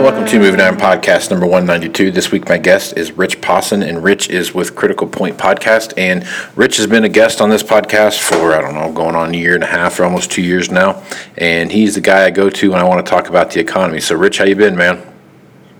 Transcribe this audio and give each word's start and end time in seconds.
Welcome 0.00 0.24
to 0.28 0.38
Moving 0.38 0.62
Iron 0.62 0.76
Podcast 0.76 1.30
number 1.30 1.44
192. 1.44 2.10
This 2.10 2.32
week 2.32 2.48
my 2.48 2.56
guest 2.56 2.96
is 2.96 3.12
Rich 3.12 3.42
Possen 3.42 3.86
and 3.86 4.02
Rich 4.02 4.30
is 4.30 4.54
with 4.54 4.74
Critical 4.74 5.06
Point 5.06 5.36
Podcast 5.36 5.92
and 5.98 6.26
Rich 6.56 6.78
has 6.78 6.86
been 6.86 7.04
a 7.04 7.08
guest 7.10 7.42
on 7.42 7.50
this 7.50 7.62
podcast 7.62 8.18
for 8.18 8.54
I 8.54 8.62
don't 8.62 8.72
know 8.72 8.90
going 8.90 9.14
on 9.14 9.34
a 9.34 9.36
year 9.36 9.54
and 9.54 9.62
a 9.62 9.66
half 9.66 10.00
or 10.00 10.04
almost 10.04 10.32
2 10.32 10.40
years 10.40 10.70
now 10.70 11.02
and 11.36 11.70
he's 11.70 11.96
the 11.96 12.00
guy 12.00 12.24
I 12.24 12.30
go 12.30 12.48
to 12.48 12.70
when 12.70 12.80
I 12.80 12.84
want 12.84 13.04
to 13.04 13.10
talk 13.10 13.28
about 13.28 13.50
the 13.50 13.60
economy. 13.60 14.00
So 14.00 14.16
Rich, 14.16 14.38
how 14.38 14.44
you 14.44 14.56
been, 14.56 14.74
man? 14.74 15.02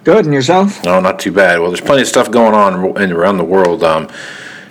Good, 0.05 0.27
and 0.27 0.35
yourself? 0.35 0.85
No, 0.85 1.01
not 1.01 1.19
too 1.19 1.33
bad. 1.33 1.59
Well, 1.59 1.71
there's 1.71 1.81
plenty 1.81 2.03
of 2.03 2.09
stuff 2.09 2.31
going 2.31 2.55
on 2.55 3.01
in, 3.01 3.13
around 3.13 3.39
the 3.39 3.45
world. 3.45 3.83
Um, 3.83 4.11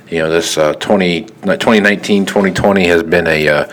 you 0.09 0.20
know, 0.20 0.30
this 0.30 0.59
uh, 0.59 0.73
20, 0.73 1.23
2019, 1.23 2.28
2020 2.28 2.86
has 2.86 3.02
been 3.02 3.26
a 3.26 3.48
uh, 3.48 3.72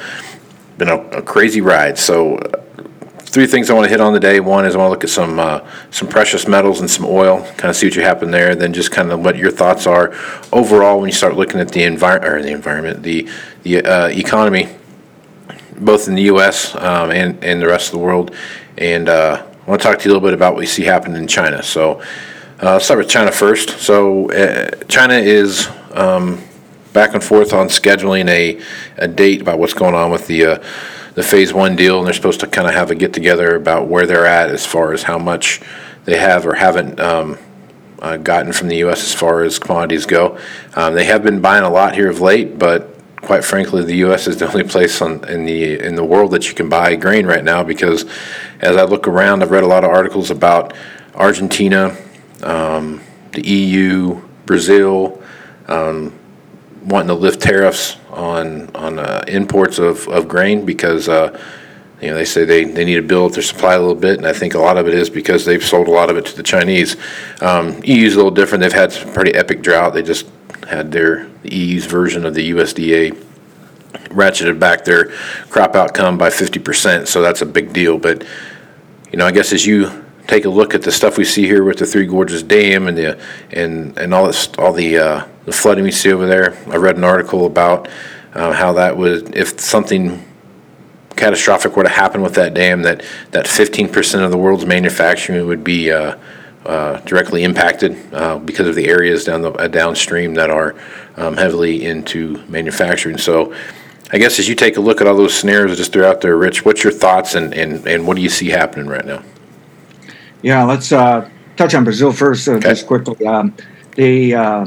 been 0.78 0.88
a, 0.88 0.98
a 1.10 1.22
crazy 1.22 1.60
ride. 1.60 1.98
So, 1.98 2.36
uh, 2.36 2.62
three 3.36 3.46
things 3.46 3.68
I 3.68 3.74
want 3.74 3.84
to 3.84 3.90
hit 3.90 4.00
on 4.00 4.14
today. 4.14 4.40
One 4.40 4.64
is 4.64 4.74
I 4.74 4.78
want 4.78 4.86
to 4.86 4.92
look 4.92 5.04
at 5.04 5.10
some 5.10 5.38
uh, 5.38 5.60
some 5.90 6.08
precious 6.08 6.48
metals 6.48 6.80
and 6.80 6.90
some 6.90 7.04
oil, 7.04 7.42
kind 7.58 7.68
of 7.68 7.76
see 7.76 7.84
what 7.84 7.94
you 7.94 8.00
happened 8.00 8.32
there. 8.32 8.54
Then 8.54 8.72
just 8.72 8.90
kind 8.90 9.12
of 9.12 9.22
what 9.22 9.36
your 9.36 9.50
thoughts 9.50 9.86
are 9.86 10.14
overall 10.54 11.00
when 11.00 11.08
you 11.08 11.12
start 11.12 11.36
looking 11.36 11.60
at 11.60 11.68
the 11.68 11.82
environment 11.82 12.44
the 12.46 12.52
environment, 12.52 13.02
the 13.02 13.28
the 13.62 13.84
uh, 13.84 14.08
economy, 14.08 14.74
both 15.78 16.08
in 16.08 16.14
the 16.14 16.22
U.S. 16.22 16.74
Um, 16.76 17.10
and 17.10 17.44
and 17.44 17.60
the 17.60 17.66
rest 17.66 17.88
of 17.88 17.92
the 17.92 17.98
world. 17.98 18.34
And 18.78 19.06
uh, 19.10 19.44
I 19.44 19.68
want 19.68 19.82
to 19.82 19.86
talk 19.86 19.98
to 19.98 20.04
you 20.06 20.12
a 20.12 20.12
little 20.14 20.26
bit 20.26 20.32
about 20.32 20.54
what 20.54 20.60
we 20.60 20.66
see 20.66 20.84
happening 20.84 21.20
in 21.20 21.28
China. 21.28 21.62
So. 21.62 22.02
Uh, 22.58 22.72
let's 22.72 22.86
start 22.86 22.96
with 22.96 23.10
China 23.10 23.30
first. 23.30 23.80
So, 23.80 24.30
uh, 24.30 24.70
China 24.88 25.12
is 25.12 25.68
um, 25.92 26.42
back 26.94 27.12
and 27.12 27.22
forth 27.22 27.52
on 27.52 27.68
scheduling 27.68 28.30
a, 28.30 28.58
a 28.96 29.06
date 29.06 29.42
about 29.42 29.58
what's 29.58 29.74
going 29.74 29.94
on 29.94 30.10
with 30.10 30.26
the 30.26 30.46
uh, 30.46 30.64
the 31.16 31.22
phase 31.22 31.52
one 31.52 31.74
deal, 31.76 31.98
and 31.98 32.06
they're 32.06 32.14
supposed 32.14 32.40
to 32.40 32.46
kind 32.46 32.68
of 32.68 32.74
have 32.74 32.90
a 32.90 32.94
get 32.94 33.12
together 33.12 33.56
about 33.56 33.88
where 33.88 34.06
they're 34.06 34.26
at 34.26 34.50
as 34.50 34.64
far 34.64 34.92
as 34.92 35.02
how 35.02 35.18
much 35.18 35.60
they 36.04 36.18
have 36.18 36.46
or 36.46 36.54
haven't 36.54 37.00
um, 37.00 37.38
uh, 38.00 38.18
gotten 38.18 38.52
from 38.52 38.68
the 38.68 38.76
U.S. 38.76 39.02
as 39.02 39.14
far 39.14 39.42
as 39.42 39.58
commodities 39.58 40.04
go. 40.04 40.38
Um, 40.74 40.94
they 40.94 41.04
have 41.04 41.22
been 41.22 41.40
buying 41.40 41.64
a 41.64 41.70
lot 41.70 41.94
here 41.94 42.10
of 42.10 42.20
late, 42.20 42.58
but 42.58 42.94
quite 43.22 43.44
frankly, 43.44 43.82
the 43.82 43.96
U.S. 43.96 44.28
is 44.28 44.36
the 44.36 44.46
only 44.46 44.62
place 44.62 45.00
on, 45.00 45.26
in 45.28 45.46
the 45.46 45.80
in 45.82 45.94
the 45.94 46.04
world 46.04 46.32
that 46.32 46.48
you 46.48 46.54
can 46.54 46.68
buy 46.68 46.94
grain 46.96 47.24
right 47.24 47.42
now. 47.42 47.64
Because 47.64 48.04
as 48.60 48.76
I 48.76 48.84
look 48.84 49.08
around, 49.08 49.42
I've 49.42 49.50
read 49.50 49.64
a 49.64 49.66
lot 49.66 49.84
of 49.84 49.90
articles 49.90 50.30
about 50.30 50.74
Argentina, 51.14 51.96
um, 52.42 53.00
the 53.32 53.40
EU, 53.40 54.20
Brazil, 54.44 55.22
um, 55.66 56.12
wanting 56.86 57.08
to 57.08 57.14
lift 57.14 57.40
tariffs 57.40 57.96
on 58.10 58.74
on 58.74 58.98
uh, 58.98 59.24
imports 59.28 59.78
of, 59.78 60.08
of 60.08 60.28
grain 60.28 60.64
because 60.64 61.08
uh, 61.08 61.38
you 62.00 62.08
know 62.08 62.14
they 62.14 62.24
say 62.24 62.44
they, 62.44 62.64
they 62.64 62.84
need 62.84 62.94
to 62.94 63.02
build 63.02 63.30
up 63.30 63.34
their 63.34 63.42
supply 63.42 63.74
a 63.74 63.78
little 63.78 63.94
bit, 63.94 64.16
and 64.18 64.26
I 64.26 64.32
think 64.32 64.54
a 64.54 64.58
lot 64.58 64.78
of 64.78 64.86
it 64.86 64.94
is 64.94 65.10
because 65.10 65.44
they've 65.44 65.64
sold 65.64 65.88
a 65.88 65.90
lot 65.90 66.10
of 66.10 66.16
it 66.16 66.26
to 66.26 66.36
the 66.36 66.42
Chinese. 66.42 66.96
Um, 67.40 67.80
EU's 67.84 68.14
a 68.14 68.16
little 68.16 68.30
different; 68.30 68.62
they've 68.62 68.72
had 68.72 68.92
some 68.92 69.12
pretty 69.12 69.34
epic 69.34 69.62
drought. 69.62 69.94
They 69.94 70.02
just 70.02 70.26
had 70.68 70.92
their 70.92 71.28
the 71.42 71.54
EU's 71.54 71.86
version 71.86 72.24
of 72.24 72.34
the 72.34 72.50
USDA 72.50 73.22
ratcheted 74.08 74.58
back 74.58 74.84
their 74.84 75.06
crop 75.50 75.74
outcome 75.74 76.16
by 76.16 76.28
50%, 76.28 77.06
so 77.06 77.22
that's 77.22 77.42
a 77.42 77.46
big 77.46 77.72
deal. 77.72 77.98
But 77.98 78.24
you 79.10 79.18
know, 79.18 79.26
I 79.26 79.32
guess 79.32 79.52
as 79.52 79.66
you 79.66 80.05
take 80.26 80.44
a 80.44 80.50
look 80.50 80.74
at 80.74 80.82
the 80.82 80.92
stuff 80.92 81.18
we 81.18 81.24
see 81.24 81.46
here 81.46 81.62
with 81.64 81.78
the 81.78 81.86
Three 81.86 82.06
Gorges 82.06 82.42
Dam 82.42 82.88
and 82.88 82.96
the 82.96 83.20
and 83.50 83.96
and 83.98 84.12
all 84.12 84.26
this 84.26 84.48
all 84.58 84.72
the 84.72 84.98
uh, 84.98 85.26
the 85.44 85.52
flooding 85.52 85.84
we 85.84 85.92
see 85.92 86.12
over 86.12 86.26
there. 86.26 86.56
I 86.68 86.76
read 86.76 86.96
an 86.96 87.04
article 87.04 87.46
about 87.46 87.88
uh, 88.34 88.52
how 88.52 88.72
that 88.74 88.96
would 88.96 89.34
if 89.34 89.60
something 89.60 90.22
catastrophic 91.16 91.76
were 91.76 91.82
to 91.82 91.88
happen 91.88 92.22
with 92.22 92.34
that 92.34 92.54
dam, 92.54 92.82
that 92.82 93.02
that 93.30 93.46
15% 93.46 94.24
of 94.24 94.30
the 94.30 94.36
world's 94.36 94.66
manufacturing 94.66 95.46
would 95.46 95.64
be 95.64 95.90
uh, 95.90 96.16
uh, 96.66 97.00
directly 97.00 97.42
impacted 97.42 97.96
uh, 98.12 98.38
because 98.38 98.68
of 98.68 98.74
the 98.74 98.88
areas 98.88 99.24
down 99.24 99.40
the 99.40 99.52
uh, 99.52 99.68
downstream 99.68 100.34
that 100.34 100.50
are 100.50 100.74
um, 101.16 101.36
heavily 101.36 101.84
into 101.84 102.42
manufacturing. 102.48 103.18
So. 103.18 103.54
I 104.08 104.18
guess 104.18 104.38
as 104.38 104.48
you 104.48 104.54
take 104.54 104.76
a 104.76 104.80
look 104.80 105.00
at 105.00 105.08
all 105.08 105.16
those 105.16 105.34
scenarios 105.34 105.78
just 105.78 105.92
threw 105.92 106.04
out 106.04 106.20
there, 106.20 106.36
Rich, 106.36 106.64
what's 106.64 106.84
your 106.84 106.92
thoughts 106.92 107.34
and, 107.34 107.52
and, 107.52 107.84
and 107.88 108.06
what 108.06 108.14
do 108.14 108.22
you 108.22 108.28
see 108.28 108.48
happening 108.50 108.86
right 108.86 109.04
now? 109.04 109.20
Yeah, 110.42 110.64
let's 110.64 110.92
uh, 110.92 111.28
touch 111.56 111.74
on 111.74 111.84
Brazil 111.84 112.12
first, 112.12 112.48
uh, 112.48 112.52
Okay. 112.52 112.68
just 112.70 112.86
quickly. 112.86 113.26
Um, 113.26 113.54
the 113.96 114.34
uh, 114.34 114.66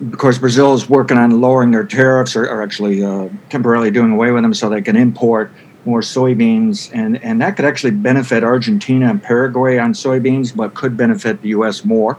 of 0.00 0.18
course, 0.18 0.38
Brazil 0.38 0.72
is 0.74 0.88
working 0.88 1.18
on 1.18 1.40
lowering 1.40 1.70
their 1.72 1.84
tariffs, 1.84 2.34
or, 2.34 2.44
or 2.48 2.62
actually 2.62 3.04
uh, 3.04 3.28
temporarily 3.50 3.90
doing 3.90 4.12
away 4.12 4.30
with 4.30 4.42
them, 4.42 4.54
so 4.54 4.68
they 4.68 4.80
can 4.80 4.96
import 4.96 5.52
more 5.84 6.00
soybeans, 6.00 6.90
and 6.94 7.22
and 7.22 7.40
that 7.40 7.56
could 7.56 7.64
actually 7.64 7.90
benefit 7.92 8.42
Argentina 8.42 9.08
and 9.10 9.22
Paraguay 9.22 9.78
on 9.78 9.92
soybeans, 9.92 10.54
but 10.54 10.74
could 10.74 10.96
benefit 10.96 11.42
the 11.42 11.48
U.S. 11.50 11.84
more. 11.84 12.18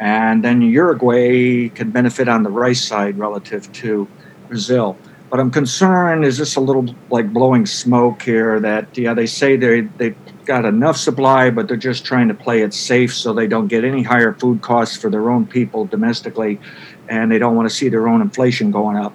And 0.00 0.42
then 0.44 0.60
Uruguay 0.60 1.68
could 1.68 1.92
benefit 1.92 2.28
on 2.28 2.42
the 2.42 2.50
rice 2.50 2.84
side 2.84 3.16
relative 3.16 3.70
to 3.74 4.08
Brazil. 4.48 4.96
But 5.34 5.40
I'm 5.40 5.50
concerned 5.50 6.24
is 6.24 6.38
this 6.38 6.54
a 6.54 6.60
little 6.60 6.86
like 7.10 7.32
blowing 7.32 7.66
smoke 7.66 8.22
here 8.22 8.60
that 8.60 8.96
yeah 8.96 9.14
they 9.14 9.26
say 9.26 9.56
they 9.56 9.80
they 9.80 10.14
got 10.44 10.64
enough 10.64 10.96
supply 10.96 11.50
but 11.50 11.66
they're 11.66 11.76
just 11.76 12.04
trying 12.04 12.28
to 12.28 12.34
play 12.34 12.62
it 12.62 12.72
safe 12.72 13.12
so 13.12 13.32
they 13.32 13.48
don't 13.48 13.66
get 13.66 13.82
any 13.82 14.04
higher 14.04 14.32
food 14.34 14.62
costs 14.62 14.96
for 14.96 15.10
their 15.10 15.30
own 15.30 15.44
people 15.44 15.86
domestically 15.86 16.60
and 17.08 17.32
they 17.32 17.40
don't 17.40 17.56
want 17.56 17.68
to 17.68 17.74
see 17.74 17.88
their 17.88 18.06
own 18.06 18.20
inflation 18.20 18.70
going 18.70 18.96
up. 18.96 19.12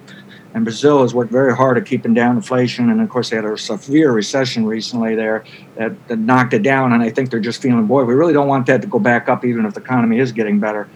And 0.52 0.62
Brazil 0.62 1.00
has 1.00 1.14
worked 1.14 1.32
very 1.32 1.56
hard 1.56 1.78
at 1.78 1.86
keeping 1.86 2.12
down 2.12 2.36
inflation 2.36 2.90
and 2.90 3.00
of 3.00 3.08
course 3.08 3.30
they 3.30 3.36
had 3.36 3.46
a 3.46 3.56
severe 3.56 4.12
recession 4.12 4.66
recently 4.66 5.14
there 5.14 5.44
that, 5.76 6.06
that 6.08 6.18
knocked 6.18 6.52
it 6.52 6.62
down 6.62 6.92
and 6.92 7.02
I 7.02 7.08
think 7.08 7.30
they're 7.30 7.40
just 7.40 7.62
feeling 7.62 7.86
boy 7.86 8.04
we 8.04 8.12
really 8.12 8.34
don't 8.34 8.46
want 8.46 8.66
that 8.66 8.82
to 8.82 8.88
go 8.88 8.98
back 8.98 9.30
up 9.30 9.42
even 9.42 9.64
if 9.64 9.72
the 9.72 9.80
economy 9.80 10.18
is 10.18 10.32
getting 10.32 10.60
better. 10.60 10.86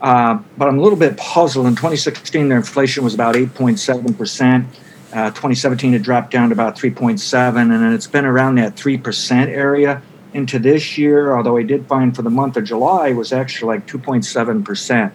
Uh, 0.00 0.38
but 0.56 0.68
I'm 0.68 0.78
a 0.78 0.82
little 0.82 0.98
bit 0.98 1.16
puzzled. 1.16 1.66
In 1.66 1.74
2016, 1.74 2.48
their 2.48 2.58
inflation 2.58 3.04
was 3.04 3.14
about 3.14 3.34
8.7%. 3.34 4.64
Uh, 5.12 5.30
2017, 5.30 5.94
it 5.94 6.02
dropped 6.02 6.30
down 6.30 6.50
to 6.50 6.52
about 6.52 6.76
3.7, 6.76 7.56
and 7.60 7.70
then 7.70 7.92
it's 7.92 8.06
been 8.06 8.24
around 8.26 8.56
that 8.56 8.76
3% 8.76 9.46
area 9.48 10.02
into 10.34 10.58
this 10.58 10.98
year. 10.98 11.34
Although 11.34 11.56
I 11.56 11.62
did 11.62 11.86
find 11.86 12.14
for 12.14 12.22
the 12.22 12.30
month 12.30 12.56
of 12.56 12.64
July 12.64 13.12
was 13.12 13.32
actually 13.32 13.74
like 13.76 13.86
2.7%, 13.86 15.10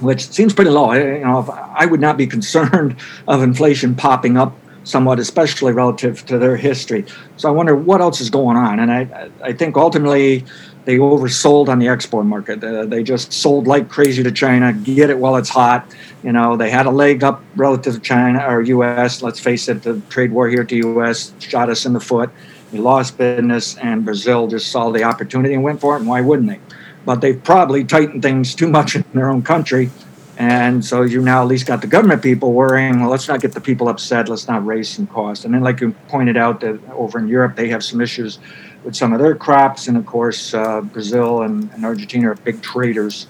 which 0.00 0.26
seems 0.28 0.54
pretty 0.54 0.70
low. 0.70 0.86
I- 0.90 0.98
You 1.16 1.24
know, 1.24 1.46
I 1.74 1.86
would 1.86 2.00
not 2.00 2.16
be 2.16 2.26
concerned 2.36 2.96
of 3.28 3.42
inflation 3.42 3.94
popping 3.94 4.36
up 4.38 4.56
somewhat, 4.84 5.18
especially 5.20 5.72
relative 5.74 6.24
to 6.26 6.38
their 6.38 6.56
history. 6.56 7.04
So 7.36 7.48
I 7.48 7.52
wonder 7.52 7.76
what 7.76 8.00
else 8.00 8.20
is 8.22 8.30
going 8.30 8.56
on, 8.56 8.80
and 8.80 8.90
I 8.90 9.28
I 9.44 9.52
think 9.52 9.76
ultimately 9.76 10.46
they 10.84 10.96
oversold 10.96 11.68
on 11.68 11.78
the 11.78 11.88
export 11.88 12.26
market. 12.26 12.62
Uh, 12.64 12.86
they 12.86 13.02
just 13.02 13.32
sold 13.32 13.66
like 13.66 13.88
crazy 13.88 14.22
to 14.22 14.32
China. 14.32 14.72
Get 14.72 15.10
it 15.10 15.18
while 15.18 15.36
it's 15.36 15.48
hot. 15.48 15.86
You 16.22 16.32
know, 16.32 16.56
they 16.56 16.70
had 16.70 16.86
a 16.86 16.90
leg 16.90 17.22
up 17.22 17.42
relative 17.56 17.94
to 17.94 18.00
China 18.00 18.44
or 18.46 18.62
U.S. 18.62 19.22
Let's 19.22 19.40
face 19.40 19.68
it, 19.68 19.82
the 19.82 20.00
trade 20.08 20.32
war 20.32 20.48
here 20.48 20.64
to 20.64 20.76
U.S. 20.76 21.32
shot 21.38 21.68
us 21.68 21.86
in 21.86 21.92
the 21.92 22.00
foot. 22.00 22.30
We 22.72 22.78
lost 22.78 23.18
business, 23.18 23.76
and 23.78 24.04
Brazil 24.04 24.46
just 24.46 24.70
saw 24.70 24.90
the 24.90 25.02
opportunity 25.02 25.54
and 25.54 25.62
went 25.62 25.80
for 25.80 25.96
it. 25.96 26.00
And 26.00 26.08
why 26.08 26.20
wouldn't 26.20 26.48
they? 26.48 26.60
But 27.04 27.20
they've 27.20 27.42
probably 27.42 27.84
tightened 27.84 28.22
things 28.22 28.54
too 28.54 28.68
much 28.68 28.94
in 28.94 29.04
their 29.12 29.28
own 29.28 29.42
country. 29.42 29.90
And 30.38 30.82
so 30.82 31.02
you 31.02 31.20
now 31.20 31.42
at 31.42 31.48
least 31.48 31.66
got 31.66 31.82
the 31.82 31.86
government 31.86 32.22
people 32.22 32.54
worrying, 32.54 33.00
well, 33.00 33.10
let's 33.10 33.28
not 33.28 33.42
get 33.42 33.52
the 33.52 33.60
people 33.60 33.88
upset. 33.88 34.28
Let's 34.28 34.48
not 34.48 34.64
raise 34.64 34.88
some 34.88 35.06
cost. 35.06 35.44
And 35.44 35.52
then, 35.52 35.60
like 35.60 35.82
you 35.82 35.92
pointed 36.08 36.38
out, 36.38 36.60
that 36.60 36.80
over 36.92 37.18
in 37.18 37.28
Europe, 37.28 37.56
they 37.56 37.68
have 37.68 37.84
some 37.84 38.00
issues 38.00 38.38
with 38.84 38.96
some 38.96 39.12
of 39.12 39.20
their 39.20 39.34
crops. 39.34 39.88
And 39.88 39.96
of 39.96 40.06
course, 40.06 40.54
uh, 40.54 40.80
Brazil 40.80 41.42
and, 41.42 41.70
and 41.72 41.84
Argentina 41.84 42.30
are 42.30 42.34
big 42.34 42.62
traders 42.62 43.26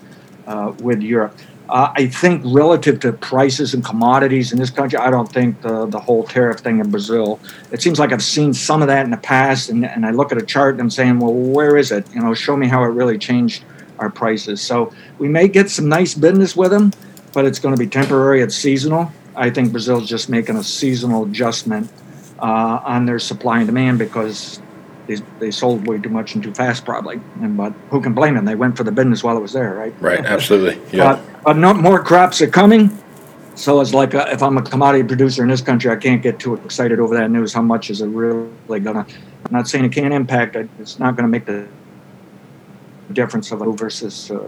uh, 0.46 0.72
with 0.80 1.00
Europe. 1.00 1.36
Uh, 1.68 1.92
I 1.94 2.08
think 2.08 2.42
relative 2.44 2.98
to 3.00 3.12
prices 3.12 3.74
and 3.74 3.84
commodities 3.84 4.52
in 4.52 4.58
this 4.58 4.70
country, 4.70 4.98
I 4.98 5.08
don't 5.08 5.30
think 5.30 5.62
the, 5.62 5.86
the 5.86 6.00
whole 6.00 6.24
tariff 6.24 6.58
thing 6.58 6.80
in 6.80 6.90
Brazil. 6.90 7.38
It 7.70 7.80
seems 7.80 8.00
like 8.00 8.12
I've 8.12 8.24
seen 8.24 8.52
some 8.52 8.82
of 8.82 8.88
that 8.88 9.04
in 9.04 9.12
the 9.12 9.16
past, 9.16 9.68
and, 9.68 9.84
and 9.84 10.04
I 10.04 10.10
look 10.10 10.32
at 10.32 10.38
a 10.38 10.44
chart 10.44 10.74
and 10.74 10.80
I'm 10.80 10.90
saying, 10.90 11.20
well, 11.20 11.32
where 11.32 11.76
is 11.76 11.92
it? 11.92 12.12
You 12.12 12.22
know, 12.22 12.34
show 12.34 12.56
me 12.56 12.66
how 12.66 12.82
it 12.82 12.88
really 12.88 13.18
changed 13.18 13.62
our 14.00 14.10
prices. 14.10 14.60
So 14.60 14.92
we 15.18 15.28
may 15.28 15.46
get 15.46 15.70
some 15.70 15.88
nice 15.88 16.12
business 16.14 16.56
with 16.56 16.72
them, 16.72 16.92
but 17.32 17.44
it's 17.44 17.60
going 17.60 17.76
to 17.76 17.78
be 17.78 17.86
temporary. 17.86 18.40
It's 18.40 18.56
seasonal. 18.56 19.12
I 19.36 19.50
think 19.50 19.70
Brazil's 19.70 20.08
just 20.08 20.28
making 20.28 20.56
a 20.56 20.64
seasonal 20.64 21.24
adjustment 21.26 21.88
uh, 22.40 22.80
on 22.82 23.06
their 23.06 23.20
supply 23.20 23.58
and 23.58 23.66
demand 23.66 24.00
because 24.00 24.60
they, 25.10 25.22
they 25.38 25.50
sold 25.50 25.86
way 25.86 25.98
too 25.98 26.08
much 26.08 26.34
and 26.34 26.42
too 26.42 26.54
fast, 26.54 26.84
probably. 26.84 27.20
And 27.42 27.56
but 27.56 27.72
who 27.90 28.00
can 28.00 28.14
blame 28.14 28.34
them? 28.34 28.44
They 28.44 28.54
went 28.54 28.76
for 28.76 28.84
the 28.84 28.92
business 28.92 29.24
while 29.24 29.36
it 29.36 29.40
was 29.40 29.52
there, 29.52 29.74
right? 29.74 29.94
Right. 30.00 30.24
Absolutely. 30.24 30.80
Yeah. 30.96 31.14
But, 31.14 31.42
but 31.42 31.56
no 31.56 31.74
more 31.74 32.02
crops 32.02 32.40
are 32.40 32.46
coming. 32.46 32.96
So 33.56 33.80
it's 33.80 33.92
like 33.92 34.14
uh, 34.14 34.26
if 34.30 34.42
I'm 34.42 34.56
a 34.56 34.62
commodity 34.62 35.04
producer 35.04 35.42
in 35.42 35.48
this 35.48 35.60
country, 35.60 35.90
I 35.90 35.96
can't 35.96 36.22
get 36.22 36.38
too 36.38 36.54
excited 36.54 37.00
over 37.00 37.14
that 37.16 37.30
news. 37.30 37.52
How 37.52 37.62
much 37.62 37.90
is 37.90 38.00
it 38.00 38.06
really 38.06 38.80
gonna? 38.80 39.06
I'm 39.46 39.52
not 39.52 39.68
saying 39.68 39.84
it 39.84 39.92
can't 39.92 40.14
impact. 40.14 40.56
It's 40.56 40.98
not 40.98 41.16
going 41.16 41.24
to 41.24 41.28
make 41.28 41.46
the 41.46 41.66
difference 43.12 43.50
of 43.50 43.60
a 43.60 43.72
versus 43.72 44.30
uh, 44.30 44.38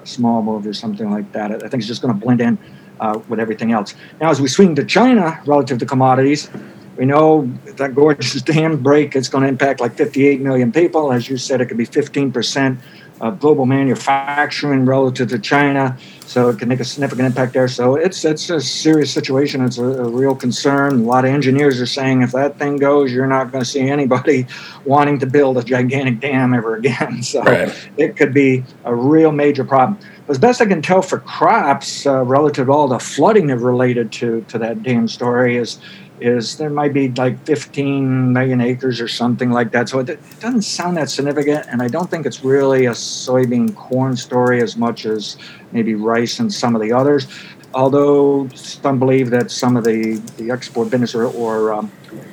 a 0.00 0.06
small 0.06 0.42
move 0.42 0.66
or 0.66 0.72
something 0.72 1.10
like 1.10 1.32
that. 1.32 1.50
I 1.50 1.68
think 1.68 1.74
it's 1.74 1.86
just 1.86 2.02
going 2.02 2.14
to 2.14 2.24
blend 2.24 2.40
in 2.40 2.56
uh, 3.00 3.18
with 3.28 3.40
everything 3.40 3.72
else. 3.72 3.94
Now, 4.20 4.30
as 4.30 4.40
we 4.40 4.46
swing 4.48 4.76
to 4.76 4.84
China 4.84 5.42
relative 5.44 5.78
to 5.78 5.86
commodities, 5.86 6.48
we 6.96 7.04
know 7.06 7.48
that 7.76 7.94
Gorges 7.94 8.42
dam 8.42 8.82
break 8.82 9.16
is 9.16 9.28
going 9.28 9.42
to 9.42 9.48
impact 9.48 9.80
like 9.80 9.94
58 9.96 10.40
million 10.40 10.72
people. 10.72 11.12
As 11.12 11.28
you 11.28 11.36
said, 11.36 11.60
it 11.60 11.66
could 11.66 11.78
be 11.78 11.84
15 11.84 12.32
percent 12.32 12.78
of 13.20 13.38
global 13.38 13.66
manufacturing 13.66 14.84
relative 14.84 15.28
to 15.28 15.38
China, 15.38 15.96
so 16.26 16.48
it 16.48 16.58
can 16.58 16.68
make 16.68 16.80
a 16.80 16.84
significant 16.84 17.26
impact 17.26 17.52
there. 17.52 17.68
So 17.68 17.94
it's 17.94 18.24
it's 18.24 18.50
a 18.50 18.60
serious 18.60 19.12
situation. 19.12 19.64
It's 19.64 19.78
a, 19.78 19.84
a 19.84 20.08
real 20.08 20.34
concern. 20.34 21.00
A 21.00 21.02
lot 21.04 21.24
of 21.24 21.30
engineers 21.30 21.80
are 21.80 21.86
saying 21.86 22.22
if 22.22 22.32
that 22.32 22.58
thing 22.58 22.78
goes, 22.78 23.12
you're 23.12 23.28
not 23.28 23.52
going 23.52 23.62
to 23.62 23.70
see 23.70 23.80
anybody 23.88 24.46
wanting 24.84 25.20
to 25.20 25.26
build 25.26 25.56
a 25.58 25.62
gigantic 25.62 26.18
dam 26.20 26.52
ever 26.52 26.74
again. 26.76 27.22
So 27.32 27.42
Right. 27.42 27.88
it 27.96 28.16
could 28.16 28.34
be 28.34 28.64
a 28.84 28.94
real 28.94 29.30
major 29.32 29.64
problem. 29.64 29.98
As 30.28 30.38
best 30.38 30.60
I 30.60 30.66
can 30.66 30.82
tell 30.82 31.02
for 31.02 31.18
crops, 31.18 32.06
uh, 32.06 32.24
relative 32.24 32.66
to 32.66 32.72
all 32.72 32.88
the 32.88 32.98
flooding 32.98 33.46
that 33.48 33.58
related 33.58 34.10
to 34.12 34.44
to 34.48 34.58
that 34.58 34.82
dam 34.82 35.06
story 35.08 35.56
is 35.56 35.78
is 36.20 36.56
there 36.56 36.70
might 36.70 36.92
be 36.92 37.08
like 37.10 37.44
15 37.46 38.32
million 38.32 38.60
acres 38.60 39.00
or 39.00 39.08
something 39.08 39.50
like 39.50 39.72
that. 39.72 39.88
So 39.88 39.98
it, 40.00 40.18
doesn't 40.40 40.62
sound 40.62 40.96
that 40.96 41.10
significant, 41.10 41.66
and 41.68 41.82
I 41.82 41.88
don't 41.88 42.10
think 42.10 42.26
it's 42.26 42.44
really 42.44 42.86
a 42.86 42.92
soybean 42.92 43.74
corn 43.74 44.16
story 44.16 44.62
as 44.62 44.76
much 44.76 45.04
as 45.06 45.36
maybe 45.72 45.94
rice 45.94 46.38
and 46.38 46.52
some 46.52 46.74
of 46.74 46.82
the 46.82 46.92
others. 46.92 47.26
Although 47.74 48.48
some 48.54 48.98
believe 48.98 49.30
that 49.30 49.50
some 49.50 49.76
of 49.76 49.84
the, 49.84 50.16
the 50.36 50.50
export 50.50 50.90
business 50.90 51.14
or, 51.14 51.24
or 51.24 51.72
um, 51.72 51.90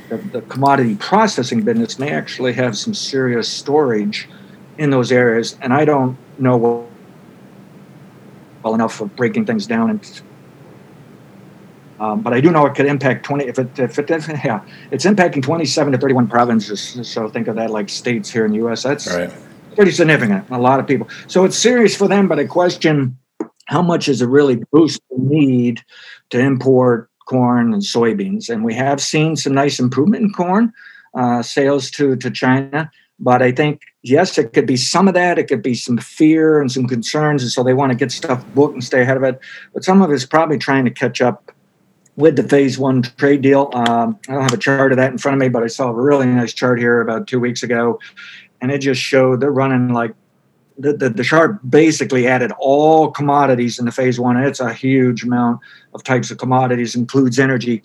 the, 0.09 0.17
the 0.17 0.41
commodity 0.43 0.95
processing 0.95 1.61
business 1.61 1.97
may 1.97 2.11
actually 2.11 2.53
have 2.53 2.77
some 2.77 2.93
serious 2.93 3.47
storage 3.47 4.27
in 4.77 4.89
those 4.89 5.11
areas, 5.11 5.57
and 5.61 5.73
I 5.73 5.85
don't 5.85 6.17
know 6.37 6.57
well, 6.57 6.87
well 8.63 8.75
enough 8.75 9.01
of 9.01 9.15
breaking 9.15 9.45
things 9.45 9.65
down 9.65 9.89
and 9.89 10.21
um, 11.99 12.21
but 12.21 12.33
I 12.33 12.41
do 12.41 12.51
know 12.51 12.65
it 12.65 12.75
could 12.75 12.85
impact 12.85 13.25
20, 13.25 13.45
if 13.45 13.59
it, 13.59 13.77
if 13.77 13.99
it, 13.99 14.09
yeah, 14.43 14.61
it's 14.91 15.05
impacting 15.05 15.43
27 15.43 15.93
to 15.93 15.97
31 15.97 16.27
provinces. 16.27 16.97
So 17.07 17.29
think 17.29 17.47
of 17.47 17.55
that 17.55 17.69
like 17.71 17.89
states 17.89 18.29
here 18.29 18.45
in 18.45 18.51
the 18.51 18.65
US. 18.67 18.83
That's 18.83 19.07
Right. 19.07 19.31
pretty 19.75 19.91
significant. 19.91 20.49
A 20.49 20.57
lot 20.57 20.79
of 20.79 20.87
people. 20.87 21.07
So 21.27 21.43
it's 21.45 21.57
serious 21.57 21.95
for 21.95 22.07
them, 22.07 22.27
but 22.27 22.39
I 22.39 22.45
question 22.45 23.17
how 23.65 23.81
much 23.83 24.09
is 24.09 24.21
it 24.21 24.27
really 24.27 24.61
boost 24.71 24.99
the 25.11 25.17
need 25.19 25.81
to 26.31 26.39
import 26.39 27.09
corn 27.27 27.71
and 27.73 27.83
soybeans? 27.83 28.49
And 28.49 28.63
we 28.63 28.73
have 28.73 28.99
seen 28.99 29.35
some 29.35 29.53
nice 29.53 29.79
improvement 29.79 30.23
in 30.23 30.33
corn 30.33 30.73
uh, 31.13 31.43
sales 31.43 31.91
to, 31.91 32.15
to 32.15 32.31
China. 32.31 32.89
But 33.19 33.41
I 33.43 33.51
think, 33.51 33.81
yes, 34.01 34.37
it 34.37 34.53
could 34.53 34.65
be 34.65 34.77
some 34.77 35.07
of 35.07 35.13
that. 35.13 35.37
It 35.37 35.47
could 35.47 35.61
be 35.61 35.75
some 35.75 35.97
fear 35.97 36.59
and 36.59 36.71
some 36.71 36.87
concerns. 36.87 37.43
And 37.43 37.51
so 37.51 37.63
they 37.63 37.73
want 37.73 37.91
to 37.91 37.97
get 37.97 38.11
stuff 38.11 38.43
booked 38.55 38.73
and 38.73 38.83
stay 38.83 39.01
ahead 39.01 39.17
of 39.17 39.23
it. 39.23 39.39
But 39.73 39.83
some 39.83 40.01
of 40.01 40.09
it's 40.09 40.25
probably 40.25 40.57
trying 40.57 40.85
to 40.85 40.91
catch 40.91 41.21
up 41.21 41.51
with 42.19 42.35
the 42.35 42.43
phase 42.43 42.77
one 42.77 43.01
trade 43.01 43.41
deal. 43.41 43.69
Um, 43.73 44.19
I 44.27 44.33
don't 44.33 44.43
have 44.43 44.53
a 44.53 44.57
chart 44.57 44.91
of 44.91 44.97
that 44.97 45.09
in 45.09 45.17
front 45.17 45.35
of 45.35 45.39
me, 45.39 45.47
but 45.47 45.63
I 45.63 45.67
saw 45.67 45.87
a 45.87 45.93
really 45.93 46.25
nice 46.25 46.53
chart 46.53 46.77
here 46.77 46.99
about 46.99 47.27
two 47.27 47.39
weeks 47.39 47.63
ago. 47.63 47.97
And 48.59 48.71
it 48.71 48.79
just 48.79 49.01
showed 49.01 49.39
they're 49.39 49.53
running 49.53 49.93
like 49.93 50.13
the, 50.77 50.91
the, 50.91 51.09
the 51.09 51.23
chart 51.23 51.57
basically 51.71 52.27
added 52.27 52.51
all 52.59 53.09
commodities 53.09 53.79
in 53.79 53.85
the 53.85 53.91
phase 53.93 54.19
one. 54.19 54.35
And 54.35 54.45
it's 54.45 54.59
a 54.59 54.73
huge 54.73 55.23
amount 55.23 55.61
of 55.93 56.03
types 56.03 56.29
of 56.29 56.37
commodities, 56.37 56.93
includes 56.93 57.39
energy. 57.39 57.83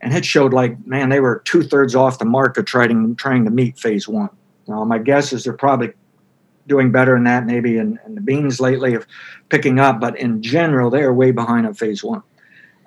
And 0.00 0.14
it 0.14 0.24
showed 0.24 0.52
like, 0.52 0.86
man, 0.86 1.08
they 1.08 1.18
were 1.18 1.42
two 1.44 1.64
thirds 1.64 1.96
off 1.96 2.20
the 2.20 2.24
mark 2.24 2.56
of 2.56 2.66
trying, 2.66 3.16
trying 3.16 3.44
to 3.44 3.50
meet 3.50 3.76
phase 3.76 4.06
one. 4.06 4.30
Now, 4.68 4.84
my 4.84 4.98
guess 4.98 5.32
is 5.32 5.42
they're 5.42 5.52
probably 5.52 5.92
doing 6.68 6.92
better 6.92 7.14
than 7.14 7.24
that, 7.24 7.44
maybe 7.44 7.78
in, 7.78 7.98
in 8.06 8.14
the 8.14 8.20
beans 8.20 8.60
lately 8.60 8.94
of 8.94 9.04
picking 9.48 9.80
up, 9.80 10.00
but 10.00 10.16
in 10.16 10.42
general, 10.42 10.90
they 10.90 11.02
are 11.02 11.12
way 11.12 11.32
behind 11.32 11.66
on 11.66 11.74
phase 11.74 12.04
one. 12.04 12.22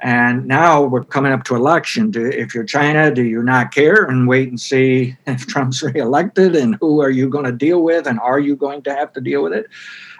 And 0.01 0.45
now 0.45 0.83
we're 0.83 1.03
coming 1.03 1.31
up 1.31 1.43
to 1.45 1.55
election. 1.55 2.11
Do, 2.11 2.25
if 2.25 2.53
you're 2.53 2.63
China, 2.63 3.13
do 3.13 3.23
you 3.23 3.41
not 3.41 3.73
care 3.73 4.05
and 4.05 4.27
wait 4.27 4.49
and 4.49 4.59
see 4.59 5.15
if 5.27 5.47
Trump's 5.47 5.81
reelected 5.81 6.55
and 6.55 6.77
who 6.79 7.01
are 7.01 7.09
you 7.09 7.29
going 7.29 7.45
to 7.45 7.51
deal 7.51 7.81
with 7.81 8.07
and 8.07 8.19
are 8.19 8.39
you 8.39 8.55
going 8.55 8.83
to 8.83 8.93
have 8.93 9.13
to 9.13 9.21
deal 9.21 9.43
with 9.43 9.53
it? 9.53 9.67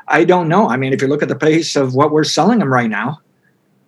I 0.07 0.23
don't 0.23 0.47
know. 0.47 0.69
I 0.69 0.77
mean, 0.77 0.93
if 0.93 1.01
you 1.01 1.07
look 1.07 1.21
at 1.21 1.29
the 1.29 1.35
pace 1.35 1.75
of 1.75 1.93
what 1.93 2.11
we're 2.11 2.23
selling 2.23 2.59
them 2.59 2.71
right 2.71 2.89
now, 2.89 3.19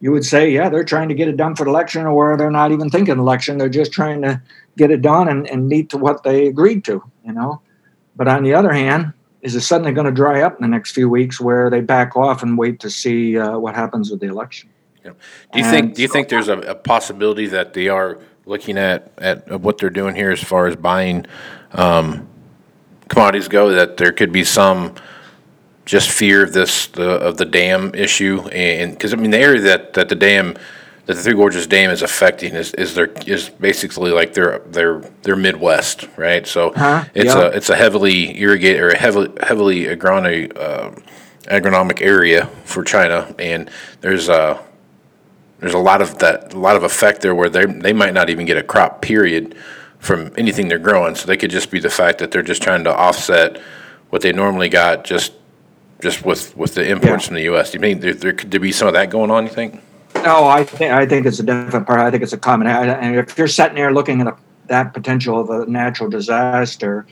you 0.02 0.12
would 0.12 0.26
say, 0.26 0.50
yeah, 0.50 0.70
they're 0.70 0.84
trying 0.84 1.10
to 1.10 1.16
get 1.16 1.28
it 1.28 1.38
done 1.38 1.56
for 1.56 1.66
the 1.66 1.70
election, 1.70 2.06
or 2.06 2.38
they're 2.38 2.52
not 2.52 2.72
even 2.72 2.90
thinking 2.90 3.18
election. 3.18 3.58
They're 3.58 3.70
just 3.70 3.92
trying 3.92 4.22
to 4.22 4.42
get 4.78 4.92
it 4.92 5.02
done 5.02 5.28
and, 5.28 5.48
and 5.50 5.68
meet 5.68 5.90
to 5.90 5.98
what 5.98 6.24
they 6.24 6.48
agreed 6.48 6.86
to, 6.86 7.04
you 7.26 7.34
know. 7.34 7.62
But 8.16 8.28
on 8.28 8.44
the 8.44 8.54
other 8.54 8.72
hand, 8.72 9.14
is 9.42 9.56
it 9.56 9.62
suddenly 9.62 9.92
going 9.92 10.06
to 10.06 10.12
dry 10.12 10.42
up 10.42 10.56
in 10.56 10.62
the 10.62 10.68
next 10.68 10.92
few 10.92 11.10
weeks 11.10 11.40
where 11.40 11.70
they 11.70 11.82
back 11.82 12.16
off 12.16 12.44
and 12.44 12.58
wait 12.58 12.80
to 12.82 12.90
see 12.90 13.38
uh, 13.38 13.58
what 13.58 13.76
happens 13.76 14.10
with 14.10 14.20
the 14.20 14.28
election? 14.28 14.70
Do 15.04 15.60
you 15.60 15.64
think? 15.64 15.96
Do 15.96 16.02
you 16.02 16.08
think 16.08 16.30
there's 16.30 16.50
a, 16.50 16.58
a 16.60 16.76
possibility 16.76 17.48
that 17.48 17.74
they 17.74 17.88
are 17.88 18.20
looking 18.46 18.78
at, 18.78 19.12
at 19.18 19.48
at 19.50 19.62
what 19.62 19.78
they're 19.78 19.90
doing 19.90 20.16
here 20.16 20.32
as 20.32 20.44
far 20.44 20.68
as 20.68 20.76
buying 20.76 21.26
um, 21.74 22.28
commodities 23.08 23.48
go? 23.48 23.70
That 23.72 23.98
there 23.98 24.12
could 24.12 24.32
be 24.32 24.44
some 24.44 24.96
just 25.86 26.10
fear 26.12 26.44
of 26.44 26.54
this 26.54 26.88
the, 26.88 27.10
of 27.12 27.38
the 27.38 27.46
dam 27.46 27.94
issue, 27.96 28.42
and 28.50 28.92
because 28.92 29.14
I 29.14 29.18
mean 29.18 29.32
the 29.32 29.40
area 29.40 29.62
that, 29.62 29.94
that 29.94 30.10
the 30.10 30.16
dam 30.16 30.56
that 31.06 31.16
the 31.16 31.24
Three 31.24 31.34
Gorges 31.34 31.66
Dam 31.66 31.90
is 31.90 32.04
affecting 32.04 32.54
is, 32.54 32.74
is 32.76 32.94
their 32.94 33.08
is 33.26 33.50
basically 33.50 34.12
like 34.12 34.34
their 34.34 34.60
their 34.68 35.00
their 35.24 35.36
Midwest, 35.36 36.08
right? 36.18 36.46
So 36.46 36.72
Huh? 36.76 37.06
it's 37.16 37.34
Yeah. 37.34 37.42
a 37.44 37.48
it's 37.48 37.70
a 37.70 37.76
heavily 37.76 38.40
irrigated 38.40 38.82
or 38.82 38.90
a 38.90 38.98
heavily 38.98 39.32
heavily 39.42 39.86
agroni, 39.86 40.56
uh, 40.56 40.92
agronomic 41.46 42.02
area 42.02 42.46
for 42.66 42.84
China, 42.84 43.34
and 43.40 43.72
there's 44.02 44.30
a 44.30 44.60
there's 45.60 45.74
a 45.74 45.78
lot 45.80 46.02
of 46.02 46.20
that 46.20 46.54
a 46.54 46.60
lot 46.60 46.76
of 46.76 46.84
effect 46.84 47.22
there 47.22 47.36
where 47.36 47.50
they 47.50 47.66
they 47.66 47.94
might 47.94 48.14
not 48.14 48.30
even 48.30 48.46
get 48.46 48.58
a 48.58 48.64
crop 48.64 49.02
period 49.02 49.56
from 50.00 50.32
anything 50.38 50.70
they're 50.70 50.80
growing. 50.80 51.16
So 51.16 51.28
they 51.28 51.38
could 51.38 51.52
just 51.52 51.72
be 51.72 51.80
the 51.80 51.90
fact 51.90 52.20
that 52.20 52.32
they're 52.32 52.42
just 52.42 52.62
trying 52.64 52.84
to 52.86 52.96
offset 52.96 53.60
what 54.10 54.22
they 54.22 54.32
normally 54.32 54.70
got 54.70 55.04
just 55.04 55.34
just 56.02 56.24
with 56.26 56.56
with 56.56 56.76
the 56.76 56.88
imports 56.88 57.24
Yeah. 57.24 57.28
from 57.28 57.36
the 57.36 57.44
U.S. 57.44 57.72
Do 57.72 57.78
you 57.78 57.82
mean 57.82 58.00
there, 58.00 58.14
there 58.14 58.34
could 58.34 58.52
there 58.52 58.60
be 58.60 58.72
some 58.72 58.88
of 58.88 58.94
that 58.94 59.10
going 59.10 59.32
on? 59.32 59.44
You 59.44 59.50
think? 59.52 59.82
No, 60.16 60.48
I 60.48 60.64
think 60.64 60.92
I 60.92 61.06
think 61.06 61.26
it's 61.26 61.40
a 61.40 61.44
different 61.44 61.86
part. 61.86 62.00
I 62.00 62.10
think 62.12 62.24
it's 62.24 62.34
a 62.34 62.38
common. 62.38 62.68
And 62.68 63.16
if 63.16 63.38
you're 63.38 63.48
sitting 63.48 63.76
there 63.76 63.94
looking 63.94 64.22
at 64.22 64.28
a, 64.28 64.36
that 64.68 64.94
potential 64.94 65.40
of 65.40 65.50
a 65.50 65.70
natural 65.70 66.10
disaster, 66.10 67.06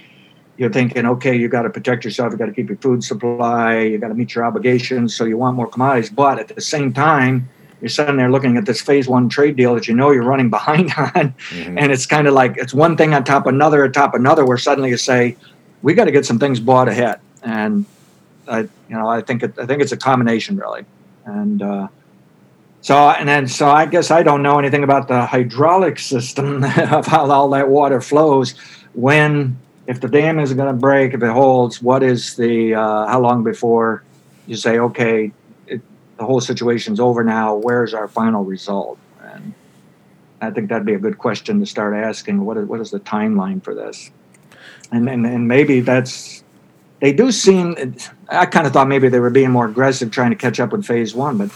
you're 0.58 0.72
thinking, 0.72 1.06
okay, 1.06 1.36
you 1.36 1.48
got 1.48 1.64
to 1.64 1.70
protect 1.70 2.06
yourself. 2.06 2.32
You 2.32 2.38
got 2.38 2.48
to 2.48 2.52
keep 2.54 2.70
your 2.70 2.78
food 2.78 3.04
supply. 3.04 3.80
You 3.82 3.98
got 3.98 4.10
to 4.10 4.14
meet 4.16 4.34
your 4.36 4.46
obligations. 4.46 5.16
So 5.16 5.26
you 5.26 5.38
want 5.38 5.56
more 5.56 5.68
commodities. 5.68 6.10
But 6.10 6.40
at 6.40 6.48
the 6.48 6.62
same 6.62 6.94
time, 6.94 7.48
you're 7.82 7.90
sitting 7.90 8.18
there 8.18 8.32
looking 8.32 8.58
at 8.58 8.66
this 8.66 8.82
phase 8.82 9.08
one 9.08 9.30
trade 9.30 9.56
deal 9.56 9.76
that 9.76 9.88
you 9.88 9.96
know 9.96 10.12
you're 10.12 10.24
running 10.24 10.50
behind 10.50 10.92
on, 10.98 11.36
and 11.52 11.92
it's 11.92 12.06
kind 12.06 12.28
of 12.28 12.34
like 12.34 12.58
it's 12.58 12.74
one 12.74 12.98
thing 12.98 13.14
on 13.14 13.24
top 13.24 13.46
of 13.46 13.54
another, 13.54 13.84
on 13.86 13.92
top 13.92 14.14
of 14.14 14.20
another. 14.20 14.46
Where 14.46 14.58
suddenly 14.58 14.90
you 14.90 14.98
say, 14.98 15.38
we 15.82 15.94
got 15.94 16.06
to 16.06 16.12
get 16.12 16.26
some 16.26 16.40
things 16.40 16.60
bought 16.60 16.88
ahead. 16.88 17.20
And 17.44 17.86
I, 18.48 18.60
you 18.60 18.70
know, 18.90 19.08
I 19.08 19.22
think 19.22 19.44
it, 19.44 19.58
I 19.60 19.66
think 19.66 19.82
it's 19.82 19.92
a 19.92 19.98
combination 19.98 20.58
really, 20.58 20.86
and. 21.26 21.62
Uh, 21.62 21.88
so 22.82 22.96
and 23.10 23.28
then 23.28 23.50
so 23.50 23.68
I 23.68 23.86
guess 23.86 24.12
I 24.12 24.24
don't 24.24 24.42
know 24.42 24.60
anything 24.60 24.84
about 24.84 25.10
the 25.10 25.26
hydraulic 25.26 26.00
system 26.00 26.64
of 26.78 27.06
how 27.06 27.30
all 27.30 27.50
that 27.50 27.68
water 27.68 28.00
flows. 28.00 28.54
When 28.94 29.58
if 29.88 30.00
the 30.00 30.08
dam 30.08 30.40
is 30.40 30.54
going 30.54 30.68
to 30.68 30.80
break, 30.80 31.14
if 31.14 31.22
it 31.22 31.32
holds, 31.32 31.82
what 31.82 32.04
is 32.04 32.36
the 32.36 32.76
uh, 32.76 33.08
how 33.08 33.20
long 33.20 33.44
before 33.44 34.04
you 34.46 34.56
say 34.56 34.80
okay, 34.80 35.32
the 36.18 36.26
whole 36.26 36.42
situation's 36.42 37.00
over 37.00 37.24
now? 37.24 37.56
Where's 37.56 37.94
our 37.94 38.08
final 38.08 38.44
result? 38.44 38.98
And 39.22 39.54
I 40.42 40.52
think 40.52 40.70
that'd 40.70 40.86
be 40.86 40.94
a 40.94 41.00
good 41.00 41.18
question 41.18 41.60
to 41.60 41.66
start 41.66 41.94
asking. 41.94 42.46
What 42.46 42.58
is 42.58 42.68
what 42.68 42.80
is 42.80 42.92
the 42.92 43.00
timeline 43.00 43.64
for 43.64 43.74
this? 43.74 44.12
And 44.92 45.10
and, 45.10 45.26
and 45.26 45.48
maybe 45.48 45.80
that's 45.82 46.44
they 47.00 47.14
do 47.14 47.32
seem. 47.32 47.96
I 48.30 48.46
kind 48.46 48.66
of 48.68 48.74
thought 48.74 48.88
maybe 48.88 49.10
they 49.10 49.20
were 49.20 49.30
being 49.30 49.52
more 49.52 49.66
aggressive, 49.66 50.12
trying 50.12 50.32
to 50.32 50.36
catch 50.36 50.60
up 50.60 50.72
with 50.72 50.86
phase 50.86 51.14
one, 51.14 51.38
but 51.38 51.52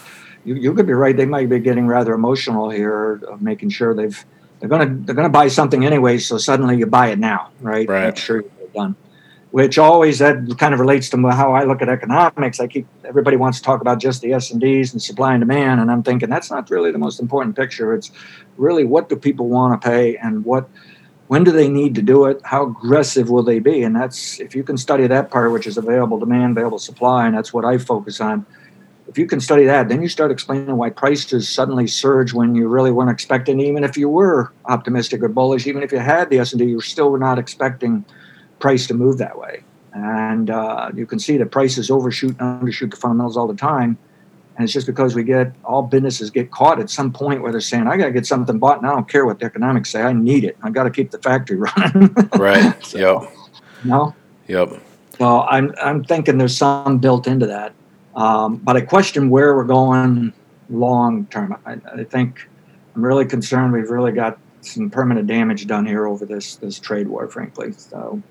you, 0.46 0.56
you 0.56 0.74
could 0.74 0.88
be 0.88 0.94
right. 0.94 1.16
They 1.16 1.26
might 1.26 1.50
be 1.50 1.60
getting 1.60 1.88
rather 1.88 2.14
emotional 2.14 2.70
here 2.70 3.14
of 3.28 3.42
making 3.42 3.70
sure 3.70 3.94
they've 3.94 4.26
they're 4.60 4.70
gonna 4.70 4.96
they're 5.02 5.16
gonna 5.16 5.30
buy 5.30 5.48
something 5.48 5.86
anyway. 5.86 6.18
So 6.20 6.38
suddenly 6.38 6.78
you 6.78 6.86
buy 6.86 7.10
it 7.10 7.20
now, 7.20 7.50
right? 7.60 7.88
Right. 7.88 8.06
Make 8.06 8.18
sure 8.18 8.38
you 8.38 8.52
get 8.58 8.62
it 8.66 8.74
done. 8.74 8.96
Which 9.52 9.78
always 9.78 10.20
that 10.20 10.56
kind 10.58 10.74
of 10.74 10.80
relates 10.80 11.10
to 11.10 11.18
how 11.30 11.54
I 11.54 11.66
look 11.66 11.82
at 11.82 11.90
economics. 11.90 12.62
I 12.62 12.68
keep 12.68 12.88
everybody 13.04 13.36
wants 13.36 13.58
to 13.60 13.64
talk 13.64 13.82
about 13.82 14.00
just 14.00 14.22
the 14.22 14.32
S 14.32 14.50
and 14.50 14.62
D's 14.62 14.94
and 14.94 15.02
supply 15.02 15.34
and 15.34 15.42
demand, 15.42 15.82
and 15.82 15.92
I'm 15.92 16.04
thinking 16.04 16.30
that's 16.30 16.50
not 16.50 16.70
really 16.70 16.92
the 16.92 16.98
most 16.98 17.20
important 17.20 17.58
picture. 17.58 17.94
It's 17.94 18.12
really 18.56 18.86
what 18.86 19.10
do 19.10 19.18
people 19.18 19.50
want 19.50 19.82
to 19.82 19.90
pay 19.90 20.16
and 20.16 20.46
what 20.46 20.70
when 21.32 21.46
do 21.46 21.52
they 21.54 21.70
need 21.70 21.96
to 21.96 22.02
do 22.02 22.26
it? 22.26 22.42
How 22.44 22.66
aggressive 22.66 23.30
will 23.30 23.44
they 23.44 23.60
be? 23.60 23.84
And 23.84 23.96
that's 23.96 24.38
if 24.42 24.54
you 24.54 24.64
can 24.64 24.78
study 24.78 25.08
that 25.08 25.32
part, 25.32 25.54
which 25.54 25.66
is 25.66 25.78
available 25.78 26.20
demand, 26.20 26.58
available 26.58 26.78
supply, 26.78 27.26
and 27.26 27.34
that's 27.34 27.54
what 27.54 27.64
I 27.64 27.78
focus 27.78 28.20
on. 28.20 28.46
If 29.08 29.18
you 29.18 29.26
can 29.26 29.40
study 29.40 29.64
that, 29.64 29.88
then 29.88 30.02
you 30.02 30.10
start 30.10 30.32
explaining 30.32 30.76
why 30.76 30.90
prices 30.90 31.48
suddenly 31.48 31.88
surge 31.88 32.34
when 32.34 32.54
you 32.54 32.68
really 32.68 32.92
weren't 32.92 33.12
expecting. 33.12 33.62
Even 33.62 33.86
if 33.86 33.96
you 33.96 34.10
were 34.10 34.52
optimistic 34.66 35.24
or 35.24 35.30
bullish, 35.30 35.68
even 35.68 35.84
if 35.84 35.94
you 35.94 36.00
had 36.00 36.30
the 36.30 36.40
S 36.40 36.52
and 36.52 36.60
D, 36.60 36.66
you 36.66 36.82
still 36.82 37.10
were 37.10 37.18
not 37.18 37.40
expecting 37.40 38.04
price 38.62 38.88
to 38.88 38.94
move 38.94 39.18
that 39.18 39.38
way. 39.38 39.64
And 39.94 40.50
uh, 40.50 40.92
you 40.96 41.06
can 41.06 41.20
see 41.20 41.38
that 41.38 41.52
prices 41.52 41.92
overshoot 41.92 42.38
and 42.40 42.62
undershoot 42.62 42.92
the 42.92 42.98
fundamentals 42.98 43.36
all 43.36 43.48
the 43.48 43.56
time. 43.56 43.98
And 44.56 44.64
it's 44.64 44.74
just 44.74 44.88
because 44.88 45.16
we 45.16 45.24
get 45.24 45.54
all 45.64 45.82
businesses 45.82 46.30
get 46.30 46.52
caught 46.52 46.80
at 46.80 46.90
some 46.90 47.12
point 47.12 47.42
where 47.42 47.52
they're 47.52 47.62
saying, 47.62 47.88
I 47.88 47.98
got 47.98 48.06
to 48.06 48.12
get 48.12 48.26
something 48.26 48.60
bought 48.60 48.78
and 48.78 48.88
I 48.88 48.92
don't 48.92 49.10
care 49.10 49.26
what 49.26 49.40
the 49.40 49.46
economics 49.46 49.90
say. 49.90 50.02
I 50.02 50.14
need 50.14 50.44
it. 50.44 50.58
I 50.62 50.70
got 50.70 50.84
to 50.84 50.92
keep 50.92 51.12
the 51.12 51.18
factory 51.18 51.58
running. 51.78 52.16
right. 52.38 52.86
so, 52.86 52.98
yep. 52.98 53.32
No. 53.84 54.16
Yep. 54.48 54.82
So 55.18 55.42
I'm, 55.42 55.74
I'm 55.82 56.04
thinking 56.04 56.38
there's 56.38 56.56
some 56.56 57.00
built 57.00 57.28
into 57.28 57.48
that. 57.48 57.74
Um, 58.16 58.58
but 58.58 58.76
I 58.76 58.82
question 58.82 59.30
where 59.30 59.56
we're 59.56 59.64
going 59.64 60.34
long 60.70 61.26
term. 61.28 61.58
I, 61.66 61.78
I 61.94 62.04
think 62.04 62.48
I'm 62.96 63.04
really 63.04 63.26
concerned 63.26 63.74
we've 63.74 63.90
really 63.90 64.12
got 64.12 64.38
some 64.62 64.90
permanent 64.90 65.28
damage 65.28 65.68
done 65.68 65.86
here 65.86 66.08
over 66.08 66.26
this 66.26 66.56
this 66.58 66.80
trade 66.80 67.08
war, 67.08 67.28
frankly. 67.28 67.72
So 67.72 68.22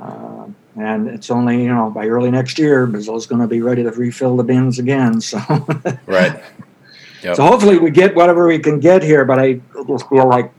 uh, 0.00 0.46
and 0.76 1.08
it's 1.08 1.30
only 1.30 1.62
you 1.62 1.68
know 1.68 1.90
by 1.90 2.06
early 2.06 2.30
next 2.30 2.58
year 2.58 2.86
Brazil's 2.86 3.26
going 3.26 3.40
to 3.40 3.48
be 3.48 3.60
ready 3.60 3.82
to 3.82 3.90
refill 3.90 4.36
the 4.36 4.44
bins 4.44 4.78
again. 4.78 5.20
So 5.20 5.38
right. 6.06 6.42
Yep. 7.22 7.36
So 7.36 7.44
hopefully 7.44 7.78
we 7.78 7.90
get 7.90 8.14
whatever 8.14 8.46
we 8.46 8.58
can 8.58 8.80
get 8.80 9.02
here. 9.02 9.24
But 9.24 9.38
I 9.38 9.60
just 9.86 10.08
feel 10.08 10.26
like 10.26 10.52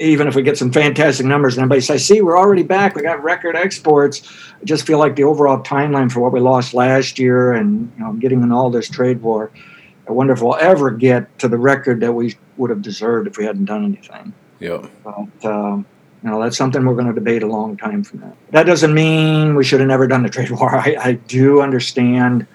even 0.00 0.26
if 0.26 0.34
we 0.34 0.42
get 0.42 0.58
some 0.58 0.72
fantastic 0.72 1.24
numbers 1.26 1.56
and 1.56 1.62
everybody 1.62 1.80
says, 1.80 2.04
"See, 2.04 2.20
we're 2.20 2.38
already 2.38 2.64
back. 2.64 2.96
We 2.96 3.02
got 3.02 3.22
record 3.22 3.54
exports." 3.54 4.28
I 4.60 4.64
just 4.64 4.86
feel 4.86 4.98
like 4.98 5.14
the 5.14 5.24
overall 5.24 5.62
timeline 5.62 6.10
for 6.10 6.20
what 6.20 6.32
we 6.32 6.40
lost 6.40 6.74
last 6.74 7.18
year 7.18 7.52
and 7.52 7.92
you 7.96 8.04
know 8.04 8.12
getting 8.14 8.42
in 8.42 8.50
all 8.50 8.70
this 8.70 8.88
trade 8.88 9.22
war. 9.22 9.52
I 10.08 10.12
wonder 10.12 10.32
if 10.32 10.42
we'll 10.42 10.56
ever 10.56 10.90
get 10.90 11.38
to 11.40 11.48
the 11.48 11.58
record 11.58 12.00
that 12.00 12.12
we 12.12 12.34
would 12.56 12.70
have 12.70 12.82
deserved 12.82 13.28
if 13.28 13.36
we 13.36 13.44
hadn't 13.44 13.66
done 13.66 13.84
anything. 13.84 14.32
Yeah. 14.58 14.86
But 15.04 15.44
um, 15.44 15.86
know, 16.22 16.42
that's 16.42 16.56
something 16.56 16.84
we're 16.84 16.94
going 16.94 17.06
to 17.06 17.12
debate 17.12 17.42
a 17.42 17.46
long 17.46 17.76
time 17.76 18.02
from 18.02 18.20
now. 18.20 18.36
That 18.50 18.64
doesn't 18.64 18.92
mean 18.92 19.54
we 19.54 19.64
should 19.64 19.80
have 19.80 19.88
never 19.88 20.06
done 20.06 20.22
the 20.22 20.28
trade 20.28 20.50
war. 20.58 20.74
I, 20.74 20.96
I 21.00 21.12
do 21.12 21.60
understand 21.60 22.46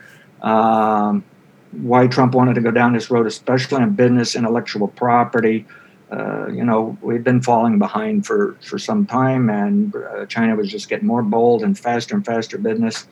um, 0.41 1.23
why 1.71 2.07
Trump 2.07 2.35
wanted 2.35 2.55
to 2.55 2.61
go 2.61 2.71
down 2.71 2.93
this 2.93 3.09
road, 3.09 3.25
especially 3.25 3.81
on 3.81 3.93
business, 3.93 4.35
intellectual 4.35 4.89
property. 4.89 5.65
Uh, 6.11 6.47
you 6.47 6.63
know, 6.63 6.97
we've 7.01 7.23
been 7.23 7.41
falling 7.41 7.79
behind 7.79 8.25
for, 8.25 8.55
for 8.61 8.77
some 8.77 9.05
time, 9.05 9.49
and 9.49 9.95
uh, 9.95 10.25
China 10.27 10.55
was 10.55 10.69
just 10.69 10.89
getting 10.89 11.07
more 11.07 11.23
bold 11.23 11.63
and 11.63 11.79
faster 11.79 12.13
and 12.15 12.25
faster 12.25 12.57
business. 12.57 13.07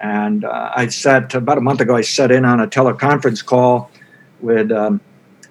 And 0.00 0.44
uh, 0.44 0.72
I 0.74 0.86
sat 0.88 1.34
about 1.34 1.58
a 1.58 1.60
month 1.60 1.80
ago. 1.80 1.96
I 1.96 2.02
sat 2.02 2.30
in 2.30 2.44
on 2.44 2.60
a 2.60 2.66
teleconference 2.66 3.44
call 3.44 3.90
with 4.40 4.70
um, 4.70 5.00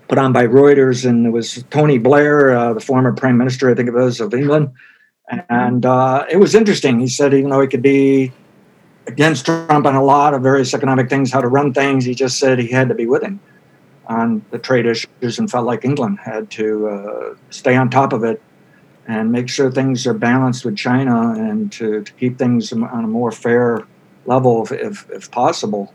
put 0.07 0.17
on 0.17 0.33
by 0.33 0.45
Reuters, 0.45 1.07
and 1.07 1.25
it 1.25 1.31
was 1.31 1.63
Tony 1.69 1.97
Blair, 1.97 2.55
uh, 2.55 2.73
the 2.73 2.79
former 2.79 3.13
prime 3.13 3.37
minister, 3.37 3.69
I 3.69 3.75
think 3.75 3.87
it 3.87 3.93
was, 3.93 4.19
of 4.19 4.33
England. 4.33 4.71
And 5.49 5.85
uh, 5.85 6.25
it 6.29 6.37
was 6.37 6.53
interesting. 6.53 6.99
He 6.99 7.07
said, 7.07 7.33
even 7.33 7.49
though 7.49 7.61
he 7.61 7.67
could 7.67 7.81
be 7.81 8.31
against 9.07 9.45
Trump 9.45 9.85
on 9.85 9.95
a 9.95 10.03
lot 10.03 10.33
of 10.33 10.43
various 10.43 10.73
economic 10.73 11.09
things, 11.09 11.31
how 11.31 11.41
to 11.41 11.47
run 11.47 11.73
things, 11.73 12.05
he 12.05 12.13
just 12.13 12.37
said 12.37 12.59
he 12.59 12.67
had 12.67 12.89
to 12.89 12.95
be 12.95 13.05
with 13.05 13.23
him 13.23 13.39
on 14.07 14.45
the 14.51 14.59
trade 14.59 14.85
issues 14.85 15.39
and 15.39 15.49
felt 15.49 15.65
like 15.65 15.83
England 15.83 16.19
had 16.19 16.49
to 16.51 16.87
uh, 16.87 17.35
stay 17.49 17.75
on 17.75 17.89
top 17.89 18.13
of 18.13 18.23
it 18.23 18.41
and 19.07 19.31
make 19.31 19.49
sure 19.49 19.71
things 19.71 20.05
are 20.05 20.13
balanced 20.13 20.65
with 20.65 20.75
China 20.75 21.31
and 21.31 21.71
to, 21.71 22.03
to 22.03 22.13
keep 22.13 22.37
things 22.37 22.71
on 22.71 23.03
a 23.03 23.07
more 23.07 23.31
fair 23.31 23.85
level 24.25 24.63
if, 24.63 24.71
if, 24.71 25.09
if 25.09 25.31
possible. 25.31 25.93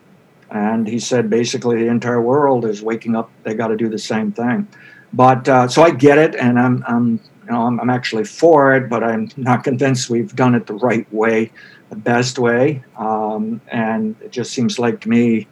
And 0.50 0.86
he 0.86 0.98
said 0.98 1.30
basically 1.30 1.82
the 1.82 1.88
entire 1.88 2.20
world 2.20 2.64
is 2.64 2.82
waking 2.82 3.14
up. 3.14 3.30
They 3.44 3.54
got 3.54 3.68
to 3.68 3.76
do 3.76 3.88
the 3.88 3.98
same 3.98 4.32
thing. 4.32 4.66
But 5.12 5.48
uh, 5.48 5.68
so 5.68 5.82
I 5.82 5.90
get 5.90 6.18
it, 6.18 6.34
and 6.36 6.58
I'm, 6.58 6.84
I'm 6.86 7.20
you 7.44 7.50
know 7.50 7.62
I'm, 7.62 7.80
I'm, 7.80 7.90
actually 7.90 8.24
for 8.24 8.74
it, 8.74 8.88
but 8.88 9.02
I'm 9.02 9.28
not 9.36 9.64
convinced 9.64 10.08
we've 10.08 10.34
done 10.34 10.54
it 10.54 10.66
the 10.66 10.74
right 10.74 11.12
way, 11.12 11.50
the 11.88 11.96
best 11.96 12.38
way. 12.38 12.84
Um, 12.96 13.60
and 13.68 14.16
it 14.20 14.30
just 14.30 14.52
seems 14.52 14.78
like 14.78 15.00
to 15.00 15.08
me 15.08 15.48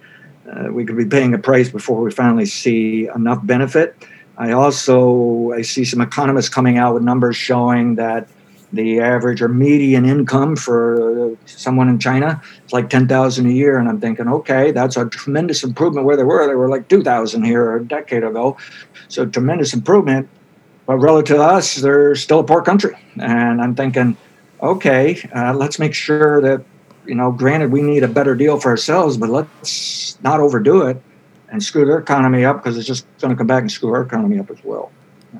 uh, 0.51 0.69
we 0.73 0.85
could 0.85 0.97
be 0.97 1.07
paying 1.07 1.35
a 1.35 1.39
price 1.39 1.69
before 1.69 2.01
we 2.01 2.11
finally 2.11 2.47
see 2.47 3.09
enough 3.15 3.45
benefit. 3.45 3.97
I 4.37 4.53
also 4.53 5.53
I 5.53 5.63
see 5.63 5.85
some 5.85 6.01
economists 6.01 6.49
coming 6.49 6.79
out 6.79 6.95
with 6.95 7.03
numbers 7.03 7.37
showing 7.37 7.97
that 7.97 8.29
the 8.73 9.01
average 9.01 9.41
or 9.41 9.49
median 9.49 10.05
income 10.05 10.57
for 10.57 11.37
someone 11.47 11.89
in 11.89 11.99
China 11.99 12.41
is 12.67 12.73
like 12.73 12.91
10,000 12.91 13.47
a 13.47 13.51
year. 13.51 13.79
And 13.79 13.89
I'm 13.89 14.01
thinking, 14.01 14.29
okay, 14.29 14.73
that's 14.73 14.97
a 14.97 15.07
tremendous 15.07 15.65
improvement 15.65 16.07
where 16.07 16.17
they 16.17 16.25
were. 16.25 16.47
They 16.47 16.55
were 16.55 16.69
like 16.69 16.89
2,000 16.89 17.43
here 17.45 17.77
a 17.77 17.85
decade 17.85 18.25
ago. 18.25 18.57
So 19.09 19.25
tremendous 19.27 19.73
improvement. 19.73 20.29
But 20.87 20.99
relative 20.99 21.37
to 21.37 21.43
us, 21.43 21.77
they're 21.77 22.15
still 22.15 22.41
a 22.41 22.45
poor 22.45 22.63
country. 22.63 22.97
And 23.21 23.61
I'm 23.61 23.75
thinking, 23.75 24.17
okay, 24.63 25.29
uh, 25.35 25.55
let's 25.55 25.79
make 25.79 25.95
sure 25.95 26.41
that, 26.41 26.65
you 27.07 27.15
know, 27.15 27.31
granted, 27.31 27.73
we 27.73 27.83
need 27.83 28.03
a 28.03 28.09
better 28.09 28.35
deal 28.35 28.59
for 28.59 28.71
ourselves, 28.71 29.17
but 29.17 29.29
let's 29.29 30.19
not 30.23 30.41
overdo 30.41 30.87
it 30.87 31.01
and 31.51 31.63
screw 31.63 31.85
their 31.87 31.99
economy 31.99 32.45
up 32.45 32.63
because 32.63 32.77
it's 32.77 32.87
just 32.87 33.07
going 33.21 33.31
to 33.31 33.37
come 33.37 33.47
back 33.47 33.63
and 33.63 33.73
screw 33.73 33.93
our 33.93 34.03
economy 34.03 34.39
up 34.39 34.51
as 34.51 34.63
well. 34.65 34.91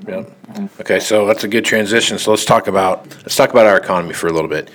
Yeah. 0.07 0.25
Okay, 0.81 1.01
so 1.01 1.27
that's 1.27 1.45
a 1.45 1.49
good 1.49 1.65
transition. 1.65 2.19
So 2.19 2.31
let's 2.31 2.45
talk 2.45 2.67
about 2.67 3.07
let's 3.19 3.37
talk 3.37 3.51
about 3.51 3.67
our 3.67 3.77
economy 3.77 4.15
for 4.15 4.29
a 4.29 4.33
little 4.33 4.49
bit. 4.49 4.71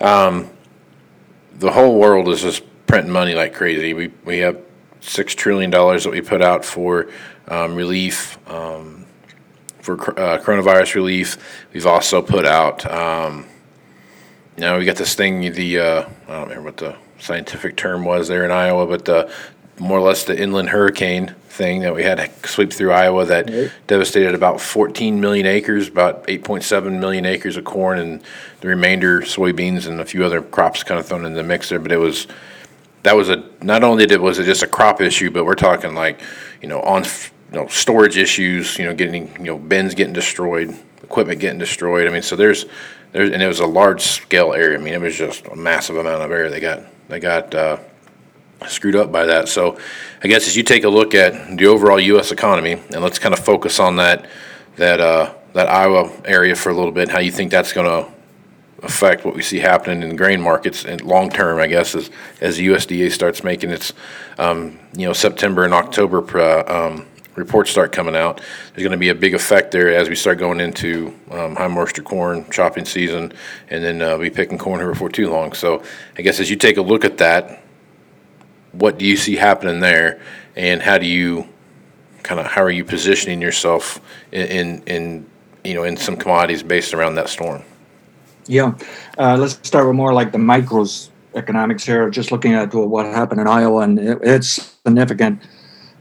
Um, 0.00 0.50
the 1.58 1.70
whole 1.70 1.98
world 1.98 2.28
is 2.28 2.42
just 2.42 2.62
printing 2.86 3.12
money 3.12 3.34
like 3.34 3.54
crazy. 3.54 3.94
We 3.94 4.08
we 4.24 4.38
have 4.38 4.60
six 5.00 5.34
trillion 5.34 5.70
dollars 5.70 6.04
that 6.04 6.10
we 6.10 6.20
put 6.20 6.42
out 6.42 6.64
for 6.64 7.08
um, 7.48 7.74
relief 7.74 8.38
um, 8.48 9.06
for 9.80 9.94
uh, 10.18 10.38
coronavirus 10.38 10.94
relief. 10.94 11.66
We've 11.72 11.86
also 11.86 12.22
put 12.22 12.46
out. 12.46 12.90
Um, 12.90 13.46
you 14.56 14.62
know, 14.62 14.78
we 14.78 14.84
got 14.84 14.96
this 14.96 15.14
thing. 15.14 15.52
The 15.52 15.78
uh, 15.78 16.08
I 16.28 16.32
don't 16.32 16.48
remember 16.48 16.62
what 16.62 16.76
the 16.76 16.96
scientific 17.18 17.76
term 17.76 18.04
was 18.04 18.28
there 18.28 18.44
in 18.44 18.50
Iowa, 18.50 18.86
but 18.86 19.04
the 19.04 19.32
more 19.80 19.98
or 19.98 20.02
less 20.02 20.24
the 20.24 20.40
inland 20.40 20.68
hurricane 20.68 21.34
thing 21.48 21.80
that 21.80 21.94
we 21.94 22.02
had 22.02 22.30
sweep 22.46 22.72
through 22.72 22.92
Iowa 22.92 23.24
that 23.24 23.50
right. 23.50 23.72
devastated 23.86 24.34
about 24.34 24.60
14 24.60 25.20
million 25.20 25.46
acres, 25.46 25.88
about 25.88 26.26
8.7 26.26 26.98
million 27.00 27.26
acres 27.26 27.56
of 27.56 27.64
corn, 27.64 27.98
and 27.98 28.22
the 28.60 28.68
remainder 28.68 29.20
soybeans 29.22 29.88
and 29.88 30.00
a 30.00 30.04
few 30.04 30.24
other 30.24 30.42
crops 30.42 30.82
kind 30.82 31.00
of 31.00 31.06
thrown 31.06 31.24
in 31.24 31.34
the 31.34 31.42
mix 31.42 31.70
there. 31.70 31.78
But 31.78 31.92
it 31.92 31.96
was 31.96 32.26
that 33.02 33.16
was 33.16 33.30
a 33.30 33.42
not 33.62 33.82
only 33.82 34.06
did 34.06 34.16
it 34.16 34.22
was 34.22 34.38
it 34.38 34.44
just 34.44 34.62
a 34.62 34.66
crop 34.66 35.00
issue, 35.00 35.30
but 35.30 35.44
we're 35.44 35.54
talking 35.54 35.94
like 35.94 36.20
you 36.62 36.68
know 36.68 36.80
on 36.82 37.04
you 37.04 37.58
know 37.58 37.66
storage 37.68 38.16
issues, 38.16 38.78
you 38.78 38.84
know 38.84 38.94
getting 38.94 39.32
you 39.38 39.46
know 39.46 39.58
bins 39.58 39.94
getting 39.94 40.12
destroyed, 40.12 40.74
equipment 41.02 41.40
getting 41.40 41.58
destroyed. 41.58 42.06
I 42.06 42.10
mean, 42.10 42.22
so 42.22 42.36
there's 42.36 42.66
there's 43.12 43.30
and 43.30 43.42
it 43.42 43.48
was 43.48 43.60
a 43.60 43.66
large 43.66 44.02
scale 44.02 44.52
area. 44.52 44.78
I 44.78 44.82
mean, 44.82 44.94
it 44.94 45.00
was 45.00 45.16
just 45.16 45.46
a 45.46 45.56
massive 45.56 45.96
amount 45.96 46.22
of 46.22 46.30
area 46.30 46.50
they 46.50 46.60
got 46.60 46.82
they 47.08 47.18
got. 47.18 47.54
Uh, 47.54 47.78
screwed 48.68 48.96
up 48.96 49.10
by 49.10 49.26
that. 49.26 49.48
So, 49.48 49.78
I 50.22 50.28
guess 50.28 50.46
as 50.46 50.56
you 50.56 50.62
take 50.62 50.84
a 50.84 50.88
look 50.88 51.14
at 51.14 51.56
the 51.56 51.66
overall 51.66 51.98
U.S. 51.98 52.32
economy, 52.32 52.72
and 52.72 53.02
let's 53.02 53.18
kind 53.18 53.32
of 53.32 53.40
focus 53.40 53.80
on 53.80 53.96
that 53.96 54.26
that 54.76 55.00
uh, 55.00 55.34
that 55.52 55.68
Iowa 55.68 56.10
area 56.24 56.54
for 56.54 56.70
a 56.70 56.74
little 56.74 56.92
bit, 56.92 57.08
how 57.08 57.20
you 57.20 57.32
think 57.32 57.50
that's 57.50 57.72
going 57.72 57.86
to 57.86 58.12
affect 58.82 59.24
what 59.24 59.34
we 59.34 59.42
see 59.42 59.58
happening 59.58 60.02
in 60.02 60.10
the 60.10 60.14
grain 60.14 60.40
markets 60.40 60.84
and 60.84 61.00
long 61.02 61.30
term, 61.30 61.58
I 61.58 61.66
guess, 61.66 61.94
as 61.94 62.10
as 62.40 62.56
the 62.56 62.68
USDA 62.68 63.10
starts 63.10 63.44
making 63.44 63.70
its 63.70 63.92
um, 64.38 64.78
you 64.94 65.06
know 65.06 65.12
September 65.12 65.64
and 65.64 65.74
October 65.74 66.24
uh, 66.38 66.88
um, 66.88 67.06
reports 67.34 67.70
start 67.70 67.92
coming 67.92 68.16
out. 68.16 68.40
There's 68.74 68.82
going 68.82 68.92
to 68.92 68.98
be 68.98 69.10
a 69.10 69.14
big 69.14 69.34
effect 69.34 69.70
there 69.72 69.94
as 69.94 70.08
we 70.08 70.14
start 70.14 70.38
going 70.38 70.60
into 70.60 71.14
um, 71.30 71.56
high 71.56 71.68
moisture 71.68 72.02
corn 72.02 72.48
chopping 72.50 72.84
season, 72.84 73.32
and 73.68 73.84
then 73.84 74.02
uh, 74.02 74.18
be 74.18 74.30
picking 74.30 74.58
corn 74.58 74.80
here 74.80 74.90
before 74.90 75.08
too 75.08 75.30
long. 75.30 75.52
So, 75.52 75.82
I 76.16 76.22
guess 76.22 76.40
as 76.40 76.50
you 76.50 76.56
take 76.56 76.76
a 76.76 76.82
look 76.82 77.04
at 77.04 77.18
that 77.18 77.62
what 78.72 78.98
do 78.98 79.04
you 79.04 79.16
see 79.16 79.36
happening 79.36 79.80
there, 79.80 80.20
and 80.56 80.82
how 80.82 80.98
do 80.98 81.06
you 81.06 81.48
kind 82.22 82.40
of 82.40 82.46
how 82.46 82.62
are 82.62 82.70
you 82.70 82.84
positioning 82.84 83.40
yourself 83.40 84.00
in, 84.32 84.46
in, 84.46 84.82
in 84.84 85.26
you 85.64 85.74
know 85.74 85.84
in 85.84 85.96
some 85.96 86.16
commodities 86.16 86.62
based 86.62 86.94
around 86.94 87.14
that 87.16 87.28
storm? 87.28 87.62
Yeah, 88.46 88.74
uh, 89.18 89.36
let's 89.36 89.58
start 89.66 89.86
with 89.86 89.96
more 89.96 90.12
like 90.12 90.32
the 90.32 90.38
micros 90.38 91.10
economics 91.34 91.84
here. 91.84 92.10
Just 92.10 92.32
looking 92.32 92.54
at 92.54 92.74
what 92.74 93.06
happened 93.06 93.40
in 93.40 93.46
Iowa, 93.46 93.82
and 93.82 93.98
it, 93.98 94.18
it's 94.22 94.76
significant 94.84 95.42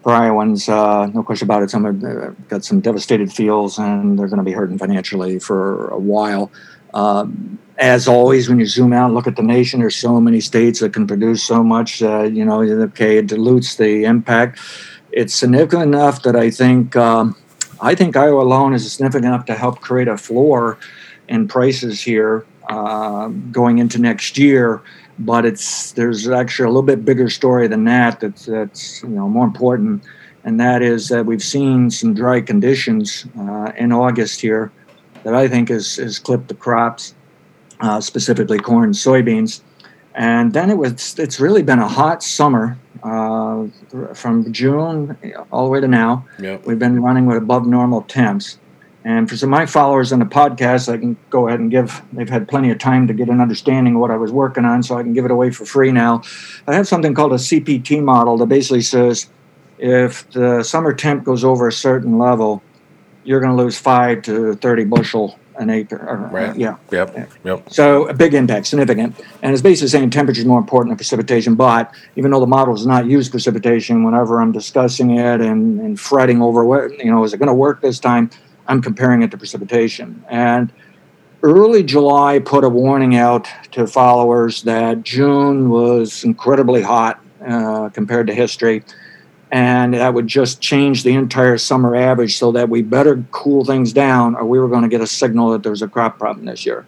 for 0.04 0.14
Iowans. 0.14 0.70
Uh, 0.70 1.08
no 1.08 1.24
question 1.24 1.46
about 1.46 1.64
it. 1.64 1.70
Some 1.70 1.86
have 1.86 2.04
uh, 2.04 2.30
got 2.48 2.64
some 2.64 2.80
devastated 2.80 3.32
fields, 3.32 3.78
and 3.78 4.18
they're 4.18 4.28
going 4.28 4.40
to 4.40 4.44
be 4.44 4.52
hurting 4.52 4.78
financially 4.78 5.40
for 5.40 5.90
a 5.90 6.00
while. 6.00 6.52
Um, 6.94 7.60
as 7.80 8.10
always, 8.10 8.50
when 8.50 8.60
you 8.60 8.66
zoom 8.66 8.92
out 8.92 9.06
and 9.06 9.16
look 9.16 9.26
at 9.26 9.38
the 9.38 9.42
nation, 9.42 9.80
there's 9.80 9.96
so 9.96 10.20
many 10.20 10.42
states 10.42 10.82
that 10.82 10.94
can 10.94 11.08
produce 11.08 11.42
so 11.42 11.64
much. 11.64 12.04
Uh, 12.04 12.24
you 12.24 12.44
know, 12.44 12.62
okay, 12.62 13.18
it 13.18 13.28
dilutes 13.28 13.76
the 13.76 14.04
impact. 14.04 14.60
It's 15.14 15.34
significant 15.34 15.84
enough 15.84 16.22
that 16.24 16.36
I 16.36 16.52
think 16.52 16.98
um, 16.98 17.36
I 17.82 17.96
think 17.96 18.18
Iowa 18.18 18.44
alone 18.44 18.74
is 18.74 18.92
significant 18.92 19.26
enough 19.26 19.46
to 19.46 19.56
help 19.56 19.80
create 19.80 20.10
a 20.10 20.18
floor 20.18 20.78
in 21.30 21.48
prices 21.48 22.02
here 22.02 22.46
uh, 22.68 23.30
going 23.52 23.78
into 23.78 23.98
next 23.98 24.38
year. 24.38 24.82
But 25.18 25.46
it's 25.46 25.94
there's 25.94 26.28
actually 26.28 26.66
a 26.66 26.70
little 26.70 26.84
bit 26.84 27.06
bigger 27.06 27.30
story 27.30 27.68
than 27.68 27.86
that. 27.86 28.20
That's 28.20 28.46
that's 28.46 29.04
you 29.04 29.10
know 29.10 29.30
more 29.30 29.46
important, 29.46 30.04
and 30.44 30.60
that 30.60 30.82
is 30.82 31.08
that 31.10 31.26
we've 31.26 31.44
seen 31.44 31.90
some 31.92 32.14
dry 32.14 32.42
conditions 32.42 33.26
uh, 33.40 33.72
in 33.78 33.94
August 33.94 34.42
here 34.42 34.72
that 35.24 35.34
I 35.34 35.48
think 35.48 35.70
has 35.70 35.96
has 35.96 36.20
clipped 36.20 36.50
the 36.50 36.54
crops, 36.56 37.16
uh, 37.80 38.02
specifically 38.02 38.60
corn 38.60 38.92
soybeans. 38.92 39.62
And 40.16 40.54
then 40.54 40.70
it 40.70 40.78
was 40.78 41.18
it's 41.18 41.40
really 41.40 41.64
been 41.64 41.80
a 41.80 41.88
hot 41.88 42.24
summer 42.24 42.78
uh, 43.04 43.68
from 44.14 44.52
June 44.52 45.18
all 45.52 45.66
the 45.66 45.70
way 45.70 45.80
to 45.80 45.88
now. 45.88 46.26
Yep. 46.40 46.66
We've 46.66 46.80
been 46.80 47.02
running 47.02 47.26
with 47.26 47.38
above 47.38 47.66
normal 47.66 48.02
temps. 48.02 48.60
And 49.06 49.30
for 49.30 49.38
some 49.38 49.54
of 49.54 49.58
my 49.58 49.66
followers 49.66 50.12
on 50.12 50.20
the 50.20 50.26
podcast, 50.26 50.92
I 50.92 50.98
can 50.98 51.16
go 51.30 51.48
ahead 51.48 51.62
and 51.62 51.72
give, 51.72 52.02
they've 52.12 52.30
had 52.30 52.50
plenty 52.50 52.70
of 52.70 52.80
time 52.80 53.08
to 53.08 53.14
get 53.14 53.30
an 53.30 53.40
understanding 53.40 53.96
of 53.96 54.02
what 54.02 54.12
I 54.12 54.18
was 54.18 54.32
working 54.32 54.66
on, 54.66 54.84
so 54.84 54.98
I 54.98 55.04
can 55.04 55.14
give 55.14 55.24
it 55.24 55.32
away 55.32 55.52
for 55.52 55.66
free 55.66 55.92
now. 55.92 56.22
I 56.68 56.76
have 56.76 56.88
something 56.88 57.14
called 57.14 57.32
a 57.32 57.38
CPT 57.38 58.04
model 58.04 58.38
that 58.38 58.48
basically 58.48 58.82
says 58.82 59.30
if 59.78 60.30
the 60.32 60.64
summer 60.64 60.94
temp 60.94 61.24
goes 61.24 61.46
over 61.46 61.68
a 61.68 61.72
certain 61.72 62.20
level, 62.20 62.62
you're 63.24 63.40
going 63.40 63.56
to 63.56 63.64
lose 63.64 63.78
five 63.78 64.22
to 64.24 64.56
30 64.56 64.84
bushel 64.86 65.40
an 65.60 65.70
acre. 65.70 65.98
Or, 65.98 66.18
Right. 66.32 66.56
Yeah. 66.56 66.78
Yep. 66.92 67.30
Yep. 67.44 67.72
So 67.72 68.08
a 68.08 68.14
big 68.14 68.34
impact, 68.34 68.68
significant. 68.68 69.20
And 69.44 69.54
it's 69.54 69.62
basically 69.62 69.90
saying 69.90 70.10
temperature 70.10 70.40
is 70.40 70.46
more 70.46 70.60
important 70.60 70.92
than 70.92 70.98
precipitation. 70.98 71.56
But 71.56 71.94
even 72.16 72.32
though 72.32 72.40
the 72.40 72.48
model 72.48 72.74
does 72.74 72.86
not 72.86 73.06
use 73.06 73.30
precipitation, 73.30 74.04
whenever 74.04 74.42
I'm 74.42 74.52
discussing 74.52 75.18
it 75.18 75.42
and, 75.42 75.80
and 75.82 76.00
fretting 76.00 76.42
over 76.42 76.64
what, 76.64 76.98
you 77.04 77.12
know, 77.12 77.24
is 77.24 77.34
it 77.34 77.38
going 77.38 77.48
to 77.48 77.54
work 77.54 77.82
this 77.82 78.00
time, 78.00 78.32
I'm 78.68 78.82
comparing 78.82 79.22
it 79.22 79.32
to 79.32 79.38
precipitation. 79.38 80.24
And 80.30 80.72
early 81.44 81.84
July 81.84 82.40
put 82.40 82.64
a 82.64 82.70
warning 82.70 83.16
out 83.16 83.48
to 83.72 83.86
followers 83.88 84.64
that 84.64 85.04
June 85.04 85.70
was 85.70 86.24
incredibly 86.24 86.82
hot 86.82 87.20
uh, 87.46 87.90
compared 87.90 88.28
to 88.28 88.34
history. 88.34 88.84
And 89.52 89.96
that 89.96 90.14
would 90.14 90.28
just 90.28 90.62
change 90.62 91.04
the 91.04 91.14
entire 91.14 91.58
summer 91.58 91.96
average 91.96 92.38
so 92.38 92.52
that 92.52 92.70
we 92.70 92.84
better 92.84 93.24
cool 93.32 93.66
things 93.66 93.92
down 93.92 94.36
or 94.36 94.46
we 94.46 94.60
were 94.60 94.68
going 94.68 94.84
to 94.84 94.88
get 94.90 95.02
a 95.02 95.08
signal 95.08 95.52
that 95.52 95.64
there 95.64 95.72
was 95.72 95.82
a 95.82 95.88
crop 95.88 96.20
problem 96.20 96.46
this 96.46 96.66
year. 96.66 96.86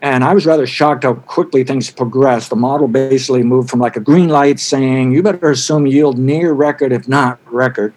And 0.00 0.22
I 0.22 0.32
was 0.32 0.46
rather 0.46 0.66
shocked 0.66 1.04
how 1.04 1.14
quickly 1.14 1.64
things 1.64 1.90
progressed. 1.90 2.50
The 2.50 2.56
model 2.56 2.88
basically 2.88 3.42
moved 3.42 3.70
from 3.70 3.80
like 3.80 3.96
a 3.96 4.00
green 4.00 4.28
light 4.28 4.60
saying, 4.60 5.12
you 5.12 5.22
better 5.22 5.50
assume 5.50 5.86
yield 5.86 6.18
near 6.18 6.52
record, 6.52 6.92
if 6.92 7.08
not 7.08 7.40
record. 7.46 7.94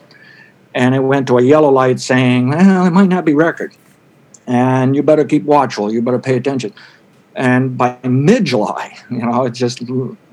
And 0.73 0.95
it 0.95 0.99
went 0.99 1.27
to 1.27 1.37
a 1.37 1.43
yellow 1.43 1.69
light 1.69 1.99
saying, 1.99 2.49
well, 2.49 2.85
it 2.85 2.91
might 2.91 3.09
not 3.09 3.25
be 3.25 3.33
record. 3.33 3.75
And 4.47 4.95
you 4.95 5.03
better 5.03 5.25
keep 5.25 5.43
watchful. 5.43 5.93
You 5.93 6.01
better 6.01 6.17
pay 6.17 6.37
attention. 6.37 6.73
And 7.35 7.77
by 7.77 7.97
mid 8.03 8.45
July, 8.45 8.97
you 9.09 9.19
know, 9.19 9.45
it's 9.45 9.59
just 9.59 9.83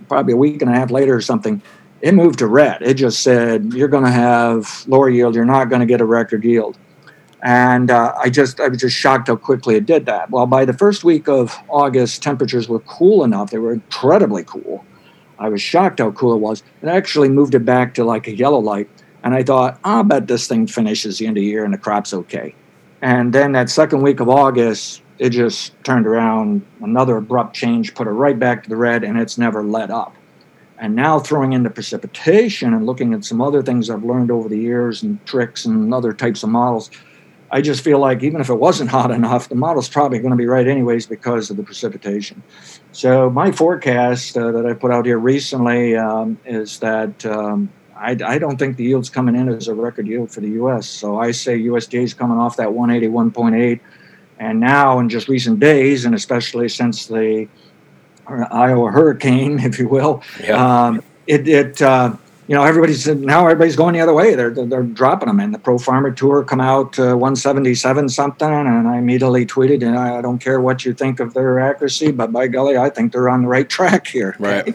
probably 0.08 0.32
a 0.32 0.36
week 0.36 0.62
and 0.62 0.70
a 0.70 0.74
half 0.74 0.90
later 0.90 1.14
or 1.14 1.20
something, 1.20 1.60
it 2.00 2.14
moved 2.14 2.38
to 2.40 2.46
red. 2.46 2.82
It 2.82 2.94
just 2.94 3.22
said, 3.22 3.72
you're 3.72 3.88
going 3.88 4.04
to 4.04 4.10
have 4.10 4.84
lower 4.86 5.08
yield. 5.08 5.34
You're 5.34 5.44
not 5.44 5.68
going 5.68 5.80
to 5.80 5.86
get 5.86 6.00
a 6.00 6.04
record 6.04 6.44
yield 6.44 6.78
and 7.42 7.90
uh, 7.90 8.14
I 8.18 8.30
just 8.30 8.60
I 8.60 8.68
was 8.68 8.78
just 8.78 8.96
shocked 8.96 9.28
how 9.28 9.36
quickly 9.36 9.76
it 9.76 9.86
did 9.86 10.06
that. 10.06 10.30
Well, 10.30 10.46
by 10.46 10.64
the 10.64 10.72
first 10.72 11.04
week 11.04 11.28
of 11.28 11.56
August, 11.68 12.22
temperatures 12.22 12.68
were 12.68 12.80
cool 12.80 13.24
enough; 13.24 13.50
they 13.50 13.58
were 13.58 13.72
incredibly 13.72 14.44
cool. 14.44 14.84
I 15.38 15.48
was 15.48 15.62
shocked 15.62 16.00
how 16.00 16.10
cool 16.12 16.34
it 16.34 16.38
was. 16.38 16.62
It 16.82 16.88
actually 16.88 17.28
moved 17.28 17.54
it 17.54 17.64
back 17.64 17.94
to 17.94 18.04
like 18.04 18.26
a 18.26 18.34
yellow 18.34 18.58
light, 18.58 18.88
and 19.22 19.34
I 19.34 19.44
thought, 19.44 19.78
I'll 19.84 20.02
bet 20.02 20.26
this 20.26 20.48
thing 20.48 20.66
finishes 20.66 21.18
the 21.18 21.26
end 21.26 21.36
of 21.36 21.42
the 21.42 21.46
year 21.46 21.64
and 21.64 21.72
the 21.72 21.78
crop's 21.78 22.12
okay. 22.12 22.54
And 23.02 23.32
then 23.32 23.52
that 23.52 23.70
second 23.70 24.02
week 24.02 24.18
of 24.18 24.28
August, 24.28 25.02
it 25.18 25.30
just 25.30 25.72
turned 25.84 26.08
around, 26.08 26.66
another 26.80 27.18
abrupt 27.18 27.54
change, 27.54 27.94
put 27.94 28.08
it 28.08 28.10
right 28.10 28.36
back 28.36 28.64
to 28.64 28.68
the 28.68 28.76
red, 28.76 29.04
and 29.04 29.16
it's 29.16 29.38
never 29.38 29.62
let 29.62 29.92
up. 29.92 30.16
And 30.80 30.94
now 30.94 31.18
throwing 31.18 31.52
in 31.52 31.64
the 31.64 31.70
precipitation 31.70 32.72
and 32.72 32.86
looking 32.86 33.12
at 33.12 33.24
some 33.24 33.40
other 33.40 33.62
things 33.62 33.90
I've 33.90 34.04
learned 34.04 34.30
over 34.30 34.48
the 34.48 34.58
years 34.58 35.02
and 35.02 35.24
tricks 35.26 35.64
and 35.64 35.92
other 35.92 36.12
types 36.12 36.44
of 36.44 36.50
models, 36.50 36.90
I 37.50 37.62
just 37.62 37.82
feel 37.82 37.98
like 37.98 38.22
even 38.22 38.40
if 38.40 38.48
it 38.48 38.54
wasn't 38.54 38.90
hot 38.98 39.10
enough, 39.10 39.48
the 39.48 39.56
model's 39.56 39.88
probably 39.88 40.18
going 40.18 40.30
to 40.30 40.36
be 40.36 40.46
right 40.46 40.66
anyways 40.66 41.06
because 41.06 41.50
of 41.50 41.56
the 41.56 41.62
precipitation. 41.62 42.42
So 42.92 43.28
my 43.30 43.50
forecast 43.50 44.36
uh, 44.36 44.52
that 44.52 44.66
I 44.66 44.74
put 44.74 44.92
out 44.92 45.06
here 45.06 45.18
recently 45.18 45.96
um, 45.96 46.38
is 46.44 46.78
that 46.78 47.26
um, 47.26 47.70
I, 47.96 48.16
I, 48.24 48.38
don't 48.38 48.58
think 48.58 48.76
the 48.76 48.84
yield's 48.84 49.10
coming 49.10 49.34
in 49.34 49.48
as 49.48 49.66
a 49.66 49.74
record 49.74 50.06
yield 50.06 50.30
for 50.30 50.40
the 50.40 50.50
U.S. 50.50 50.88
So 50.88 51.18
I 51.18 51.32
say 51.32 51.58
USDA 51.58 52.04
is 52.04 52.14
coming 52.14 52.38
off 52.38 52.56
that 52.56 52.68
181.8, 52.68 53.80
and 54.38 54.60
now 54.60 55.00
in 55.00 55.08
just 55.08 55.28
recent 55.28 55.58
days, 55.58 56.04
and 56.04 56.14
especially 56.14 56.68
since 56.68 57.06
the 57.06 57.48
Iowa 58.50 58.90
hurricane, 58.90 59.58
if 59.68 59.78
you 59.78 59.88
will, 59.88 60.22
Yeah. 60.42 60.86
um, 60.86 61.02
it, 61.26 61.46
it 61.46 61.82
uh, 61.82 62.14
you 62.48 62.54
know, 62.54 62.64
everybody's 62.64 63.06
now 63.06 63.42
everybody's 63.44 63.76
going 63.76 63.92
the 63.92 64.00
other 64.00 64.14
way. 64.14 64.34
They're 64.34 64.50
they're, 64.50 64.82
dropping 64.82 65.28
them. 65.28 65.38
And 65.38 65.52
the 65.52 65.58
Pro 65.58 65.76
Farmer 65.76 66.10
Tour 66.10 66.42
come 66.42 66.62
out 66.62 66.98
uh, 66.98 67.14
177 67.14 68.08
something, 68.08 68.48
and 68.48 68.88
I 68.88 68.96
immediately 68.96 69.44
tweeted, 69.44 69.86
and 69.86 69.98
I, 69.98 70.16
I 70.16 70.22
don't 70.22 70.38
care 70.38 70.58
what 70.58 70.82
you 70.84 70.94
think 70.94 71.20
of 71.20 71.34
their 71.34 71.60
accuracy, 71.60 72.10
but 72.10 72.32
by 72.32 72.48
golly, 72.48 72.78
I 72.78 72.88
think 72.88 73.12
they're 73.12 73.28
on 73.28 73.42
the 73.42 73.48
right 73.48 73.68
track 73.76 74.06
here. 74.06 74.34
Right. 74.38 74.74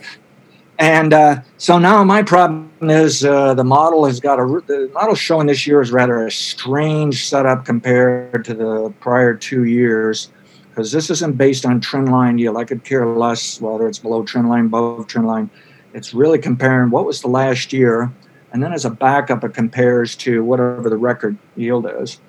And 0.78 1.14
uh, 1.14 1.42
so 1.58 1.80
now 1.80 2.04
my 2.04 2.22
problem 2.22 2.70
is 2.82 3.26
uh, 3.26 3.54
the 3.56 3.64
model 3.64 4.06
has 4.06 4.20
got 4.20 4.40
a 4.40 4.62
the 4.68 4.92
model 4.94 5.16
showing 5.16 5.48
this 5.48 5.66
year 5.66 5.82
is 5.82 5.92
rather 5.92 6.26
a 6.28 6.32
strange 6.32 7.28
setup 7.28 7.66
compared 7.66 8.46
to 8.46 8.54
the 8.54 8.94
prior 9.00 9.34
two 9.34 9.64
years 9.64 10.30
because 10.74 10.92
this 10.92 11.12
isn't 11.12 11.38
based 11.38 11.68
on 11.68 11.80
trend 11.80 12.12
line 12.12 12.40
yield. 12.40 12.58
I 12.58 12.64
could 12.64 12.84
care 12.84 13.06
less 13.06 13.62
whether 13.62 13.88
it's 13.88 14.00
below 14.00 14.24
trend 14.24 14.50
line, 14.50 14.66
above 14.66 15.06
trend 15.06 15.28
line. 15.28 15.52
It's 15.94 16.16
really 16.16 16.40
comparing 16.40 16.90
what 16.90 17.06
was 17.06 17.22
the 17.22 17.28
last 17.28 17.72
year, 17.72 18.12
and 18.52 18.64
then 18.64 18.74
as 18.74 18.84
a 18.84 18.90
backup, 18.90 19.44
it 19.44 19.54
compares 19.54 20.16
to 20.18 20.44
whatever 20.44 20.90
the 20.90 20.98
record 20.98 21.38
yield 21.56 21.88
is. 22.02 22.20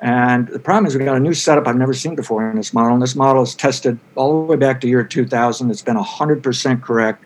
And 0.00 0.48
the 0.48 0.58
problem 0.58 0.86
is, 0.86 0.94
we've 0.94 1.06
got 1.06 1.16
a 1.16 1.20
new 1.20 1.32
setup 1.32 1.66
I've 1.66 1.76
never 1.76 1.94
seen 1.94 2.14
before 2.14 2.50
in 2.50 2.56
this 2.56 2.74
model. 2.74 2.92
And 2.92 3.02
this 3.02 3.16
model 3.16 3.42
is 3.42 3.54
tested 3.54 3.98
all 4.16 4.40
the 4.40 4.52
way 4.52 4.56
back 4.56 4.82
to 4.82 4.88
year 4.88 5.02
2000. 5.02 5.70
It's 5.70 5.80
been 5.80 5.96
100% 5.96 6.82
correct. 6.82 7.24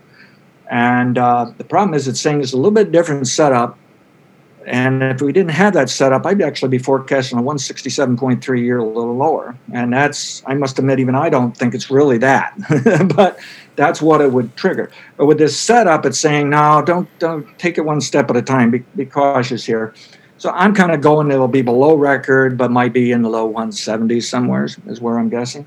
And 0.71 1.19
uh, 1.19 1.51
the 1.57 1.65
problem 1.65 1.95
is, 1.95 2.07
it's 2.07 2.21
saying 2.21 2.41
it's 2.41 2.53
a 2.53 2.57
little 2.57 2.71
bit 2.71 2.93
different 2.93 3.27
setup. 3.27 3.77
And 4.69 5.03
if 5.03 5.23
we 5.23 5.33
didn't 5.33 5.53
have 5.53 5.73
that 5.75 5.89
setup, 5.89 6.27
I'd 6.27 6.43
actually 6.43 6.69
be 6.69 6.79
forecasting 6.79 7.39
a 7.39 7.43
167.3 7.43 8.61
year 8.61 8.79
a 8.79 8.85
little 8.85 9.17
lower. 9.17 9.57
And 9.73 9.93
that's, 9.93 10.43
I 10.47 10.55
must 10.55 10.79
admit, 10.79 11.01
even 11.01 11.15
I 11.15 11.31
don't 11.31 11.57
think 11.57 11.75
it's 11.75 11.91
really 11.91 12.19
that. 12.19 12.55
but 13.17 13.39
that's 13.77 14.03
what 14.03 14.21
it 14.21 14.31
would 14.31 14.55
trigger. 14.57 14.91
But 15.17 15.27
with 15.27 15.39
this 15.39 15.59
setup, 15.59 16.05
it's 16.05 16.21
saying, 16.21 16.51
no, 16.51 16.83
don't, 16.85 17.09
don't 17.19 17.59
take 17.59 17.79
it 17.79 17.83
one 17.83 18.01
step 18.01 18.29
at 18.29 18.37
a 18.37 18.43
time. 18.43 18.71
Be, 18.71 18.81
be 18.95 19.07
cautious 19.07 19.65
here. 19.65 19.95
So 20.37 20.51
I'm 20.51 20.75
kind 20.75 20.93
of 20.93 21.01
going, 21.01 21.31
it'll 21.31 21.49
be 21.49 21.63
below 21.63 21.95
record, 21.95 22.59
but 22.59 22.71
might 22.71 22.93
be 22.93 23.11
in 23.11 23.23
the 23.23 23.31
low 23.31 23.53
170s 23.53 24.25
somewhere, 24.25 24.69
is 24.87 25.01
where 25.01 25.19
I'm 25.19 25.31
guessing. 25.31 25.67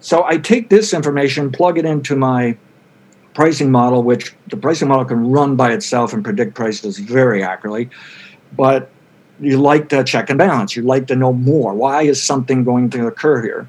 So 0.00 0.24
I 0.24 0.38
take 0.38 0.70
this 0.70 0.94
information, 0.94 1.52
plug 1.52 1.78
it 1.78 1.84
into 1.84 2.16
my 2.16 2.56
pricing 3.34 3.70
model, 3.70 4.02
which 4.02 4.34
the 4.48 4.56
pricing 4.56 4.88
model 4.88 5.04
can 5.04 5.30
run 5.30 5.54
by 5.54 5.72
itself 5.72 6.12
and 6.12 6.24
predict 6.24 6.54
prices 6.54 6.98
very 6.98 7.42
accurately. 7.44 7.90
But 8.56 8.90
you 9.40 9.58
like 9.58 9.88
to 9.90 10.04
check 10.04 10.30
and 10.30 10.38
balance. 10.38 10.76
You 10.76 10.82
like 10.82 11.06
to 11.08 11.16
know 11.16 11.32
more. 11.32 11.74
Why 11.74 12.02
is 12.02 12.22
something 12.22 12.64
going 12.64 12.90
to 12.90 13.06
occur 13.06 13.42
here? 13.42 13.68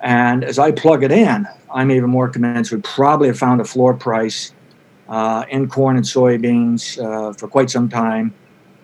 And 0.00 0.44
as 0.44 0.58
I 0.58 0.72
plug 0.72 1.02
it 1.02 1.12
in, 1.12 1.46
I'm 1.72 1.90
even 1.90 2.10
more 2.10 2.28
convinced 2.28 2.72
we 2.72 2.80
probably 2.80 3.28
have 3.28 3.38
found 3.38 3.60
a 3.60 3.64
floor 3.64 3.94
price 3.94 4.52
uh, 5.08 5.44
in 5.50 5.68
corn 5.68 5.96
and 5.96 6.04
soybeans 6.04 6.98
uh, 6.98 7.32
for 7.34 7.48
quite 7.48 7.70
some 7.70 7.88
time, 7.88 8.32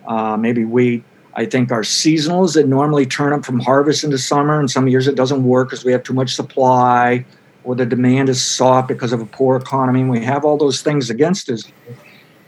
uh, 0.07 0.37
maybe 0.37 0.63
wheat. 0.63 1.03
I 1.33 1.45
think 1.45 1.71
our 1.71 1.81
seasonals 1.81 2.55
that 2.55 2.67
normally 2.67 3.05
turn 3.05 3.33
up 3.33 3.45
from 3.45 3.59
harvest 3.59 4.03
into 4.03 4.17
summer, 4.17 4.59
and 4.59 4.69
some 4.69 4.87
years 4.87 5.07
it 5.07 5.15
doesn't 5.15 5.43
work 5.43 5.69
because 5.69 5.85
we 5.85 5.91
have 5.91 6.03
too 6.03 6.13
much 6.13 6.35
supply 6.35 7.25
or 7.67 7.75
the 7.75 7.85
demand 7.85 8.29
is 8.29 8.41
soft 8.41 8.87
because 8.87 9.11
of 9.11 9.21
a 9.21 9.25
poor 9.25 9.57
economy. 9.57 9.99
And 9.99 10.09
we 10.09 10.23
have 10.23 10.45
all 10.45 10.57
those 10.57 10.81
things 10.81 11.09
against 11.09 11.49
us. 11.49 11.69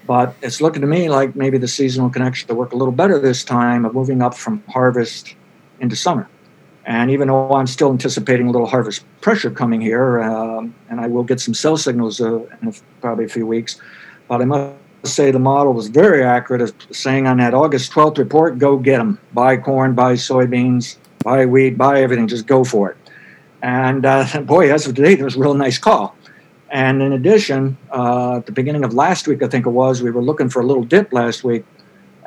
But 0.09 0.33
it's 0.41 0.59
looking 0.59 0.81
to 0.81 0.87
me 0.87 1.07
like 1.07 1.35
maybe 1.35 1.59
the 1.59 1.67
seasonal 1.67 2.09
can 2.09 2.23
actually 2.23 2.55
work 2.55 2.73
a 2.73 2.75
little 2.75 2.91
better 2.91 3.19
this 3.19 3.43
time 3.43 3.85
of 3.85 3.93
moving 3.93 4.23
up 4.23 4.33
from 4.33 4.63
harvest 4.67 5.35
into 5.81 5.95
summer. 5.95 6.27
And 6.83 7.11
even 7.11 7.27
though 7.27 7.53
I'm 7.53 7.67
still 7.67 7.91
anticipating 7.91 8.47
a 8.47 8.51
little 8.51 8.65
harvest 8.65 9.05
pressure 9.21 9.51
coming 9.51 9.79
here, 9.79 10.19
um, 10.23 10.73
and 10.89 10.99
I 10.99 11.05
will 11.05 11.21
get 11.21 11.39
some 11.39 11.53
sell 11.53 11.77
signals 11.77 12.19
uh, 12.19 12.39
in 12.63 12.73
probably 13.01 13.25
a 13.25 13.29
few 13.29 13.45
weeks, 13.45 13.79
but 14.27 14.41
I 14.41 14.45
must 14.45 14.73
say 15.03 15.29
the 15.29 15.37
model 15.37 15.73
was 15.73 15.89
very 15.89 16.23
accurate, 16.23 16.63
as 16.63 16.73
saying 16.89 17.27
on 17.27 17.37
that 17.37 17.53
August 17.53 17.91
12th 17.91 18.17
report, 18.17 18.57
go 18.57 18.77
get 18.77 18.97
them. 18.97 19.19
Buy 19.35 19.57
corn, 19.57 19.93
buy 19.93 20.13
soybeans, 20.13 20.97
buy 21.19 21.45
wheat, 21.45 21.77
buy 21.77 22.01
everything, 22.01 22.27
just 22.27 22.47
go 22.47 22.63
for 22.63 22.89
it. 22.89 22.97
And 23.61 24.07
uh, 24.07 24.41
boy, 24.45 24.73
as 24.73 24.87
of 24.87 24.95
today, 24.95 25.13
there 25.13 25.25
was 25.25 25.35
a 25.35 25.39
real 25.39 25.53
nice 25.53 25.77
call. 25.77 26.15
And 26.71 27.01
in 27.01 27.13
addition, 27.13 27.77
uh, 27.91 28.37
at 28.37 28.45
the 28.45 28.51
beginning 28.51 28.83
of 28.83 28.93
last 28.93 29.27
week, 29.27 29.41
I 29.41 29.47
think 29.47 29.65
it 29.65 29.71
was, 29.71 30.03
we 30.03 30.11
were 30.11 30.21
looking 30.21 30.49
for 30.49 30.61
a 30.61 30.65
little 30.65 30.83
dip 30.83 31.11
last 31.11 31.43
week. 31.43 31.65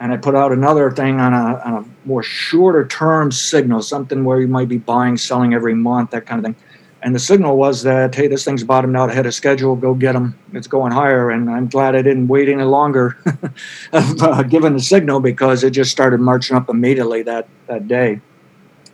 And 0.00 0.12
I 0.12 0.16
put 0.16 0.34
out 0.34 0.50
another 0.50 0.90
thing 0.90 1.20
on 1.20 1.32
a, 1.32 1.60
on 1.64 1.74
a 1.74 2.08
more 2.08 2.24
shorter 2.24 2.86
term 2.86 3.30
signal, 3.30 3.82
something 3.82 4.24
where 4.24 4.40
you 4.40 4.48
might 4.48 4.68
be 4.68 4.78
buying, 4.78 5.16
selling 5.16 5.54
every 5.54 5.74
month, 5.74 6.10
that 6.10 6.26
kind 6.26 6.40
of 6.40 6.44
thing. 6.44 6.56
And 7.02 7.14
the 7.14 7.18
signal 7.18 7.56
was 7.56 7.82
that, 7.82 8.14
hey, 8.14 8.28
this 8.28 8.44
thing's 8.44 8.62
bottomed 8.62 8.96
out 8.96 9.10
ahead 9.10 9.26
of 9.26 9.34
schedule. 9.34 9.74
Go 9.74 9.94
get 9.94 10.12
them. 10.12 10.38
It's 10.52 10.68
going 10.68 10.92
higher. 10.92 11.30
And 11.30 11.50
I'm 11.50 11.68
glad 11.68 11.96
I 11.96 12.02
didn't 12.02 12.28
wait 12.28 12.48
any 12.48 12.62
longer, 12.62 13.16
uh, 13.92 14.42
given 14.44 14.74
the 14.74 14.80
signal, 14.80 15.20
because 15.20 15.64
it 15.64 15.70
just 15.70 15.90
started 15.90 16.20
marching 16.20 16.56
up 16.56 16.68
immediately 16.68 17.22
that, 17.22 17.48
that 17.66 17.88
day. 17.88 18.20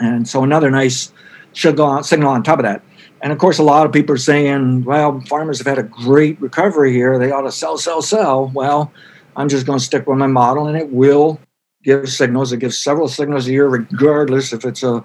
And 0.00 0.26
so 0.26 0.42
another 0.42 0.70
nice 0.70 1.12
signal 1.52 2.28
on 2.28 2.42
top 2.42 2.58
of 2.58 2.64
that. 2.64 2.82
And 3.20 3.33
of 3.33 3.38
course, 3.38 3.59
a 3.59 3.62
lot 3.64 3.85
of 3.85 3.92
people 3.92 4.14
are 4.14 4.18
saying, 4.18 4.85
well, 4.85 5.20
farmers 5.22 5.59
have 5.59 5.66
had 5.66 5.78
a 5.78 5.83
great 5.83 6.40
recovery 6.40 6.92
here. 6.92 7.18
They 7.18 7.33
ought 7.33 7.42
to 7.42 7.52
sell, 7.52 7.76
sell, 7.76 8.00
sell. 8.00 8.50
Well, 8.54 8.92
I'm 9.37 9.48
just 9.48 9.66
going 9.66 9.78
to 9.78 9.85
stick 9.85 10.07
with 10.07 10.18
my 10.18 10.26
model, 10.26 10.66
and 10.66 10.76
it 10.76 10.90
will 10.90 11.40
give 11.83 12.09
signals. 12.09 12.52
It 12.52 12.59
gives 12.59 12.78
several 12.78 13.09
signals 13.09 13.48
a 13.48 13.52
year, 13.52 13.66
regardless 13.66 14.52
if 14.52 14.64
it's 14.64 14.83
a 14.83 15.04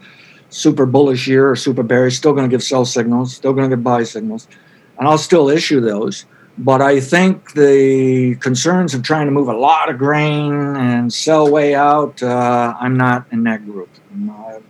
super 0.50 0.86
bullish 0.86 1.28
year 1.28 1.50
or 1.50 1.56
super 1.56 1.84
bearish. 1.84 2.18
Still 2.18 2.34
going 2.34 2.50
to 2.50 2.54
give 2.54 2.64
sell 2.64 2.86
signals. 2.86 3.36
Still 3.36 3.54
going 3.54 3.70
to 3.70 3.76
give 3.76 3.84
buy 3.84 4.04
signals, 4.04 4.48
and 5.00 5.08
I'll 5.08 5.18
still 5.18 5.50
issue 5.50 5.82
those. 5.82 6.26
But 6.56 6.84
I 6.84 7.00
think 7.00 7.54
the 7.54 8.36
concerns 8.36 8.94
of 8.94 9.02
trying 9.02 9.26
to 9.26 9.32
move 9.32 9.48
a 9.48 9.58
lot 9.58 9.90
of 9.90 9.98
grain 9.98 10.54
and 10.54 11.12
sell 11.12 11.50
way 11.50 11.74
out, 11.74 12.22
uh, 12.22 12.76
I'm 12.80 12.96
not 12.96 13.26
in 13.32 13.44
that 13.46 13.66
group. 13.66 13.90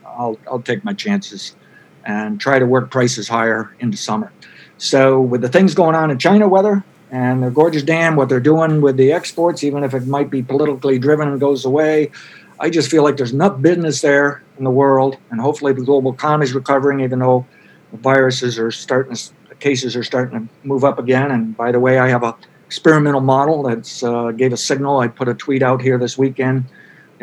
I'll, 0.06 0.40
I'll 0.50 0.62
take 0.62 0.86
my 0.86 0.94
chances 0.94 1.58
and 2.06 2.40
try 2.40 2.60
to 2.60 2.66
work 2.66 2.92
prices 2.92 3.28
higher 3.28 3.76
into 3.80 3.98
summer. 3.98 4.32
So, 4.78 5.22
with 5.22 5.42
the 5.42 5.50
things 5.50 5.74
going 5.74 5.96
on 5.96 6.12
in 6.12 6.20
China 6.20 6.48
weather 6.48 6.84
and 7.12 7.44
the 7.44 7.50
Gorges 7.50 7.84
dam, 7.84 8.16
what 8.16 8.30
they're 8.30 8.40
doing 8.40 8.82
with 8.82 8.98
the 8.98 9.12
exports, 9.12 9.64
even 9.64 9.84
if 9.84 9.94
it 9.94 10.08
might 10.08 10.30
be 10.30 10.42
politically 10.42 11.00
driven 11.00 11.28
and 11.28 11.40
goes 11.40 11.64
away, 11.64 12.12
I 12.60 12.70
just 12.70 12.90
feel 12.90 13.04
like 13.04 13.18
there's 13.18 13.34
enough 13.34 13.62
business 13.62 14.02
there 14.02 14.42
in 14.58 14.64
the 14.64 14.72
world, 14.72 15.18
and 15.32 15.40
hopefully 15.40 15.74
the 15.74 15.82
global 15.84 16.14
economy 16.14 16.46
is 16.46 16.54
recovering, 16.54 17.02
even 17.02 17.20
though 17.20 17.46
the 17.92 17.98
viruses 17.98 18.60
are 18.60 18.72
starting 18.72 19.16
to, 19.16 19.56
cases 19.60 19.96
are 19.96 20.04
starting 20.04 20.48
to 20.48 20.68
move 20.68 20.84
up 20.84 21.00
again. 21.00 21.32
And 21.32 21.56
by 21.56 21.72
the 21.72 21.80
way, 21.80 22.00
I 22.00 22.10
have 22.10 22.24
a 22.24 22.36
experimental 22.66 23.22
model 23.22 23.64
that 23.64 24.04
uh, 24.04 24.32
gave 24.32 24.52
a 24.52 24.58
signal. 24.58 25.00
I 25.00 25.08
put 25.08 25.28
a 25.28 25.34
tweet 25.36 25.62
out 25.62 25.82
here 25.82 26.00
this 26.00 26.18
weekend 26.18 26.66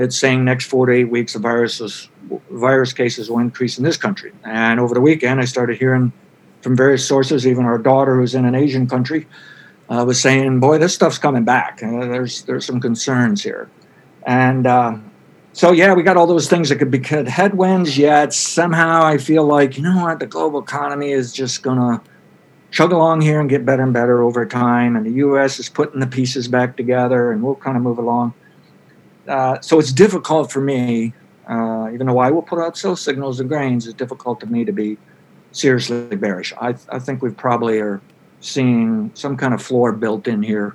it's 0.01 0.17
saying 0.17 0.45
next 0.45 0.67
four 0.67 0.87
to 0.87 0.93
eight 0.93 1.11
weeks 1.11 1.35
the 1.35 1.39
viruses, 1.39 2.09
virus 2.51 2.93
cases 2.93 3.31
will 3.31 3.39
increase 3.39 3.77
in 3.77 3.85
this 3.85 3.99
country. 3.99 4.33
And 4.45 4.81
over 4.81 4.95
the 4.95 5.01
weekend, 5.01 5.41
I 5.41 5.45
started 5.45 5.79
hearing 5.79 6.13
from 6.63 6.75
various 6.75 7.07
sources, 7.07 7.47
even 7.47 7.67
our 7.67 7.79
daughter 7.79 8.17
who's 8.17 8.35
in 8.35 8.47
an 8.47 8.55
Asian 8.55 8.87
country, 8.87 9.27
uh, 9.91 10.05
was 10.07 10.21
saying, 10.21 10.59
"Boy, 10.59 10.79
this 10.79 10.95
stuff's 10.95 11.19
coming 11.19 11.45
back. 11.45 11.83
Uh, 11.83 12.07
there's 12.07 12.43
there's 12.43 12.65
some 12.65 12.81
concerns 12.81 13.43
here." 13.43 13.69
And 14.27 14.67
uh, 14.67 14.97
so, 15.53 15.73
yeah, 15.73 15.93
we 15.93 16.03
got 16.03 16.17
all 16.17 16.27
those 16.27 16.49
things 16.49 16.71
that 16.71 16.77
could 16.77 16.91
be 16.91 17.03
headwinds. 17.03 17.99
Yet 17.99 18.33
somehow 18.33 19.05
I 19.05 19.19
feel 19.19 19.45
like 19.45 19.77
you 19.77 19.83
know 19.83 20.03
what, 20.03 20.19
the 20.19 20.27
global 20.27 20.63
economy 20.63 21.13
is 21.13 21.33
just 21.33 21.63
gonna 21.63 22.01
chug 22.71 22.93
along 22.93 23.21
here 23.21 23.41
and 23.41 23.51
get 23.51 23.67
better 23.67 23.83
and 23.83 23.93
better 23.93 24.23
over 24.23 24.47
time. 24.47 24.97
And 24.97 25.05
the 25.05 25.13
U.S. 25.27 25.59
is 25.59 25.69
putting 25.69 26.01
the 26.01 26.07
pieces 26.07 26.49
back 26.49 26.79
together, 26.79 27.33
and 27.33 27.43
we'll 27.43 27.57
kind 27.57 27.77
of 27.77 27.83
move 27.83 27.99
along. 27.99 28.33
Uh, 29.31 29.61
so 29.61 29.79
it's 29.79 29.93
difficult 29.93 30.51
for 30.51 30.61
me, 30.61 31.15
uh, 31.49 31.89
even 31.95 32.07
though 32.09 32.19
I 32.19 32.31
will 32.33 32.43
put 32.43 32.59
out 32.59 32.77
sell 32.77 32.97
signals 32.97 33.39
and 33.39 33.49
grains, 33.49 33.87
it's 33.87 33.97
difficult 33.97 34.41
to 34.41 34.47
me 34.47 34.65
to 34.65 34.73
be 34.73 34.99
seriously 35.53 36.17
bearish. 36.17 36.53
I, 36.61 36.75
I 36.89 36.99
think 36.99 37.23
we 37.23 37.31
probably 37.31 37.79
are 37.79 38.01
seeing 38.41 39.13
some 39.15 39.37
kind 39.37 39.55
of 39.55 39.63
floor 39.63 39.93
built 39.93 40.27
in 40.27 40.43
here 40.43 40.75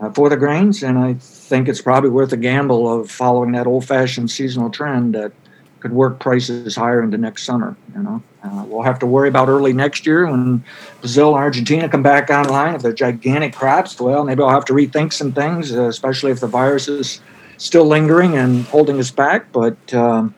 uh, 0.00 0.10
for 0.10 0.28
the 0.28 0.36
grains, 0.36 0.82
and 0.82 0.98
I 0.98 1.14
think 1.14 1.68
it's 1.68 1.80
probably 1.80 2.10
worth 2.10 2.32
a 2.32 2.36
gamble 2.36 2.92
of 2.92 3.08
following 3.08 3.52
that 3.52 3.66
old-fashioned 3.68 4.30
seasonal 4.30 4.70
trend 4.70 5.14
that 5.14 5.32
could 5.78 5.92
work 5.92 6.18
prices 6.18 6.74
higher 6.74 7.02
into 7.02 7.18
next 7.18 7.44
summer. 7.44 7.76
You 7.94 8.02
know, 8.02 8.22
uh, 8.42 8.64
we'll 8.66 8.82
have 8.82 8.98
to 9.00 9.06
worry 9.06 9.28
about 9.28 9.48
early 9.48 9.72
next 9.72 10.06
year 10.06 10.26
when 10.26 10.64
Brazil 11.00 11.34
and 11.34 11.44
Argentina 11.44 11.88
come 11.88 12.02
back 12.02 12.30
online. 12.30 12.74
If 12.74 12.82
they're 12.82 12.92
gigantic 12.92 13.54
crops, 13.54 14.00
well, 14.00 14.24
maybe 14.24 14.42
I'll 14.42 14.50
have 14.50 14.64
to 14.66 14.72
rethink 14.72 15.12
some 15.12 15.32
things, 15.32 15.70
especially 15.70 16.32
if 16.32 16.40
the 16.40 16.46
virus 16.48 16.88
is 16.88 17.20
still 17.62 17.84
lingering 17.84 18.36
and 18.36 18.64
holding 18.64 18.98
us 18.98 19.12
back, 19.12 19.52
but 19.52 19.94
um, 19.94 20.34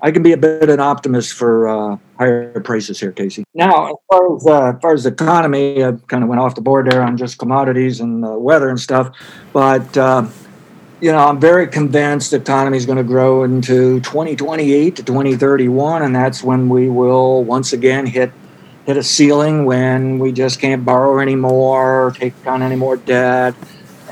I 0.00 0.10
can 0.10 0.22
be 0.22 0.32
a 0.32 0.36
bit 0.36 0.62
of 0.62 0.70
an 0.70 0.80
optimist 0.80 1.34
for 1.34 1.68
uh, 1.68 1.98
higher 2.16 2.58
prices 2.60 2.98
here, 2.98 3.12
Casey. 3.12 3.44
Now, 3.54 3.90
as 3.90 3.96
far 4.10 4.36
as, 4.36 4.46
uh, 4.46 4.72
as 4.74 4.80
far 4.80 4.94
as 4.94 5.04
the 5.04 5.10
economy, 5.10 5.84
I 5.84 5.92
kind 6.08 6.22
of 6.22 6.30
went 6.30 6.40
off 6.40 6.54
the 6.54 6.62
board 6.62 6.90
there 6.90 7.02
on 7.02 7.18
just 7.18 7.36
commodities 7.38 8.00
and 8.00 8.24
uh, 8.24 8.30
weather 8.30 8.70
and 8.70 8.80
stuff, 8.80 9.14
but 9.52 9.94
uh, 9.98 10.26
you 11.02 11.12
know, 11.12 11.18
I'm 11.18 11.38
very 11.38 11.66
convinced 11.66 12.30
the 12.30 12.38
economy 12.38 12.78
is 12.78 12.86
going 12.86 12.96
to 12.96 13.04
grow 13.04 13.44
into 13.44 14.00
2028 14.00 14.96
to 14.96 15.02
2031, 15.02 16.02
and 16.02 16.16
that's 16.16 16.42
when 16.42 16.70
we 16.70 16.88
will 16.88 17.44
once 17.44 17.74
again 17.74 18.06
hit 18.06 18.32
hit 18.86 18.96
a 18.96 19.02
ceiling 19.02 19.64
when 19.64 20.18
we 20.18 20.32
just 20.32 20.60
can't 20.60 20.84
borrow 20.84 21.18
anymore, 21.18 22.14
take 22.16 22.34
on 22.46 22.62
any 22.62 22.76
more 22.76 22.96
debt 22.96 23.54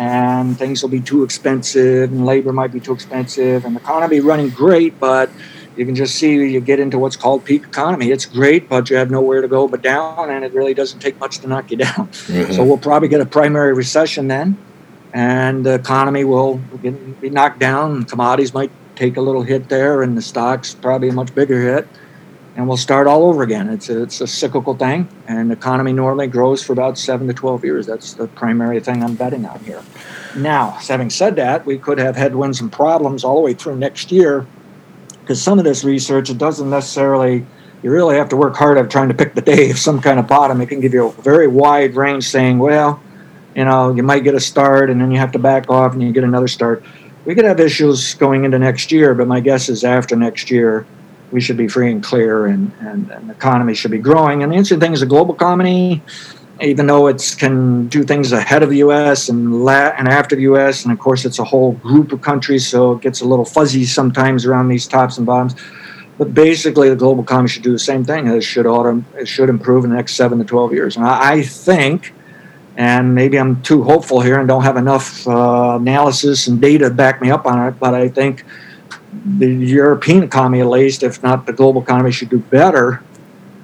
and 0.03 0.59
things 0.59 0.83
will 0.83 0.91
be 0.91 1.01
too 1.01 1.23
expensive 1.23 2.11
and 2.11 2.27
labor 2.27 2.53
might 2.53 2.73
be 2.73 2.81
too 2.81 2.93
expensive 2.93 3.65
and 3.65 3.77
the 3.77 3.81
economy 3.81 4.19
running 4.19 4.51
great 4.51 4.99
but 4.99 5.31
you 5.77 5.87
can 5.87 5.95
just 5.95 6.17
see 6.17 6.35
you 6.35 6.61
get 6.61 6.81
into 6.81 6.99
what's 6.99 7.17
called 7.17 7.45
peak 7.47 7.63
economy. 7.63 8.11
It's 8.11 8.27
great 8.27 8.69
but 8.69 8.91
you 8.91 8.97
have 8.97 9.11
nowhere 9.11 9.41
to 9.41 9.49
go 9.49 9.69
but 9.69 9.81
down 9.81 10.29
and 10.29 10.45
it 10.45 10.53
really 10.53 10.75
doesn't 10.75 10.99
take 10.99 11.19
much 11.21 11.39
to 11.39 11.47
knock 11.47 11.71
you 11.71 11.77
down. 11.87 12.09
Mm-hmm. 12.09 12.53
so 12.53 12.65
we'll 12.65 12.79
probably 12.79 13.09
get 13.09 13.21
a 13.21 13.27
primary 13.27 13.73
recession 13.73 14.27
then 14.27 14.59
and 15.15 15.65
the 15.65 15.75
economy 15.75 16.25
will 16.25 16.61
be 17.21 17.31
knocked 17.31 17.61
down. 17.61 18.05
Commodities 18.05 18.53
might 18.53 18.73
take 18.97 19.17
a 19.17 19.21
little 19.21 19.43
hit 19.43 19.69
there 19.69 20.03
and 20.03 20.17
the 20.17 20.23
stocks 20.23 20.75
probably 20.75 21.11
a 21.11 21.13
much 21.13 21.33
bigger 21.35 21.61
hit 21.63 21.87
and 22.57 22.69
we'll 22.69 22.77
start 22.77 23.07
all 23.07 23.25
over 23.25 23.43
again. 23.43 23.69
It's 23.69 23.89
a, 23.89 24.03
it's 24.03 24.21
a 24.21 24.27
cyclical 24.27 24.75
thing, 24.75 25.09
and 25.27 25.51
the 25.51 25.55
economy 25.55 25.93
normally 25.93 26.27
grows 26.27 26.63
for 26.63 26.73
about 26.73 26.99
seven 26.99 27.27
to 27.29 27.33
12 27.33 27.65
years. 27.65 27.87
That's 27.87 28.15
the 28.15 28.27
primary 28.29 28.81
thing 28.81 29.03
I'm 29.03 29.15
betting 29.15 29.47
on 29.47 29.61
here. 29.61 29.83
Now, 30.37 30.71
having 30.71 31.11
said 31.11 31.37
that, 31.37 31.65
we 31.65 31.79
could 31.79 31.99
have 31.99 32.17
headwinds 32.17 32.61
and 32.61 32.71
problems 32.71 33.25
all 33.25 33.37
the 33.37 33.41
way 33.41 33.55
through 33.55 33.77
next 33.77 34.13
year 34.13 34.47
because 35.21 35.41
some 35.41 35.59
of 35.59 35.65
this 35.65 35.85
research, 35.85 36.31
it 36.31 36.39
doesn't 36.39 36.69
necessarily, 36.69 37.47
you 37.83 37.91
really 37.91 38.17
have 38.17 38.29
to 38.31 38.37
work 38.37 38.57
hard 38.57 38.77
at 38.77 38.91
trying 38.91 39.09
to 39.09 39.15
pick 39.15 39.35
the 39.35 39.41
day 39.41 39.71
of 39.71 39.79
some 39.79 40.01
kind 40.01 40.19
of 40.19 40.27
bottom. 40.27 40.61
It 40.61 40.67
can 40.67 40.81
give 40.81 40.93
you 40.93 41.07
a 41.07 41.13
very 41.23 41.47
wide 41.47 41.95
range 41.95 42.25
saying, 42.25 42.59
well, 42.59 43.01
you 43.55 43.65
know, 43.65 43.95
you 43.95 44.03
might 44.03 44.25
get 44.25 44.35
a 44.35 44.41
start 44.41 44.91
and 44.91 45.01
then 45.01 45.11
you 45.11 45.19
have 45.19 45.33
to 45.33 45.39
back 45.39 45.71
off 45.71 45.93
and 45.93 46.03
you 46.03 46.13
get 46.13 46.25
another 46.25 46.49
start. 46.49 46.83
We 47.25 47.35
could 47.35 47.45
have 47.45 47.61
issues 47.61 48.15
going 48.15 48.45
into 48.45 48.59
next 48.59 48.91
year, 48.91 49.15
but 49.15 49.29
my 49.29 49.41
guess 49.41 49.69
is 49.69 49.85
after 49.85 50.17
next 50.17 50.51
year, 50.51 50.87
we 51.33 51.41
should 51.41 51.57
be 51.57 51.67
free 51.67 51.91
and 51.91 52.03
clear 52.05 52.47
and, 52.47 52.71
and, 52.81 53.11
and 53.11 53.29
the 53.29 53.33
economy 53.35 53.75
should 53.75 53.91
be 53.91 53.99
growing. 53.99 54.43
And 54.43 54.53
the 54.53 54.57
interesting 54.57 54.81
thing 54.81 54.93
is 54.93 55.01
the 55.01 55.07
global 55.07 55.35
economy, 55.35 56.03
even 56.61 56.87
though 56.87 57.07
it 57.07 57.35
can 57.39 57.89
do 57.89 58.05
things 58.05 58.33
ahead 58.33 58.63
of 58.63 58.71
the 58.71 58.79
U.S. 58.79 59.29
and 59.29 59.65
la- 59.65 59.95
and 59.99 60.09
after 60.09 60.37
the 60.37 60.43
U.S. 60.43 60.85
and 60.85 60.93
of 60.93 60.99
course 60.99 61.25
it's 61.25 61.39
a 61.39 61.45
whole 61.45 61.73
group 61.73 62.13
of 62.13 62.21
countries, 62.21 62.67
so 62.67 62.93
it 62.93 63.01
gets 63.01 63.23
a 63.23 63.25
little 63.25 63.45
fuzzy 63.45 63.85
sometimes 63.85 64.45
around 64.45 64.69
these 64.69 64.87
tops 64.87 65.17
and 65.17 65.27
bottoms. 65.27 65.55
But 66.19 66.35
basically, 66.35 66.91
the 66.91 66.95
global 66.95 67.25
economy 67.25 67.49
should 67.49 67.63
do 67.63 67.73
the 67.73 67.79
same 67.79 68.05
thing. 68.05 68.27
It 68.27 68.43
should 68.43 68.67
auto, 68.67 69.03
it 69.17 69.27
should 69.27 69.49
improve 69.49 69.85
in 69.85 69.91
the 69.91 69.97
next 69.97 70.15
seven 70.15 70.39
to 70.39 70.45
twelve 70.45 70.73
years. 70.73 70.97
And 70.97 71.07
I, 71.07 71.33
I 71.33 71.43
think, 71.43 72.13
and 72.77 73.15
maybe 73.15 73.39
I'm 73.39 73.63
too 73.63 73.83
hopeful 73.83 74.21
here 74.21 74.39
and 74.39 74.47
don't 74.47 74.63
have 74.63 74.77
enough 74.77 75.27
uh, 75.27 75.79
analysis 75.81 76.47
and 76.47 76.61
data 76.61 76.91
to 76.91 76.95
back 76.95 77.23
me 77.23 77.31
up 77.31 77.47
on 77.47 77.67
it, 77.67 77.81
but 77.81 77.95
I 77.95 78.09
think 78.09 78.45
the 79.25 79.49
European 79.49 80.23
economy, 80.23 80.61
at 80.61 80.67
least, 80.67 81.03
if 81.03 81.23
not 81.23 81.47
the 81.47 81.53
global 81.53 81.83
economy, 81.83 82.11
should 82.11 82.31
do 82.31 82.39
better 82.39 83.03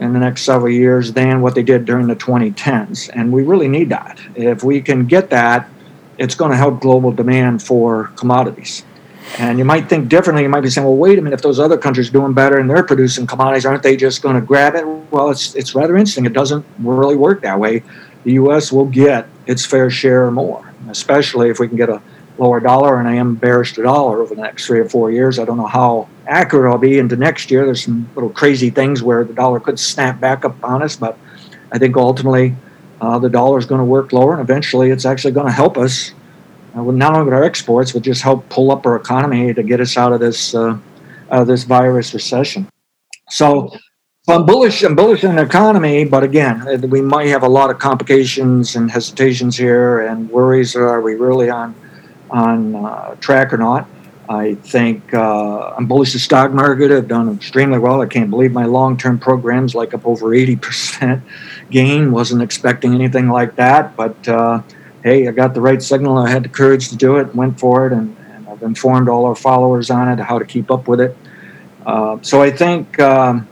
in 0.01 0.13
the 0.13 0.19
next 0.19 0.43
several 0.43 0.73
years 0.73 1.13
than 1.13 1.41
what 1.41 1.55
they 1.55 1.63
did 1.63 1.85
during 1.85 2.07
the 2.07 2.15
2010s. 2.17 3.11
And 3.13 3.33
we 3.33 3.43
really 3.43 3.69
need 3.69 3.89
that. 3.89 4.21
If 4.37 4.63
we 4.63 4.81
can 4.81 5.07
get 5.07 5.31
that, 5.31 5.69
it's 6.19 6.35
going 6.35 6.51
to 6.53 6.57
help 6.57 6.81
global 6.81 7.11
demand 7.11 7.63
for 7.63 8.09
commodities. 8.17 8.85
And 9.39 9.59
you 9.59 9.65
might 9.65 9.89
think 9.89 10.09
differently. 10.09 10.43
You 10.43 10.49
might 10.49 10.63
be 10.63 10.71
saying, 10.71 10.87
well, 10.87 10.97
wait 10.97 11.19
a 11.19 11.23
minute, 11.23 11.37
if 11.37 11.43
those 11.43 11.61
other 11.61 11.77
countries 11.77 12.09
are 12.09 12.13
doing 12.13 12.33
better 12.33 12.59
and 12.59 12.71
they're 12.71 12.83
producing 12.83 13.27
commodities, 13.27 13.67
aren't 13.67 13.83
they 13.83 13.97
just 13.97 14.23
going 14.23 14.37
to 14.37 14.41
grab 14.41 14.75
it? 14.75 14.87
Well, 15.11 15.31
it's, 15.31 15.55
it's 15.55 15.75
rather 15.75 15.97
interesting. 15.97 16.25
It 16.25 16.33
doesn't 16.33 16.65
really 16.79 17.17
work 17.17 17.43
that 17.43 17.59
way. 17.59 17.83
The 18.25 18.33
U.S. 18.35 18.73
will 18.73 18.87
get 18.87 19.29
its 19.47 19.65
fair 19.65 19.91
share 19.91 20.27
or 20.27 20.31
more, 20.31 20.73
especially 20.89 21.51
if 21.51 21.59
we 21.59 21.69
can 21.69 21.77
get 21.77 21.89
a 21.89 22.01
lower 22.39 22.61
dollar, 22.61 22.99
and 22.99 23.09
I 23.09 23.15
am 23.15 23.35
bearish 23.35 23.75
the 23.75 23.83
dollar 23.83 24.23
over 24.23 24.35
the 24.35 24.41
next 24.41 24.67
three 24.67 24.81
or 24.81 24.89
four 24.89 25.11
years. 25.11 25.39
I 25.39 25.45
don't 25.45 25.57
know 25.57 25.67
how 25.67 26.09
accurate 26.27 26.71
I'll 26.71 26.79
be 26.79 26.99
into 26.99 27.17
next 27.17 27.51
year. 27.51 27.65
There's 27.65 27.85
some 27.85 28.09
little 28.15 28.31
crazy 28.31 28.71
things 28.71 29.03
where 29.03 29.25
the 29.25 29.35
dollar 29.35 29.61
could 29.61 29.79
snap 29.79 30.21
back 30.21 30.45
up 30.45 30.63
on 30.63 30.83
us, 30.83 30.97
but 30.97 31.19
I 31.73 31.79
think 31.79 31.97
ultimately 31.97 32.55
uh, 33.01 33.19
the 33.19 33.29
dollar 33.29 33.59
is 33.59 33.67
going 33.67 33.81
to 33.81 33.85
work 33.85 34.13
lower, 34.13 34.33
and 34.33 34.41
eventually 34.41 34.91
it's 34.91 35.05
actually 35.05 35.33
going 35.33 35.47
to 35.47 35.53
help 35.53 35.77
us 35.77 36.13
uh, 36.75 36.83
not 36.83 37.15
only 37.15 37.25
with 37.25 37.35
our 37.35 37.45
exports, 37.45 37.93
but 37.93 38.03
just 38.03 38.23
help 38.23 38.49
pull 38.49 38.71
up 38.71 38.87
our 38.87 38.97
economy 38.97 39.53
to 39.53 39.63
get 39.63 39.81
us 39.81 39.97
out 39.97 40.13
of 40.13 40.21
this 40.21 40.55
uh, 40.55 40.79
out 41.31 41.43
of 41.43 41.47
this 41.47 41.65
virus 41.65 42.15
recession. 42.15 42.69
So. 43.29 43.73
I'm 44.31 44.45
bullish. 44.45 44.83
I'm 44.83 44.95
bullish 44.95 45.25
on 45.25 45.37
the 45.37 45.43
economy, 45.43 46.05
but 46.05 46.23
again, 46.23 46.63
we 46.91 47.01
might 47.01 47.29
have 47.29 47.45
a 47.45 47.49
lot 47.49 47.71
of 47.71 47.79
complications 47.79 48.77
and 48.77 48.91
hesitations 48.91 49.57
here, 49.57 50.01
and 50.01 50.29
worries. 50.29 50.77
Are 50.77 51.01
we 51.01 51.15
really 51.15 51.49
on 51.49 51.75
on 52.31 52.75
uh, 52.75 53.15
track 53.17 53.53
or 53.53 53.59
not. 53.59 53.89
I 54.29 54.57
think 54.57 55.15
uh, 55.15 55.75
I'm 55.77 55.87
bullish 55.87 56.13
the 56.13 56.19
stock 56.19 56.53
market. 56.53 56.93
I've 56.93 57.09
done 57.09 57.35
extremely 57.35 57.79
well. 57.79 58.03
I 58.03 58.07
can't 58.07 58.29
believe 58.29 58.53
my 58.53 58.67
long-term 58.67 59.21
programs 59.21 59.75
like 59.75 59.95
up 59.95 60.07
over 60.07 60.27
80% 60.27 61.23
gain. 61.71 62.13
Wasn't 62.13 62.43
expecting 62.43 62.95
anything 62.95 63.29
like 63.29 63.57
that, 63.57 63.97
but 63.97 64.29
uh, 64.29 64.61
hey, 65.03 65.29
I 65.29 65.31
got 65.31 65.55
the 65.55 65.63
right 65.63 65.83
signal. 65.83 66.19
I 66.19 66.29
had 66.29 66.43
the 66.43 66.51
courage 66.51 66.91
to 66.91 66.97
do 66.97 67.17
it, 67.17 67.35
went 67.35 67.59
for 67.59 67.87
it, 67.87 67.93
and, 67.95 68.15
and 68.33 68.49
I've 68.49 68.63
informed 68.63 69.09
all 69.09 69.25
our 69.25 69.35
followers 69.35 69.91
on 69.91 70.09
it 70.09 70.23
how 70.23 70.39
to 70.39 70.45
keep 70.45 70.71
up 70.71 70.89
with 70.89 71.01
it. 71.01 71.17
Uh, 71.87 72.19
so 72.21 72.43
I 72.43 72.51
think 72.51 73.01
um, 73.01 73.49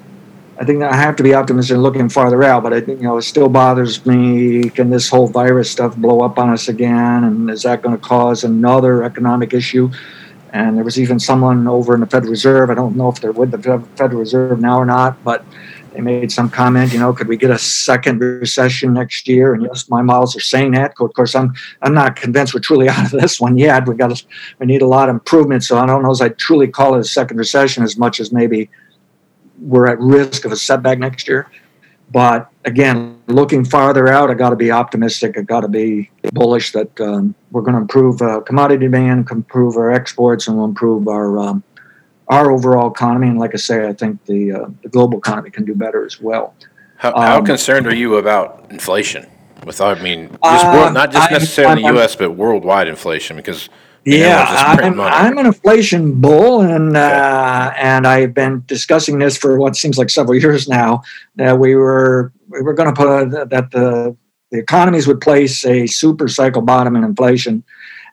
I 0.59 0.65
think 0.65 0.83
I 0.83 0.95
have 0.97 1.17
to 1.17 1.23
be 1.23 1.35
optimistic 1.35 1.77
looking 1.77 2.09
farther 2.09 2.43
out, 2.43 2.63
but 2.63 2.73
I 2.73 2.81
think 2.81 3.01
you 3.01 3.07
know 3.07 3.19
it 3.19 3.23
still 3.23 3.49
bothers 3.49 4.07
me. 4.07 4.71
Can 4.71 4.89
this 4.89 5.09
whole 5.09 5.29
virus 5.29 5.71
stuff 5.71 5.97
blow 5.97 6.23
up 6.23 6.39
on 6.39 6.49
us 6.51 6.69
again, 6.69 7.25
and 7.25 7.51
is 7.51 7.63
that 7.65 7.83
going 7.83 7.97
to 7.97 8.03
cause 8.03 8.43
another 8.43 9.03
economic 9.05 9.53
issue? 9.53 9.91
And 10.53 10.77
there 10.77 10.85
was 10.85 10.99
even 10.99 11.21
someone 11.21 11.69
over 11.69 11.93
in 11.93 12.01
the 12.01 12.07
Federal 12.07 12.31
Reserve. 12.31 12.71
I 12.71 12.75
don't 12.75 12.97
know 12.97 13.11
if 13.11 13.21
they're 13.21 13.33
with 13.33 13.51
the 13.51 13.59
Federal 13.97 14.21
Reserve 14.21 14.59
now 14.59 14.79
or 14.79 14.87
not, 14.87 15.23
but 15.23 15.45
they 15.93 16.01
made 16.01 16.33
some 16.33 16.49
comment. 16.49 16.93
You 16.95 17.01
know, 17.01 17.13
could 17.13 17.29
we 17.29 17.37
get 17.37 17.51
a 17.51 17.59
second 17.59 18.21
recession 18.21 18.95
next 18.95 19.29
year? 19.29 19.53
And 19.53 19.63
yes, 19.63 19.91
my 19.91 20.01
models 20.01 20.35
are 20.37 20.41
saying 20.41 20.73
that. 20.73 20.95
Of 20.99 21.13
course, 21.13 21.35
I'm 21.35 21.53
I'm 21.83 21.93
not 21.93 22.17
convinced 22.17 22.55
we're 22.55 22.61
truly 22.61 22.89
out 22.91 23.13
of 23.13 23.21
this 23.21 23.39
one 23.39 23.59
yet. 23.59 23.87
We 23.87 23.95
got 23.95 24.25
we 24.59 24.65
need 24.65 24.81
a 24.81 24.87
lot 24.87 25.11
of 25.11 25.17
improvement. 25.17 25.65
So 25.65 25.77
I 25.77 25.85
don't 25.85 26.03
know 26.03 26.11
as 26.11 26.23
I 26.23 26.31
truly 26.31 26.69
call 26.69 26.95
it 26.95 27.01
a 27.01 27.05
second 27.05 27.37
recession 27.37 27.83
as 27.83 27.99
much 27.99 28.21
as 28.21 28.33
maybe 28.33 28.71
we're 29.61 29.87
at 29.87 29.99
risk 30.01 30.45
of 30.45 30.53
a 30.53 30.57
setback 30.57 30.99
next 30.99 31.29
year. 31.29 31.51
But 32.13 32.51
again, 32.65 33.21
looking 33.27 33.65
farther 33.65 34.09
out, 34.09 34.31
I 34.31 34.35
got 34.35 34.51
to 34.51 34.57
be 34.57 34.71
optimistic. 34.71 35.37
I 35.37 35.43
got 35.43 35.61
to 35.61 35.69
be 35.69 36.11
bullish 36.33 36.73
that 36.73 37.01
um, 37.01 37.35
we're 37.51 37.63
going 37.63 37.75
to 37.75 37.81
improve 37.81 38.23
uh, 38.23 38.41
commodity 38.43 38.85
demand, 38.85 39.29
improve 39.31 39.77
our 39.77 39.91
exports, 39.91 40.47
and 40.47 40.57
we'll 40.57 40.67
improve 40.67 41.09
our 41.09 41.39
um, 41.39 41.65
our 42.29 42.51
overall 42.51 42.91
economy. 42.91 43.29
And 43.29 43.39
like 43.39 43.55
I 43.55 43.57
say, 43.59 43.89
I 43.89 43.93
think 43.93 44.25
the 44.27 44.53
uh, 44.53 44.67
the 44.83 44.89
global 44.89 45.19
economy 45.19 45.51
can 45.51 45.65
do 45.65 45.75
better 45.75 46.05
as 46.05 46.21
well. 46.21 46.55
How, 46.97 47.13
how 47.17 47.39
um, 47.39 47.45
concerned 47.45 47.87
are 47.87 47.95
you 47.95 48.17
about 48.17 48.67
inflation? 48.71 49.27
With 49.65 49.81
I 49.81 50.01
mean, 50.01 50.29
just 50.45 50.65
uh, 50.65 50.73
world, 50.75 50.95
not 50.95 51.11
just 51.11 51.31
necessarily 51.31 51.83
the 51.83 51.89
U.S., 51.89 52.15
but 52.15 52.33
worldwide 52.33 52.87
inflation, 52.87 53.37
because 53.37 53.69
yeah, 54.07 54.45
I'm, 54.49 55.01
I'm, 55.01 55.37
an 55.37 55.47
inflation 55.47 56.21
bull, 56.21 56.63
and 56.63 56.97
uh, 56.97 57.73
and 57.77 58.07
I've 58.07 58.35
been 58.35 58.63
discussing 58.67 59.19
this 59.19 59.37
for 59.37 59.59
what 59.59 59.75
seems 59.75 59.99
like 59.99 60.11
several 60.11 60.39
years 60.41 60.69
now. 60.69 61.03
That 61.35 61.59
we 61.59 61.75
were 61.75 62.33
we 62.49 62.63
were 62.63 62.73
going 62.73 62.95
to 62.95 62.95
put 62.95 63.31
that 63.51 63.71
the 63.73 64.17
the 64.53 64.59
economies 64.59 65.09
would 65.09 65.21
place 65.21 65.65
a 65.67 65.87
super 65.87 66.29
cycle 66.29 66.63
bottom 66.63 66.95
in 66.95 67.03
inflation, 67.03 67.65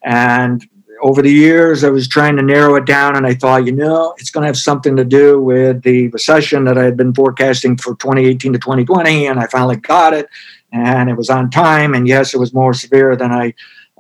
and 0.04 0.68
over 1.04 1.22
the 1.22 1.32
years 1.32 1.84
I 1.84 1.90
was 1.90 2.08
trying 2.08 2.38
to 2.38 2.42
narrow 2.42 2.76
it 2.76 2.86
down, 2.86 3.16
and 3.16 3.28
I 3.28 3.36
thought, 3.36 3.66
you 3.66 3.72
know, 3.72 4.16
it's 4.18 4.32
going 4.32 4.42
to 4.42 4.48
have 4.48 4.58
something 4.58 4.96
to 4.96 5.06
do 5.06 5.40
with 5.40 5.84
the 5.84 6.08
recession 6.08 6.64
that 6.64 6.78
I 6.78 6.86
had 6.86 6.98
been 6.98 7.14
forecasting 7.14 7.78
for 7.78 7.96
2018 7.98 8.54
to 8.54 8.60
2020, 8.60 9.28
and 9.28 9.40
I 9.40 9.46
finally 9.46 9.76
got 9.76 10.14
it, 10.14 10.28
and 10.72 11.08
it 11.10 11.18
was 11.18 11.30
on 11.30 11.52
time, 11.52 11.94
and 11.94 12.08
yes, 12.08 12.34
it 12.34 12.40
was 12.40 12.52
more 12.52 12.74
severe 12.74 13.16
than 13.16 13.32
I 13.32 13.54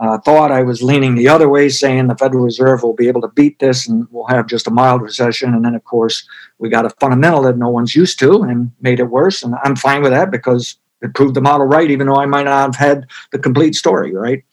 uh, 0.04 0.18
thought 0.18 0.52
I 0.52 0.64
was 0.64 0.84
leaning 0.84 1.16
the 1.16 1.30
other 1.30 1.48
way, 1.48 1.70
saying 1.70 2.08
the 2.08 2.18
Federal 2.18 2.44
Reserve 2.44 2.84
will 2.84 2.94
be 2.94 3.08
able 3.08 3.22
to 3.22 3.30
beat 3.30 3.60
this 3.60 3.88
and 3.88 4.06
we'll 4.12 4.28
have 4.28 4.48
just 4.48 4.68
a 4.68 4.72
mild 4.72 5.02
recession. 5.02 5.54
And 5.54 5.64
then, 5.64 5.76
of 5.76 5.84
course, 5.86 6.28
we 6.60 6.68
got 6.68 6.86
a 6.86 6.90
fundamental 6.90 7.44
that 7.44 7.58
no 7.58 7.70
one's 7.70 7.96
used 7.96 8.20
to 8.20 8.44
and 8.44 8.70
made 8.82 9.00
it 9.00 9.06
worse. 9.06 9.44
And 9.44 9.56
I'm 9.64 9.78
fine 9.78 10.02
with 10.02 10.12
that 10.12 10.30
because 10.30 10.76
it 11.02 11.14
proved 11.14 11.36
the 11.36 11.42
model 11.42 11.68
right, 11.68 11.90
even 11.90 12.08
though 12.08 12.18
I 12.18 12.26
might 12.26 12.44
not 12.44 12.64
have 12.64 12.76
had 12.76 13.06
the 13.32 13.40
complete 13.40 13.76
story, 13.76 14.14
right? 14.14 14.44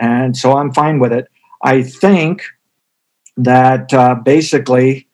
And 0.00 0.36
so 0.36 0.56
I'm 0.56 0.72
fine 0.72 0.98
with 0.98 1.12
it. 1.12 1.28
I 1.62 1.84
think 1.84 2.42
that 3.36 3.94
uh, 3.94 4.16
basically 4.16 5.06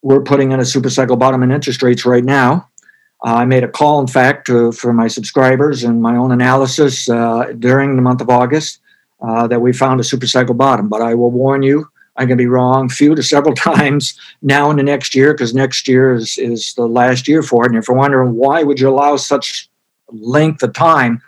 we're 0.00 0.22
putting 0.22 0.52
in 0.52 0.60
a 0.60 0.64
super 0.64 0.88
cycle 0.88 1.16
bottom 1.16 1.42
in 1.42 1.52
interest 1.52 1.82
rates 1.82 2.06
right 2.06 2.24
now. 2.24 2.70
Uh, 3.22 3.34
I 3.34 3.44
made 3.44 3.62
a 3.62 3.68
call, 3.68 4.00
in 4.00 4.06
fact, 4.06 4.46
to, 4.46 4.72
for 4.72 4.94
my 4.94 5.08
subscribers 5.08 5.84
and 5.84 6.00
my 6.00 6.16
own 6.16 6.32
analysis 6.32 7.10
uh, 7.10 7.52
during 7.58 7.96
the 7.96 8.02
month 8.02 8.22
of 8.22 8.30
August 8.30 8.80
uh, 9.20 9.46
that 9.46 9.60
we 9.60 9.72
found 9.72 10.00
a 10.00 10.04
super 10.04 10.26
cycle 10.26 10.54
bottom. 10.54 10.88
But 10.88 11.02
I 11.02 11.14
will 11.14 11.30
warn 11.30 11.62
you, 11.62 11.88
I'm 12.16 12.28
going 12.28 12.38
to 12.38 12.42
be 12.42 12.48
wrong 12.48 12.88
few 12.88 13.14
to 13.14 13.22
several 13.22 13.54
times 13.70 14.18
now 14.42 14.70
in 14.70 14.76
the 14.76 14.82
next 14.82 15.14
year 15.14 15.32
because 15.32 15.54
next 15.54 15.88
year 15.88 16.14
is, 16.14 16.38
is 16.38 16.74
the 16.74 16.86
last 16.86 17.26
year 17.26 17.42
for 17.42 17.64
it. 17.64 17.68
And 17.68 17.76
if 17.76 17.88
you're 17.88 17.96
wondering 17.96 18.34
why 18.34 18.62
would 18.62 18.80
you 18.80 18.88
allow 18.88 19.16
such 19.16 19.68
length 20.10 20.62
of 20.62 20.72
time, 20.72 21.22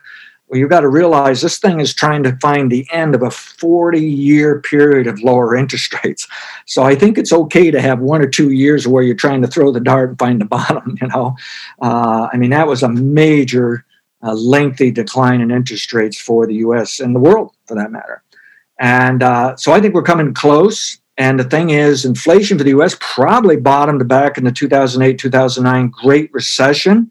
well, 0.48 0.60
you've 0.60 0.70
got 0.70 0.80
to 0.80 0.88
realize 0.88 1.40
this 1.40 1.58
thing 1.58 1.80
is 1.80 1.92
trying 1.92 2.22
to 2.22 2.36
find 2.36 2.70
the 2.70 2.86
end 2.92 3.16
of 3.16 3.22
a 3.22 3.30
40 3.32 4.00
year 4.00 4.60
period 4.60 5.08
of 5.08 5.20
lower 5.20 5.56
interest 5.56 5.92
rates. 6.04 6.28
So 6.66 6.84
I 6.84 6.94
think 6.94 7.18
it's 7.18 7.32
okay 7.32 7.72
to 7.72 7.80
have 7.80 7.98
one 7.98 8.22
or 8.22 8.28
two 8.28 8.52
years 8.52 8.86
where 8.86 9.02
you're 9.02 9.16
trying 9.16 9.42
to 9.42 9.48
throw 9.48 9.72
the 9.72 9.80
dart 9.80 10.10
and 10.10 10.18
find 10.18 10.40
the 10.40 10.44
bottom. 10.44 10.96
You 11.00 11.08
know, 11.08 11.36
uh, 11.82 12.28
I 12.32 12.36
mean, 12.36 12.50
that 12.50 12.68
was 12.68 12.84
a 12.84 12.88
major 12.88 13.84
a 14.22 14.34
lengthy 14.34 14.90
decline 14.90 15.40
in 15.40 15.50
interest 15.50 15.92
rates 15.92 16.20
for 16.20 16.46
the 16.46 16.54
US 16.56 17.00
and 17.00 17.14
the 17.14 17.20
world 17.20 17.54
for 17.66 17.74
that 17.74 17.92
matter. 17.92 18.22
And 18.78 19.22
uh, 19.22 19.56
so 19.56 19.72
I 19.72 19.80
think 19.80 19.94
we're 19.94 20.02
coming 20.02 20.34
close. 20.34 20.98
And 21.18 21.40
the 21.40 21.44
thing 21.44 21.70
is, 21.70 22.04
inflation 22.04 22.58
for 22.58 22.64
the 22.64 22.78
US 22.78 22.96
probably 23.00 23.56
bottomed 23.56 24.06
back 24.08 24.36
in 24.36 24.44
the 24.44 24.52
2008 24.52 25.18
2009 25.18 25.88
Great 25.90 26.32
Recession. 26.32 27.10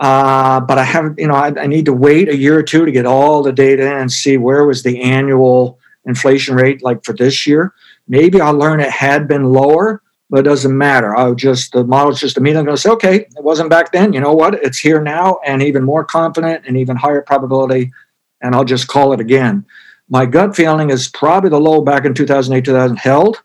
Uh, 0.00 0.60
but 0.60 0.76
I 0.76 0.84
haven't, 0.84 1.18
you 1.18 1.28
know, 1.28 1.34
I, 1.34 1.52
I, 1.56 1.68
need 1.68 1.84
to 1.84 1.92
wait 1.92 2.28
a 2.28 2.36
year 2.36 2.58
or 2.58 2.64
two 2.64 2.84
to 2.84 2.90
get 2.90 3.06
all 3.06 3.44
the 3.44 3.52
data 3.52 3.94
and 3.96 4.10
see 4.10 4.36
where 4.36 4.64
was 4.64 4.82
the 4.82 5.00
annual 5.00 5.78
inflation 6.04 6.56
rate 6.56 6.82
like 6.82 7.04
for 7.04 7.12
this 7.12 7.46
year. 7.46 7.72
Maybe 8.08 8.40
I'll 8.40 8.54
learn 8.54 8.80
it 8.80 8.90
had 8.90 9.28
been 9.28 9.44
lower, 9.44 10.02
but 10.30 10.40
it 10.40 10.44
doesn't 10.44 10.76
matter. 10.76 11.14
I'll 11.16 11.34
just 11.34 11.72
the 11.72 11.84
model's 11.84 12.20
just 12.20 12.36
immediately 12.36 12.66
going 12.66 12.76
to 12.76 12.82
say, 12.82 12.90
okay, 12.90 13.16
it 13.16 13.44
wasn't 13.44 13.70
back 13.70 13.92
then. 13.92 14.12
You 14.12 14.20
know 14.20 14.34
what? 14.34 14.54
It's 14.54 14.78
here 14.78 15.00
now, 15.00 15.38
and 15.44 15.62
even 15.62 15.84
more 15.84 16.04
confident 16.04 16.64
and 16.66 16.76
even 16.76 16.96
higher 16.96 17.22
probability, 17.22 17.92
and 18.40 18.54
I'll 18.54 18.64
just 18.64 18.88
call 18.88 19.12
it 19.12 19.20
again. 19.20 19.64
My 20.08 20.26
gut 20.26 20.54
feeling 20.54 20.90
is 20.90 21.08
probably 21.08 21.50
the 21.50 21.60
low 21.60 21.80
back 21.82 22.04
in 22.04 22.14
2008, 22.14 22.64
2000 22.64 22.96
held, 22.96 23.42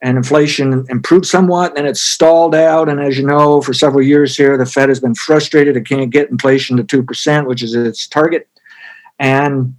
and 0.00 0.16
inflation 0.16 0.84
improved 0.88 1.26
somewhat, 1.26 1.76
and 1.76 1.86
it's 1.86 2.00
stalled 2.00 2.54
out. 2.54 2.88
And 2.88 3.00
as 3.00 3.18
you 3.18 3.26
know, 3.26 3.60
for 3.60 3.72
several 3.72 4.02
years 4.02 4.36
here, 4.36 4.56
the 4.56 4.66
Fed 4.66 4.88
has 4.88 5.00
been 5.00 5.14
frustrated. 5.14 5.76
It 5.76 5.86
can't 5.86 6.10
get 6.10 6.30
inflation 6.30 6.76
to 6.76 6.84
two 6.84 7.02
percent, 7.02 7.48
which 7.48 7.62
is 7.62 7.74
its 7.74 8.06
target, 8.06 8.48
and 9.18 9.74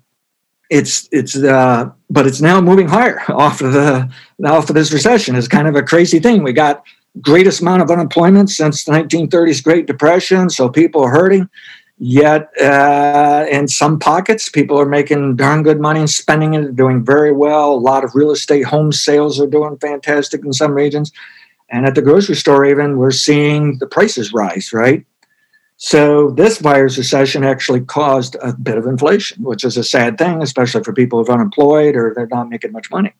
it's 0.69 1.09
it's 1.11 1.35
uh, 1.35 1.89
but 2.09 2.27
it's 2.27 2.41
now 2.41 2.61
moving 2.61 2.87
higher 2.87 3.21
off 3.29 3.61
of 3.61 3.73
the 3.73 4.09
off 4.45 4.69
of 4.69 4.75
this 4.75 4.91
recession. 4.91 5.35
is 5.35 5.47
kind 5.47 5.67
of 5.67 5.75
a 5.75 5.83
crazy 5.83 6.19
thing. 6.19 6.43
We 6.43 6.53
got 6.53 6.83
greatest 7.21 7.61
amount 7.61 7.81
of 7.81 7.89
unemployment 7.89 8.49
since 8.49 8.85
the 8.85 8.91
1930s 8.91 9.63
Great 9.63 9.87
Depression, 9.87 10.49
so 10.49 10.69
people 10.69 11.03
are 11.03 11.09
hurting. 11.09 11.49
Yet, 12.01 12.49
uh, 12.61 13.45
in 13.51 13.67
some 13.67 13.99
pockets, 13.99 14.47
people 14.47 14.79
are 14.79 14.85
making 14.85 15.35
darn 15.35 15.63
good 15.63 15.81
money 15.81 15.99
and 15.99 16.09
spending 16.09 16.53
it, 16.53 16.73
doing 16.75 17.03
very 17.03 17.33
well. 17.33 17.73
A 17.73 17.75
lot 17.75 18.05
of 18.05 18.15
real 18.15 18.31
estate 18.31 18.63
home 18.63 18.93
sales 18.93 19.39
are 19.41 19.47
doing 19.47 19.77
fantastic 19.79 20.45
in 20.45 20.53
some 20.53 20.71
regions. 20.71 21.11
And 21.69 21.85
at 21.85 21.95
the 21.95 22.01
grocery 22.01 22.35
store, 22.35 22.63
even, 22.63 22.97
we're 22.97 23.11
seeing 23.11 23.79
the 23.79 23.85
prices 23.85 24.31
rise, 24.31 24.71
right? 24.71 25.05
So 25.81 26.31
this 26.31 26.57
virus 26.57 26.97
recession 26.97 27.45
actually 27.45 27.79
caused 27.79 28.35
a 28.41 28.51
bit 28.51 28.77
of 28.77 28.85
inflation, 28.85 29.41
which 29.43 29.63
is 29.63 29.77
a 29.77 29.83
sad 29.83 30.17
thing, 30.17 30.41
especially 30.41 30.83
for 30.83 30.91
people 30.91 31.23
who 31.23 31.31
are 31.31 31.35
unemployed 31.35 31.95
or 31.95 32.13
they're 32.13 32.27
not 32.27 32.49
making 32.49 32.73
much 32.73 32.91
money. 32.91 33.13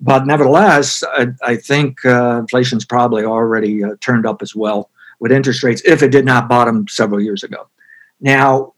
But 0.00 0.24
nevertheless, 0.24 1.02
I, 1.02 1.26
I 1.42 1.56
think 1.56 2.04
uh, 2.04 2.38
inflation's 2.38 2.84
probably 2.84 3.24
already 3.24 3.82
uh, 3.82 3.96
turned 4.00 4.24
up 4.24 4.40
as 4.40 4.54
well 4.54 4.88
with 5.18 5.32
interest 5.32 5.64
rates 5.64 5.82
if 5.84 6.00
it 6.00 6.12
did 6.12 6.24
not 6.24 6.48
bottom 6.48 6.86
several 6.86 7.20
years 7.20 7.42
ago. 7.42 7.66
Now, 8.20 8.74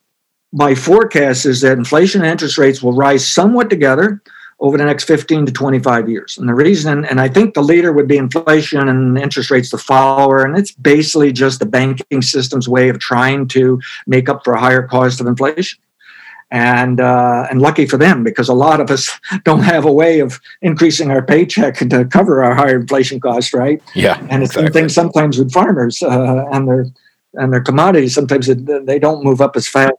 my 0.51 0.75
forecast 0.75 1.45
is 1.45 1.61
that 1.61 1.77
inflation 1.77 2.23
and 2.23 2.31
interest 2.31 2.57
rates 2.57 2.83
will 2.83 2.95
rise 2.95 3.29
somewhat 3.29 3.69
together 3.69 4.23
over 4.61 4.77
the 4.77 4.85
next 4.85 5.05
15 5.05 5.47
to 5.47 5.53
25 5.53 6.09
years. 6.09 6.37
And 6.37 6.49
the 6.49 6.55
reason, 6.55 7.05
and 7.05 7.21
I 7.21 7.29
think 7.29 7.55
the 7.55 7.63
leader 7.63 7.93
would 7.93 8.09
be 8.09 8.17
inflation 8.17 8.89
and 8.89 9.17
interest 9.17 9.51
rates 9.51 9.71
the 9.71 9.79
follower. 9.79 10.45
And 10.45 10.57
it's 10.59 10.73
basically 10.73 11.33
just 11.33 11.61
the 11.61 11.67
banking 11.67 12.23
system's 12.23 12.69
way 12.69 12.89
of 12.89 12.99
trying 12.99 13.47
to 13.49 13.81
make 14.07 14.29
up 14.29 14.45
for 14.45 14.55
a 14.55 14.61
higher 14.61 14.83
cost 14.83 15.21
of 15.21 15.27
inflation. 15.27 15.79
And 16.51 16.99
uh, 16.99 17.47
and 17.51 17.61
lucky 17.61 17.85
for 17.85 17.99
them, 17.99 18.25
because 18.25 18.49
a 18.49 18.55
lot 18.55 18.81
of 18.81 18.91
us 18.91 19.11
don't 19.45 19.61
have 19.61 19.85
a 19.85 19.93
way 19.93 20.21
of 20.21 20.41
increasing 20.63 21.11
our 21.11 21.21
paycheck 21.21 21.77
to 21.91 22.07
cover 22.07 22.43
our 22.43 22.55
higher 22.55 22.77
inflation 22.81 23.21
costs, 23.21 23.53
right? 23.53 23.83
Yeah, 23.95 24.19
and 24.31 24.43
it's 24.43 24.53
exactly. 24.53 24.73
things 24.73 24.95
sometimes 24.95 25.39
with 25.39 25.53
farmers 25.53 26.03
uh, 26.03 26.47
and 26.51 26.67
their 26.67 26.87
and 27.35 27.53
their 27.53 27.61
commodities. 27.61 28.15
Sometimes 28.15 28.49
it, 28.49 28.65
they 28.87 28.99
don't 28.99 29.23
move 29.23 29.43
up 29.43 29.57
as 29.57 29.69
fast 29.69 29.93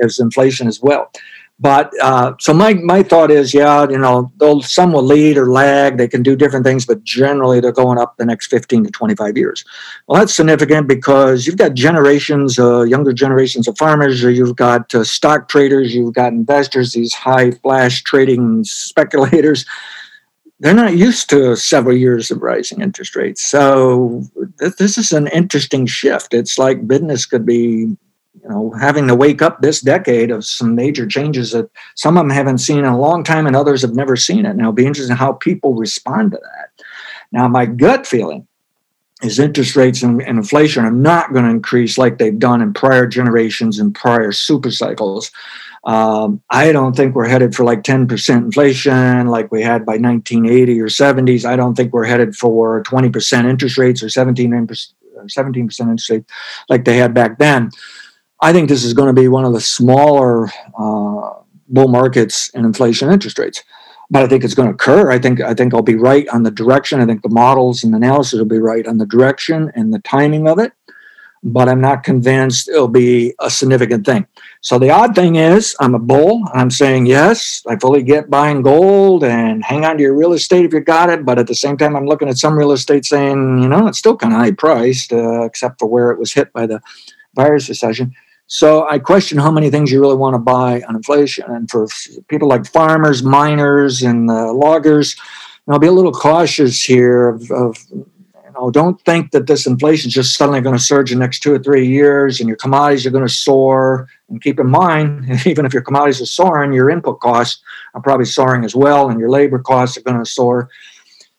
as 0.00 0.20
inflation 0.20 0.68
as 0.68 0.80
well. 0.80 1.10
But 1.58 1.90
uh, 2.02 2.34
so 2.38 2.52
my 2.52 2.74
my 2.74 3.02
thought 3.02 3.30
is, 3.30 3.54
yeah, 3.54 3.88
you 3.88 3.96
know, 3.96 4.30
they'll 4.38 4.60
some 4.60 4.92
will 4.92 5.02
lead 5.02 5.38
or 5.38 5.50
lag. 5.50 5.96
They 5.96 6.06
can 6.06 6.22
do 6.22 6.36
different 6.36 6.66
things, 6.66 6.84
but 6.84 7.02
generally 7.02 7.60
they're 7.60 7.72
going 7.72 7.98
up 7.98 8.18
the 8.18 8.26
next 8.26 8.48
fifteen 8.48 8.84
to 8.84 8.90
twenty 8.90 9.14
five 9.14 9.38
years. 9.38 9.64
Well, 10.06 10.20
that's 10.20 10.34
significant 10.34 10.86
because 10.86 11.46
you've 11.46 11.56
got 11.56 11.72
generations, 11.72 12.58
uh, 12.58 12.82
younger 12.82 13.14
generations 13.14 13.68
of 13.68 13.78
farmers. 13.78 14.22
You've 14.22 14.56
got 14.56 14.94
uh, 14.94 15.02
stock 15.02 15.48
traders. 15.48 15.94
You've 15.94 16.14
got 16.14 16.34
investors. 16.34 16.92
These 16.92 17.14
high 17.14 17.52
flash 17.52 18.02
trading 18.02 18.64
speculators. 18.64 19.64
they're 20.60 20.74
not 20.74 20.96
used 20.96 21.28
to 21.30 21.56
several 21.56 21.96
years 21.96 22.30
of 22.30 22.40
rising 22.42 22.80
interest 22.80 23.14
rates. 23.14 23.44
So 23.44 24.22
th- 24.58 24.76
this 24.76 24.96
is 24.96 25.12
an 25.12 25.26
interesting 25.28 25.86
shift. 25.86 26.32
It's 26.32 26.58
like 26.58 26.88
business 26.88 27.26
could 27.26 27.44
be, 27.44 27.96
you 28.42 28.48
know, 28.48 28.72
having 28.78 29.06
to 29.08 29.14
wake 29.14 29.42
up 29.42 29.60
this 29.60 29.80
decade 29.80 30.30
of 30.30 30.44
some 30.44 30.74
major 30.74 31.06
changes 31.06 31.52
that 31.52 31.70
some 31.94 32.16
of 32.16 32.22
them 32.22 32.30
haven't 32.30 32.58
seen 32.58 32.78
in 32.78 32.84
a 32.84 32.98
long 32.98 33.24
time 33.24 33.46
and 33.46 33.56
others 33.56 33.82
have 33.82 33.94
never 33.94 34.16
seen 34.16 34.46
it. 34.46 34.56
Now 34.56 34.64
it'll 34.64 34.72
be 34.72 34.86
interesting 34.86 35.16
how 35.16 35.32
people 35.32 35.74
respond 35.74 36.32
to 36.32 36.38
that. 36.38 36.84
Now 37.32 37.48
my 37.48 37.66
gut 37.66 38.06
feeling 38.06 38.46
is 39.22 39.38
interest 39.38 39.76
rates 39.76 40.02
and, 40.02 40.20
inflation 40.22 40.84
are 40.84 40.90
not 40.90 41.32
going 41.32 41.44
to 41.44 41.50
increase 41.50 41.96
like 41.96 42.18
they've 42.18 42.38
done 42.38 42.60
in 42.60 42.72
prior 42.72 43.06
generations 43.06 43.78
and 43.78 43.94
prior 43.94 44.30
super 44.32 44.70
cycles. 44.70 45.30
Um, 45.84 46.42
I 46.50 46.72
don't 46.72 46.96
think 46.96 47.14
we're 47.14 47.28
headed 47.28 47.54
for 47.54 47.64
like 47.64 47.82
10% 47.82 48.36
inflation 48.36 49.28
like 49.28 49.50
we 49.52 49.62
had 49.62 49.86
by 49.86 49.96
1980 49.96 50.80
or 50.80 50.86
70s. 50.88 51.44
I 51.44 51.56
don't 51.56 51.74
think 51.74 51.92
we're 51.92 52.04
headed 52.04 52.36
for 52.36 52.82
20% 52.82 53.48
interest 53.48 53.78
rates 53.78 54.02
or 54.02 54.08
17, 54.08 54.50
17% 54.50 55.56
interest 55.56 56.10
rates 56.10 56.32
like 56.68 56.84
they 56.84 56.96
had 56.96 57.14
back 57.14 57.38
then. 57.38 57.70
I 58.40 58.52
think 58.52 58.68
this 58.68 58.84
is 58.84 58.94
going 58.94 59.14
to 59.14 59.20
be 59.20 59.28
one 59.28 59.44
of 59.44 59.52
the 59.52 59.60
smaller 59.60 60.46
uh, 60.78 61.40
bull 61.68 61.88
markets 61.88 62.50
in 62.50 62.64
inflation 62.64 63.10
interest 63.10 63.38
rates. 63.38 63.62
But 64.10 64.22
I 64.22 64.28
think 64.28 64.44
it's 64.44 64.54
going 64.54 64.68
to 64.68 64.74
occur. 64.74 65.10
I 65.10 65.18
think 65.18 65.40
I 65.40 65.52
think 65.52 65.74
I'll 65.74 65.82
be 65.82 65.96
right 65.96 66.28
on 66.28 66.44
the 66.44 66.50
direction. 66.50 67.00
I 67.00 67.06
think 67.06 67.22
the 67.22 67.28
models 67.28 67.82
and 67.82 67.94
analysis 67.94 68.38
will 68.38 68.44
be 68.46 68.58
right 68.58 68.86
on 68.86 68.98
the 68.98 69.06
direction 69.06 69.72
and 69.74 69.92
the 69.92 69.98
timing 70.00 70.46
of 70.46 70.58
it 70.58 70.72
but 71.46 71.68
I'm 71.68 71.80
not 71.80 72.02
convinced 72.02 72.68
it'll 72.68 72.88
be 72.88 73.32
a 73.40 73.48
significant 73.48 74.04
thing. 74.04 74.26
So 74.62 74.80
the 74.80 74.90
odd 74.90 75.14
thing 75.14 75.36
is, 75.36 75.76
I'm 75.78 75.94
a 75.94 75.98
bull. 75.98 76.42
I'm 76.52 76.70
saying 76.70 77.06
yes, 77.06 77.62
I 77.68 77.76
fully 77.76 78.02
get 78.02 78.28
buying 78.28 78.62
gold 78.62 79.22
and 79.22 79.64
hang 79.64 79.84
on 79.84 79.96
to 79.96 80.02
your 80.02 80.16
real 80.16 80.32
estate 80.32 80.64
if 80.64 80.72
you 80.72 80.80
got 80.80 81.08
it. 81.08 81.24
But 81.24 81.38
at 81.38 81.46
the 81.46 81.54
same 81.54 81.76
time, 81.76 81.94
I'm 81.94 82.06
looking 82.06 82.28
at 82.28 82.38
some 82.38 82.58
real 82.58 82.72
estate 82.72 83.04
saying, 83.04 83.62
you 83.62 83.68
know, 83.68 83.86
it's 83.86 83.98
still 83.98 84.16
kind 84.16 84.32
of 84.32 84.40
high 84.40 84.50
priced, 84.50 85.12
uh, 85.12 85.42
except 85.42 85.78
for 85.78 85.86
where 85.86 86.10
it 86.10 86.18
was 86.18 86.32
hit 86.32 86.52
by 86.52 86.66
the 86.66 86.80
virus 87.36 87.68
recession. 87.68 88.12
So 88.48 88.88
I 88.88 88.98
question 88.98 89.38
how 89.38 89.50
many 89.50 89.70
things 89.70 89.90
you 89.90 90.00
really 90.00 90.14
want 90.14 90.34
to 90.34 90.38
buy 90.38 90.82
on 90.88 90.96
inflation. 90.96 91.44
And 91.48 91.68
for 91.70 91.88
people 92.28 92.48
like 92.48 92.66
farmers, 92.66 93.22
miners, 93.22 94.02
and 94.02 94.30
uh, 94.30 94.52
loggers, 94.52 95.16
I'll 95.68 95.80
be 95.80 95.88
a 95.88 95.92
little 95.92 96.12
cautious 96.12 96.84
here 96.84 97.28
of, 97.28 97.50
of 97.50 97.76
know, 98.56 98.70
don't 98.70 99.00
think 99.02 99.30
that 99.30 99.46
this 99.46 99.66
inflation 99.66 100.08
is 100.08 100.14
just 100.14 100.34
suddenly 100.34 100.60
going 100.60 100.76
to 100.76 100.82
surge 100.82 101.12
in 101.12 101.18
the 101.18 101.24
next 101.24 101.40
two 101.40 101.52
or 101.52 101.58
three 101.58 101.86
years 101.86 102.40
and 102.40 102.48
your 102.48 102.56
commodities 102.56 103.06
are 103.06 103.10
going 103.10 103.26
to 103.26 103.32
soar. 103.32 104.08
And 104.28 104.42
keep 104.42 104.58
in 104.58 104.68
mind, 104.68 105.26
even 105.46 105.66
if 105.66 105.72
your 105.72 105.82
commodities 105.82 106.20
are 106.20 106.26
soaring, 106.26 106.72
your 106.72 106.90
input 106.90 107.20
costs 107.20 107.62
are 107.94 108.00
probably 108.00 108.26
soaring 108.26 108.64
as 108.64 108.74
well, 108.74 109.08
and 109.08 109.20
your 109.20 109.30
labor 109.30 109.58
costs 109.58 109.96
are 109.96 110.02
going 110.02 110.18
to 110.18 110.30
soar. 110.30 110.68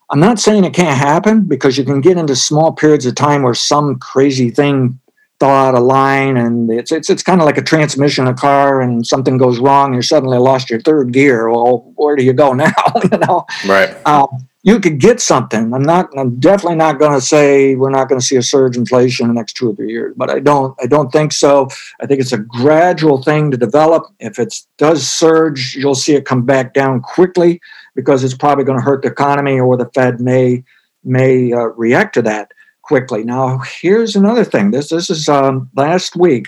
I'm 0.09 0.21
not 0.21 0.39
saying 0.39 0.63
it 0.63 0.73
can't 0.73 0.97
happen 0.97 1.43
because 1.43 1.77
you 1.77 1.83
can 1.83 1.99
get 1.99 2.17
into 2.17 2.35
small 2.35 2.71
periods 2.71 3.05
of 3.05 3.15
time 3.15 3.43
where 3.43 3.53
some 3.53 3.99
crazy 3.99 4.49
thing 4.49 4.99
thought 5.39 5.75
a 5.75 5.79
line 5.79 6.35
and 6.35 6.71
it's 6.71 6.91
it's 6.91 7.09
it's 7.09 7.21
kind 7.21 7.41
of 7.41 7.45
like 7.45 7.57
a 7.57 7.61
transmission 7.61 8.25
in 8.25 8.33
a 8.33 8.35
car 8.35 8.81
and 8.81 9.05
something 9.05 9.37
goes 9.37 9.59
wrong 9.59 9.87
and 9.87 9.95
you 9.95 10.01
suddenly 10.01 10.37
lost 10.37 10.69
your 10.69 10.81
third 10.81 11.11
gear. 11.11 11.49
Well, 11.49 11.91
where 11.95 12.15
do 12.15 12.23
you 12.23 12.33
go 12.33 12.53
now? 12.65 12.73
you 13.03 13.17
know, 13.19 13.45
right? 13.67 13.95
Um, 14.07 14.47
you 14.63 14.81
could 14.81 14.99
get 14.99 15.21
something. 15.21 15.73
I'm 15.73 15.81
not. 15.83 16.09
I'm 16.17 16.39
definitely 16.41 16.75
not 16.75 16.99
going 16.99 17.13
to 17.13 17.25
say 17.25 17.75
we're 17.75 17.89
not 17.89 18.09
going 18.09 18.19
to 18.19 18.25
see 18.25 18.35
a 18.35 18.41
surge 18.41 18.75
inflation 18.75 19.25
in 19.25 19.33
the 19.33 19.39
next 19.39 19.53
two 19.53 19.69
or 19.69 19.75
three 19.75 19.91
years. 19.91 20.13
But 20.17 20.29
I 20.29 20.39
don't. 20.39 20.75
I 20.81 20.87
don't 20.87 21.09
think 21.09 21.31
so. 21.31 21.69
I 22.01 22.05
think 22.05 22.19
it's 22.19 22.33
a 22.33 22.39
gradual 22.39 23.23
thing 23.23 23.49
to 23.51 23.57
develop. 23.57 24.07
If 24.19 24.39
it 24.39 24.53
does 24.77 25.07
surge, 25.07 25.75
you'll 25.75 25.95
see 25.95 26.15
it 26.15 26.25
come 26.25 26.45
back 26.45 26.73
down 26.73 26.99
quickly 27.01 27.61
because 27.95 28.25
it's 28.25 28.33
probably 28.33 28.65
going 28.65 28.77
to 28.77 28.83
hurt 28.83 29.03
the 29.03 29.07
economy, 29.07 29.57
or 29.57 29.77
the 29.77 29.89
Fed 29.93 30.19
may 30.19 30.65
may 31.05 31.53
uh, 31.53 31.67
react 31.77 32.15
to 32.15 32.21
that 32.23 32.51
quickly. 32.87 33.23
Now, 33.23 33.59
here's 33.59 34.15
another 34.15 34.43
thing. 34.43 34.71
This 34.71 34.89
this 34.89 35.09
is 35.09 35.29
um, 35.29 35.69
last 35.75 36.15
week. 36.15 36.47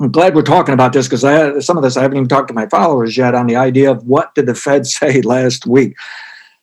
I'm 0.00 0.12
glad 0.12 0.34
we're 0.34 0.42
talking 0.42 0.74
about 0.74 0.92
this 0.92 1.08
because 1.08 1.64
some 1.64 1.76
of 1.76 1.82
this 1.82 1.96
I 1.96 2.02
haven't 2.02 2.18
even 2.18 2.28
talked 2.28 2.48
to 2.48 2.54
my 2.54 2.66
followers 2.68 3.16
yet 3.16 3.34
on 3.34 3.46
the 3.46 3.56
idea 3.56 3.90
of 3.90 4.06
what 4.06 4.34
did 4.34 4.46
the 4.46 4.54
Fed 4.54 4.86
say 4.86 5.20
last 5.22 5.66
week 5.66 5.96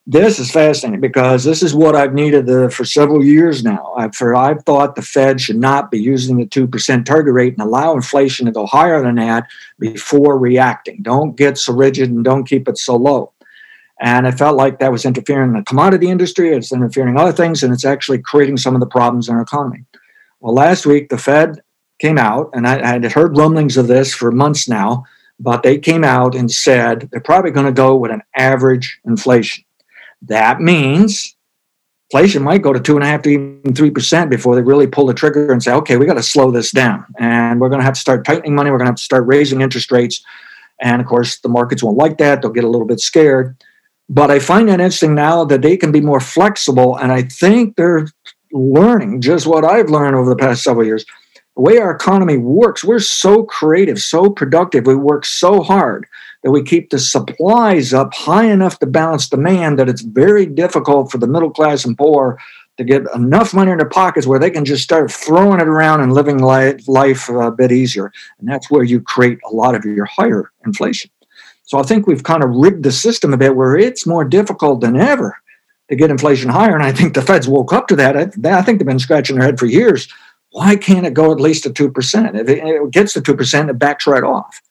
this 0.06 0.38
is 0.38 0.52
fascinating 0.52 1.00
because 1.00 1.46
this 1.46 1.63
is 1.63 1.74
what 1.74 1.96
I've 1.96 2.13
needed 2.13 2.74
for 2.74 2.84
several 2.84 3.24
years 3.24 3.63
now. 3.63 3.94
I've, 3.96 4.13
for, 4.13 4.36
I've 4.36 4.63
thought 4.63 4.96
the 4.96 5.02
Fed 5.02 5.39
should 5.39 5.58
not 5.58 5.92
be 5.92 6.00
using 6.00 6.38
the 6.38 6.46
2% 6.46 7.06
target 7.06 7.34
rate 7.34 7.54
and 7.54 7.62
allow 7.62 7.94
inflation 7.94 8.46
to 8.46 8.52
go 8.52 8.66
higher 8.66 9.02
than 9.02 9.16
that 9.16 9.48
before 9.80 10.38
reacting. 10.38 11.02
Don't 11.02 11.38
get 11.38 11.58
so 11.58 11.74
rigid 11.74 12.10
and 12.10 12.24
don't 12.24 12.44
keep 12.44 12.68
it 12.68 12.78
so 12.78 12.98
low. 12.98 13.32
And 13.99 14.27
I 14.27 14.32
felt 14.32 14.58
like 14.58 14.79
that 14.79 14.91
was 14.91 15.06
interfering 15.06 15.49
in 15.49 15.56
the 15.56 15.63
commodity 15.63 16.10
industry, 16.10 16.49
it's 16.49 16.73
interfering 16.73 17.10
in 17.10 17.17
other 17.17 17.32
things, 17.32 17.63
and 17.63 17.73
it's 17.73 17.86
actually 17.86 18.19
creating 18.19 18.58
some 18.58 18.73
of 18.73 18.79
the 18.79 18.88
problems 18.88 19.29
in 19.29 19.36
our 19.36 19.41
economy. 19.41 19.86
Well, 20.39 20.53
last 20.53 20.86
week, 20.86 21.10
the 21.10 21.17
Fed 21.17 21.62
came 21.99 22.17
out, 22.17 22.49
and 22.53 22.67
I, 22.67 22.79
I 22.82 22.88
had 22.93 23.06
heard 23.12 23.38
rumblings 23.38 23.77
of 23.77 23.88
this 23.88 24.13
for 24.13 24.32
months 24.32 24.67
now, 24.67 25.06
but 25.39 25.63
they 25.63 25.77
came 25.77 26.03
out 26.03 26.36
and 26.36 26.51
said 26.51 27.08
they're 27.12 27.21
probably 27.21 27.51
going 27.51 27.65
to 27.65 27.71
go 27.71 27.95
with 27.95 28.12
an 28.12 28.23
average 28.36 28.99
inflation. 29.06 29.63
That 30.21 30.60
means 30.60 31.36
inflation 32.12 32.43
might 32.43 32.62
go 32.62 32.73
to 32.73 32.79
two 32.79 32.95
and 32.95 33.03
a 33.03 33.08
half 33.08 33.21
to 33.23 33.29
even 33.29 33.73
three 33.73 33.89
percent 33.89 34.29
before 34.29 34.56
they 34.56 34.62
really 34.62 34.88
pull 34.88 35.06
the 35.06 35.13
trigger 35.13 35.51
and 35.51 35.62
say, 35.62 35.73
okay, 35.73 35.97
we 35.97 36.06
got 36.06 36.13
to 36.13 36.23
slow 36.23 36.51
this 36.51 36.71
down. 36.71 37.06
And 37.17 37.60
we're 37.60 37.69
going 37.69 37.79
to 37.79 37.86
have 37.86 37.95
to 37.95 37.99
start 37.99 38.25
tightening 38.25 38.56
money. 38.56 38.69
We're 38.69 38.77
going 38.77 38.86
to 38.86 38.91
have 38.91 38.97
to 38.97 39.03
start 39.03 39.25
raising 39.27 39.62
interest 39.62 39.91
rates. 39.91 40.23
And 40.79 41.01
of 41.01 41.08
course, 41.08 41.39
the 41.39 41.49
markets 41.49 41.84
won't 41.84 41.97
like 41.97 42.17
that. 42.19 42.41
They'll 42.41 42.51
get 42.51 42.63
a 42.63 42.69
little 42.69 42.88
bit 42.88 42.99
scared. 42.99 43.58
But 44.13 44.30
I 44.30 44.38
find 44.38 44.69
that 44.69 44.73
interesting 44.73 45.15
now 45.15 45.43
that 45.45 45.63
they 45.63 45.76
can 45.76 45.91
be 45.91 45.99
more 45.99 46.19
flexible. 46.19 46.97
And 46.97 47.12
I 47.12 47.23
think 47.23 47.76
they're 47.76 48.08
learning 48.52 49.21
just 49.21 49.47
what 49.47 49.65
I've 49.65 49.89
learned 49.89 50.15
over 50.15 50.30
the 50.30 50.36
past 50.36 50.62
several 50.62 50.86
years. 50.86 51.04
The 51.56 51.62
way 51.63 51.80
our 51.80 51.89
economy 51.89 52.38
works, 52.38 52.84
we're 52.84 52.99
so 52.99 53.43
creative, 53.43 53.99
so 53.99 54.30
productive. 54.30 54.86
We 54.86 54.95
work 54.95 55.26
so 55.26 55.63
hard 55.63 56.06
that 56.43 56.52
we 56.52 56.62
keep 56.62 56.91
the 56.91 56.99
supplies 56.99 57.91
up 57.91 58.13
high 58.13 58.45
enough 58.45 58.78
to 58.80 58.86
balance 58.86 59.28
demand 59.28 59.80
that 59.80 59.89
it's 59.89 60.04
very 60.04 60.45
difficult 60.45 61.10
for 61.10 61.17
the 61.17 61.28
middle 61.28 61.49
class 61.49 61.84
and 61.84 61.97
poor 61.97 62.38
to 62.78 62.84
get 62.84 63.04
enough 63.15 63.52
money 63.52 63.71
in 63.71 63.80
their 63.80 63.89
pockets 63.89 64.28
where 64.28 64.39
they 64.39 64.52
can 64.52 64.65
just 64.65 64.84
start 64.84 65.12
throwing 65.12 65.60
it 65.60 65.67
around 65.67 66.02
and 66.02 66.13
living 66.13 66.38
life, 66.38 66.88
life 66.88 67.30
a 67.30 67.49
bit 67.49 67.71
easier. 67.71 68.12
And 68.39 68.47
that's 68.47 68.69
where 68.69 68.84
you 68.84 69.02
create 69.02 69.39
a 69.49 69.56
lot 69.56 69.73
of 69.73 69.84
your 69.86 70.06
higher 70.06 70.52
inflation. 70.65 71.10
So 71.63 71.80
I 71.80 71.84
think 71.84 72.08
we've 72.08 72.23
kind 72.23 72.43
of 72.43 72.52
rigged 72.52 72.84
the 72.84 72.91
system 72.91 73.34
a 73.34 73.38
bit 73.38 73.56
where 73.56 73.78
it's 73.78 74.06
more 74.06 74.26
difficult 74.26 74.82
than 74.82 74.97
ever 74.97 75.38
to 75.89 75.95
get 75.95 76.12
inflation 76.12 76.49
higher. 76.49 76.76
And 76.76 76.84
I 76.84 76.91
think 76.91 77.13
the 77.13 77.21
Feds 77.21 77.47
woke 77.47 77.73
up 77.73 77.88
to 77.88 77.95
that. 77.95 78.17
I, 78.17 78.58
I 78.58 78.62
think 78.62 78.80
they've 78.80 78.88
been 78.88 78.99
scratching 78.99 79.38
their 79.38 79.45
head 79.45 79.60
for 79.60 79.65
years. 79.65 80.08
Why 80.52 80.76
can't 80.76 81.06
it 81.06 81.13
go 81.13 81.32
at 81.32 81.39
least 81.39 81.63
to 81.63 81.69
2%? 81.69 82.39
If 82.39 82.49
it, 82.49 82.63
it 82.63 82.91
gets 82.91 83.13
to 83.13 83.21
2%, 83.21 83.69
it 83.69 83.80
backs 83.80 84.06
right 84.06 84.23
off. 84.23 84.62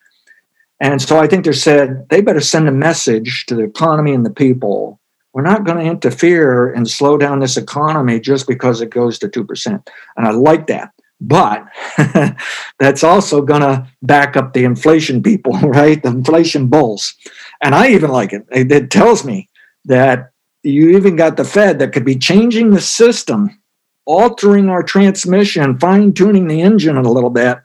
And 0.81 1.00
so 1.00 1.18
I 1.18 1.26
think 1.26 1.44
they 1.44 1.52
said 1.52 2.09
they 2.09 2.20
better 2.20 2.40
send 2.40 2.68
a 2.68 2.72
message 2.72 3.46
to 3.46 3.55
the 3.55 3.62
economy 3.62 4.12
and 4.12 4.26
the 4.26 4.31
people. 4.31 5.00
We're 5.33 5.42
not 5.42 5.64
going 5.64 5.78
to 5.78 5.90
interfere 5.90 6.72
and 6.72 6.90
slow 6.90 7.16
down 7.16 7.38
this 7.38 7.57
economy 7.57 8.20
just 8.20 8.46
because 8.46 8.81
it 8.81 8.90
goes 8.90 9.18
to 9.20 9.28
2%. 9.28 9.87
And 10.16 10.26
I 10.26 10.31
like 10.33 10.66
that. 10.66 10.92
But 11.24 11.64
that's 12.80 13.04
also 13.04 13.42
going 13.42 13.61
to 13.61 13.87
back 14.02 14.37
up 14.37 14.52
the 14.52 14.64
inflation 14.64 15.22
people, 15.22 15.52
right? 15.62 16.02
The 16.02 16.08
inflation 16.08 16.66
bulls. 16.66 17.14
And 17.62 17.74
I 17.74 17.90
even 17.90 18.11
like 18.11 18.32
it. 18.32 18.44
It 18.50 18.90
tells 18.90 19.24
me 19.24 19.48
that 19.85 20.32
you 20.64 20.90
even 20.96 21.14
got 21.14 21.37
the 21.37 21.44
Fed 21.44 21.78
that 21.78 21.92
could 21.92 22.04
be 22.04 22.16
changing 22.16 22.70
the 22.70 22.80
system, 22.80 23.56
altering 24.04 24.68
our 24.68 24.82
transmission, 24.82 25.78
fine 25.78 26.12
tuning 26.12 26.48
the 26.48 26.61
engine 26.61 26.96
a 26.96 27.02
little 27.02 27.30
bit 27.30 27.58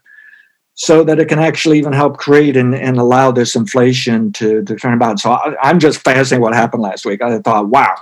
so 0.75 1.03
that 1.03 1.19
it 1.19 1.27
can 1.27 1.39
actually 1.39 1.79
even 1.79 1.91
help 1.91 2.17
create 2.17 2.55
and, 2.55 2.75
and 2.75 2.97
allow 2.97 3.31
this 3.31 3.55
inflation 3.55 4.31
to, 4.33 4.63
to 4.63 4.75
turn 4.75 4.93
about. 4.93 5.19
So 5.19 5.31
I, 5.31 5.71
am 5.71 5.79
just 5.79 6.01
fascinated 6.01 6.43
what 6.43 6.53
happened 6.53 6.83
last 6.83 7.03
week. 7.03 7.23
I 7.23 7.39
thought, 7.39 7.69
wow, 7.69 7.95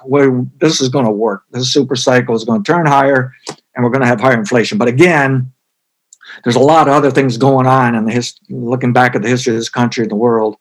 this 0.60 0.82
is 0.82 0.90
going 0.90 1.06
to 1.06 1.12
work. 1.12 1.44
This 1.52 1.72
super 1.72 1.96
cycle 1.96 2.36
is 2.36 2.44
going 2.44 2.62
to 2.62 2.70
turn 2.70 2.86
higher 2.86 3.32
and 3.76 3.84
we're 3.84 3.92
going 3.92 4.02
to 4.02 4.08
have 4.08 4.22
higher 4.22 4.38
inflation. 4.38 4.78
But 4.78 4.88
again, 4.88 5.52
there's 6.44 6.56
a 6.56 6.60
lot 6.60 6.88
of 6.88 6.94
other 6.94 7.12
things 7.12 7.38
going 7.38 7.68
on 7.68 7.96
in 7.96 8.06
the 8.06 8.12
his, 8.12 8.36
looking 8.50 8.94
back 8.94 9.16
at 9.16 9.22
the 9.22 9.30
history 9.30 9.54
of 9.54 9.60
this 9.60 9.70
country 9.70 10.04
and 10.04 10.12
the 10.12 10.16
world 10.16 10.58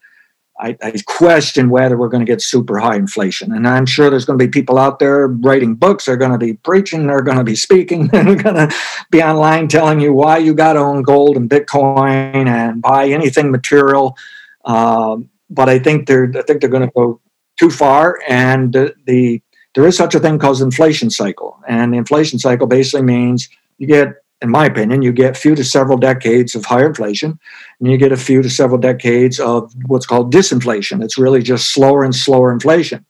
I, 0.60 0.76
I, 0.82 0.92
question 1.06 1.68
whether 1.68 1.96
we're 1.96 2.08
going 2.08 2.24
to 2.24 2.30
get 2.30 2.40
super 2.40 2.78
high 2.78 2.94
inflation. 2.94 3.52
And 3.52 3.66
I'm 3.66 3.86
sure 3.86 4.08
there's 4.08 4.24
going 4.24 4.38
to 4.38 4.44
be 4.44 4.50
people 4.50 4.78
out 4.78 5.00
there 5.00 5.26
writing 5.26 5.74
books, 5.74 6.04
they're 6.04 6.16
going 6.16 6.30
to 6.30 6.38
be 6.38 6.54
preaching, 6.54 7.06
they're 7.06 7.22
going 7.22 7.38
to 7.38 7.44
be 7.44 7.56
speaking, 7.56 8.06
they're 8.12 8.36
going 8.36 8.68
to 8.68 8.74
be 9.10 9.22
online 9.22 9.66
telling 9.66 10.00
you 10.00 10.12
why 10.12 10.38
you 10.38 10.54
got 10.54 10.74
to 10.74 10.78
own 10.78 11.02
gold 11.02 11.36
and 11.36 11.50
Bitcoin 11.50 12.46
and 12.46 12.80
buy 12.80 13.08
anything 13.08 13.50
material. 13.50 14.16
Um, 14.64 15.28
but 15.50 15.68
I 15.68 15.78
think 15.78 16.06
they're 16.06 16.32
I 16.36 16.42
think 16.42 16.60
they're 16.60 16.70
going 16.70 16.86
to 16.86 16.92
go 16.94 17.20
too 17.58 17.70
far, 17.70 18.18
and 18.26 18.72
the 18.72 19.42
there 19.74 19.86
is 19.86 19.96
such 19.96 20.14
a 20.14 20.20
thing 20.20 20.38
called 20.38 20.60
inflation 20.60 21.10
cycle, 21.10 21.58
and 21.68 21.92
the 21.92 21.98
inflation 21.98 22.38
cycle 22.38 22.66
basically 22.66 23.02
means 23.02 23.48
you 23.78 23.86
get 23.86 24.14
in 24.44 24.50
my 24.50 24.66
opinion, 24.66 25.00
you 25.00 25.10
get 25.10 25.36
few 25.36 25.54
to 25.54 25.64
several 25.64 25.96
decades 25.96 26.54
of 26.54 26.66
higher 26.66 26.86
inflation, 26.86 27.38
and 27.80 27.90
you 27.90 27.96
get 27.96 28.12
a 28.12 28.16
few 28.16 28.42
to 28.42 28.50
several 28.50 28.78
decades 28.78 29.40
of 29.40 29.72
what's 29.86 30.04
called 30.04 30.32
disinflation. 30.32 31.02
It's 31.02 31.16
really 31.16 31.42
just 31.42 31.72
slower 31.72 32.04
and 32.04 32.14
slower 32.14 32.52
inflation. 32.52 33.06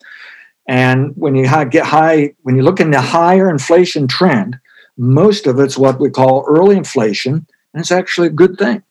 And 0.68 1.12
when 1.16 1.34
you 1.34 1.44
get 1.66 1.86
high, 1.86 2.34
when 2.42 2.54
you 2.54 2.62
look 2.62 2.78
in 2.78 2.92
the 2.92 3.00
higher 3.00 3.50
inflation 3.50 4.06
trend, 4.06 4.58
most 4.96 5.46
of 5.48 5.58
it's 5.58 5.76
what 5.76 5.98
we 5.98 6.08
call 6.08 6.44
early 6.46 6.76
inflation, 6.76 7.46
and 7.72 7.80
it's 7.80 7.92
actually 7.92 8.28
a 8.28 8.30
good 8.30 8.56
thing. 8.56 8.84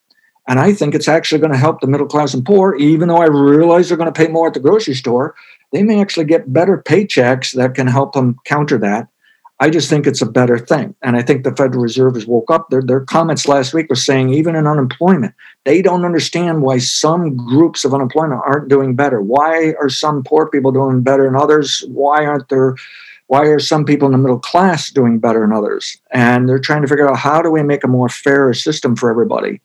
And 0.46 0.60
I 0.60 0.74
think 0.74 0.94
it's 0.94 1.08
actually 1.08 1.40
going 1.40 1.52
to 1.52 1.58
help 1.58 1.80
the 1.80 1.86
middle 1.86 2.06
class 2.06 2.34
and 2.34 2.44
poor, 2.44 2.74
even 2.74 3.08
though 3.08 3.22
I 3.22 3.26
realize 3.26 3.88
they're 3.88 3.96
going 3.96 4.12
to 4.12 4.20
pay 4.24 4.28
more 4.28 4.48
at 4.48 4.54
the 4.54 4.60
grocery 4.60 4.94
store. 4.94 5.34
They 5.74 5.82
may 5.82 6.00
actually 6.00 6.26
get 6.26 6.52
better 6.52 6.78
paychecks 6.78 7.52
that 7.56 7.74
can 7.74 7.88
help 7.88 8.12
them 8.12 8.36
counter 8.44 8.78
that. 8.78 9.08
I 9.58 9.70
just 9.70 9.90
think 9.90 10.06
it's 10.06 10.22
a 10.22 10.26
better 10.26 10.56
thing. 10.56 10.94
And 11.02 11.16
I 11.16 11.22
think 11.22 11.42
the 11.42 11.54
Federal 11.54 11.82
Reserve 11.82 12.14
has 12.14 12.26
woke 12.26 12.48
up. 12.48 12.70
Their, 12.70 12.80
their 12.80 13.00
comments 13.00 13.48
last 13.48 13.74
week 13.74 13.90
were 13.90 13.96
saying, 13.96 14.32
even 14.32 14.54
in 14.54 14.68
unemployment, 14.68 15.34
they 15.64 15.82
don't 15.82 16.04
understand 16.04 16.62
why 16.62 16.78
some 16.78 17.36
groups 17.36 17.84
of 17.84 17.92
unemployment 17.92 18.40
aren't 18.46 18.68
doing 18.68 18.94
better. 18.94 19.20
Why 19.20 19.74
are 19.80 19.88
some 19.88 20.22
poor 20.22 20.48
people 20.48 20.70
doing 20.70 21.02
better 21.02 21.24
than 21.24 21.34
others? 21.34 21.84
Why 21.88 22.24
aren't 22.24 22.48
there 22.48 22.76
why 23.26 23.46
are 23.46 23.58
some 23.58 23.86
people 23.86 24.06
in 24.06 24.12
the 24.12 24.18
middle 24.18 24.38
class 24.38 24.90
doing 24.90 25.18
better 25.18 25.40
than 25.40 25.52
others? 25.52 25.96
And 26.12 26.48
they're 26.48 26.58
trying 26.58 26.82
to 26.82 26.88
figure 26.88 27.08
out 27.08 27.16
how 27.16 27.40
do 27.40 27.50
we 27.50 27.62
make 27.62 27.82
a 27.82 27.88
more 27.88 28.08
fairer 28.08 28.52
system 28.52 28.94
for 28.94 29.10
everybody. 29.10 29.60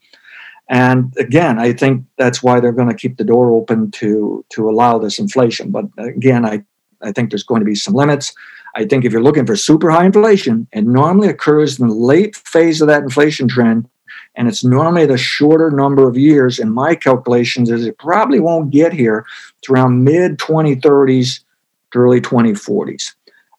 And 0.70 1.13
again, 1.17 1.57
I 1.57 1.74
think 1.74 2.05
that's 2.17 2.43
why 2.43 2.59
they're 2.59 2.72
going 2.72 2.89
to 2.89 2.95
keep 2.95 3.17
the 3.17 3.24
door 3.24 3.49
open 3.49 3.89
to 3.91 4.45
to 4.49 4.70
allow 4.70 4.99
this 4.99 5.17
inflation. 5.17 5.72
But 5.72 5.86
again, 5.97 6.45
I, 6.45 6.63
I 7.01 7.11
think 7.11 7.32
there's 7.32 7.43
going 7.43 7.61
to 7.61 7.65
be 7.65 7.76
some 7.76 7.95
limits. 7.95 8.34
I 8.76 8.86
think 8.86 9.03
if 9.03 9.11
you're 9.11 9.24
looking 9.24 9.47
for 9.47 9.55
super 9.55 9.89
high 9.89 10.05
inflation, 10.05 10.67
it 10.72 10.86
normally 10.86 11.28
occurs 11.28 11.80
in 11.80 11.88
the 11.88 11.93
late 11.93 12.36
phase 12.36 12.82
of 12.82 12.88
that 12.88 13.01
inflation 13.01 13.47
trend. 13.47 13.89
And 14.36 14.47
it's 14.47 14.63
normally 14.63 15.07
the 15.07 15.17
shorter 15.17 15.72
number 15.72 16.07
of 16.07 16.15
years. 16.15 16.59
In 16.59 16.72
my 16.72 16.93
calculations, 16.93 17.72
is 17.72 17.86
it 17.86 17.97
probably 17.97 18.39
won't 18.39 18.70
get 18.70 18.93
here 18.93 19.26
to 19.63 19.74
around 19.74 20.03
mid 20.03 20.38
2030s 20.38 21.39
to 21.91 21.97
early 21.97 22.22
2040s. 22.22 23.13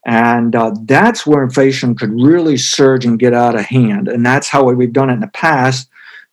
And 0.06 0.54
uh, 0.54 0.74
that's 0.84 1.26
where 1.26 1.42
inflation 1.42 1.94
could 1.94 2.12
really 2.12 2.56
surge 2.56 3.04
and 3.04 3.18
get 3.18 3.34
out 3.34 3.56
of 3.56 3.64
hand. 3.66 4.08
And 4.08 4.24
that's 4.24 4.48
how 4.48 4.64
we've 4.64 4.92
done 4.92 5.10
it 5.10 5.14
in 5.14 5.20
the 5.20 5.28
past. 5.28 5.88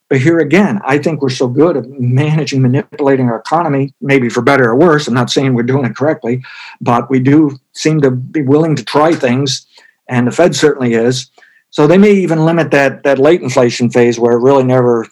But 0.08 0.20
here 0.20 0.38
again, 0.38 0.80
I 0.84 0.98
think 0.98 1.20
we're 1.20 1.28
so 1.28 1.48
good 1.48 1.76
at 1.76 1.88
managing, 1.88 2.62
manipulating 2.62 3.28
our 3.28 3.38
economy, 3.38 3.92
maybe 4.00 4.28
for 4.30 4.40
better 4.40 4.70
or 4.70 4.76
worse. 4.76 5.06
I'm 5.06 5.14
not 5.14 5.30
saying 5.30 5.54
we're 5.54 5.64
doing 5.64 5.84
it 5.84 5.96
correctly, 5.96 6.42
but 6.80 7.10
we 7.10 7.20
do 7.20 7.58
seem 7.72 8.00
to 8.00 8.10
be 8.10 8.42
willing 8.42 8.74
to 8.76 8.84
try 8.84 9.14
things, 9.14 9.66
and 10.08 10.26
the 10.26 10.30
Fed 10.30 10.56
certainly 10.56 10.94
is. 10.94 11.30
So 11.70 11.86
they 11.86 11.98
may 11.98 12.12
even 12.12 12.46
limit 12.46 12.70
that 12.70 13.02
that 13.02 13.18
late 13.18 13.42
inflation 13.42 13.90
phase 13.90 14.18
where 14.18 14.32
it 14.32 14.42
really 14.42 14.64
never 14.64 15.06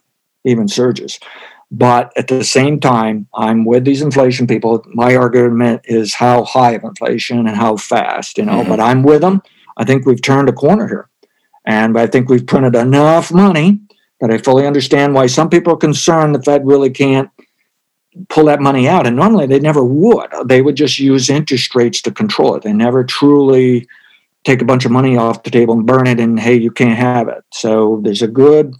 even 0.45 0.69
surges. 0.69 1.19
But 1.71 2.13
at 2.17 2.29
the 2.29 2.45
same 2.45 2.81
time, 2.81 3.27
I'm 3.35 3.65
with 3.65 3.85
these 3.85 4.01
inflation 4.01 4.47
people. 4.47 4.85
My 4.87 5.17
argument 5.17 5.83
is 5.85 6.15
how 6.15 6.45
high 6.45 6.73
of 6.73 6.85
inflation 6.85 7.47
and 7.47 7.57
how 7.57 7.77
fast, 7.77 8.39
you 8.39 8.45
know, 8.45 8.61
mm-hmm. 8.61 8.71
but 8.71 8.81
I'm 8.81 9.03
with 9.03 9.21
them. 9.21 9.43
I 9.77 9.85
think 9.85 10.07
we've 10.07 10.23
turned 10.23 10.49
a 10.49 10.53
corner 10.53 10.87
here. 10.87 11.09
And 11.67 11.99
I 11.99 12.07
think 12.07 12.29
we've 12.29 12.47
printed 12.47 12.77
enough 12.77 13.33
money 13.33 13.81
that 14.21 14.31
I 14.31 14.39
fully 14.39 14.67
understand 14.67 15.15
why 15.15 15.27
some 15.27 15.49
people 15.49 15.73
are 15.75 15.79
concerned 15.79 16.35
the 16.35 16.43
Fed 16.43 16.67
really 16.67 16.91
can't 16.91 17.31
pull 18.29 18.47
that 18.47 18.61
money 18.61 18.89
out. 18.89 19.07
And 19.07 19.17
normally 19.17 19.47
they 19.47 19.61
never 19.61 19.85
would. 19.85 20.31
They 20.47 20.63
would 20.63 20.77
just 20.77 20.99
use 20.99 21.29
interest 21.29 21.75
rates 21.75 22.01
to 22.03 22.11
control 22.11 22.55
it. 22.55 22.63
They 22.63 22.73
never 22.73 23.05
truly 23.05 23.87
take 24.45 24.63
a 24.63 24.65
bunch 24.65 24.85
of 24.85 24.93
money 24.93 25.17
off 25.17 25.43
the 25.43 25.51
table 25.51 25.75
and 25.75 25.87
burn 25.87 26.07
it 26.07 26.21
and 26.21 26.39
hey, 26.39 26.55
you 26.55 26.71
can't 26.71 26.97
have 26.97 27.29
it. 27.29 27.45
So 27.53 28.01
there's 28.05 28.23
a 28.23 28.29
good 28.29 28.75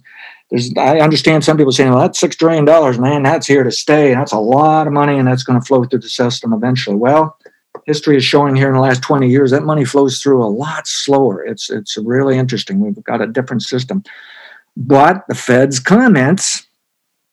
there's 0.49 0.71
I 0.77 0.99
understand 0.99 1.43
some 1.43 1.57
people 1.57 1.73
saying, 1.73 1.91
well, 1.91 1.99
that's 1.99 2.19
six 2.19 2.35
trillion 2.35 2.65
dollars, 2.65 2.97
man, 2.97 3.23
that's 3.23 3.47
here 3.47 3.63
to 3.63 3.71
stay. 3.71 4.13
That's 4.13 4.31
a 4.31 4.39
lot 4.39 4.87
of 4.87 4.93
money 4.93 5.17
and 5.17 5.27
that's 5.27 5.43
going 5.43 5.59
to 5.59 5.65
flow 5.65 5.83
through 5.83 5.99
the 5.99 6.09
system 6.09 6.53
eventually. 6.53 6.95
Well, 6.95 7.37
history 7.85 8.15
is 8.15 8.23
showing 8.23 8.55
here 8.55 8.69
in 8.69 8.73
the 8.73 8.79
last 8.79 9.01
20 9.01 9.29
years 9.29 9.51
that 9.51 9.63
money 9.63 9.83
flows 9.83 10.21
through 10.21 10.43
a 10.43 10.47
lot 10.47 10.87
slower. 10.87 11.43
It's 11.43 11.69
it's 11.69 11.97
really 11.97 12.37
interesting. 12.37 12.79
We've 12.79 13.03
got 13.03 13.21
a 13.21 13.27
different 13.27 13.63
system. 13.63 14.03
But 14.79 15.25
the 15.27 15.33
Fed's 15.33 15.79
comments 15.79 16.67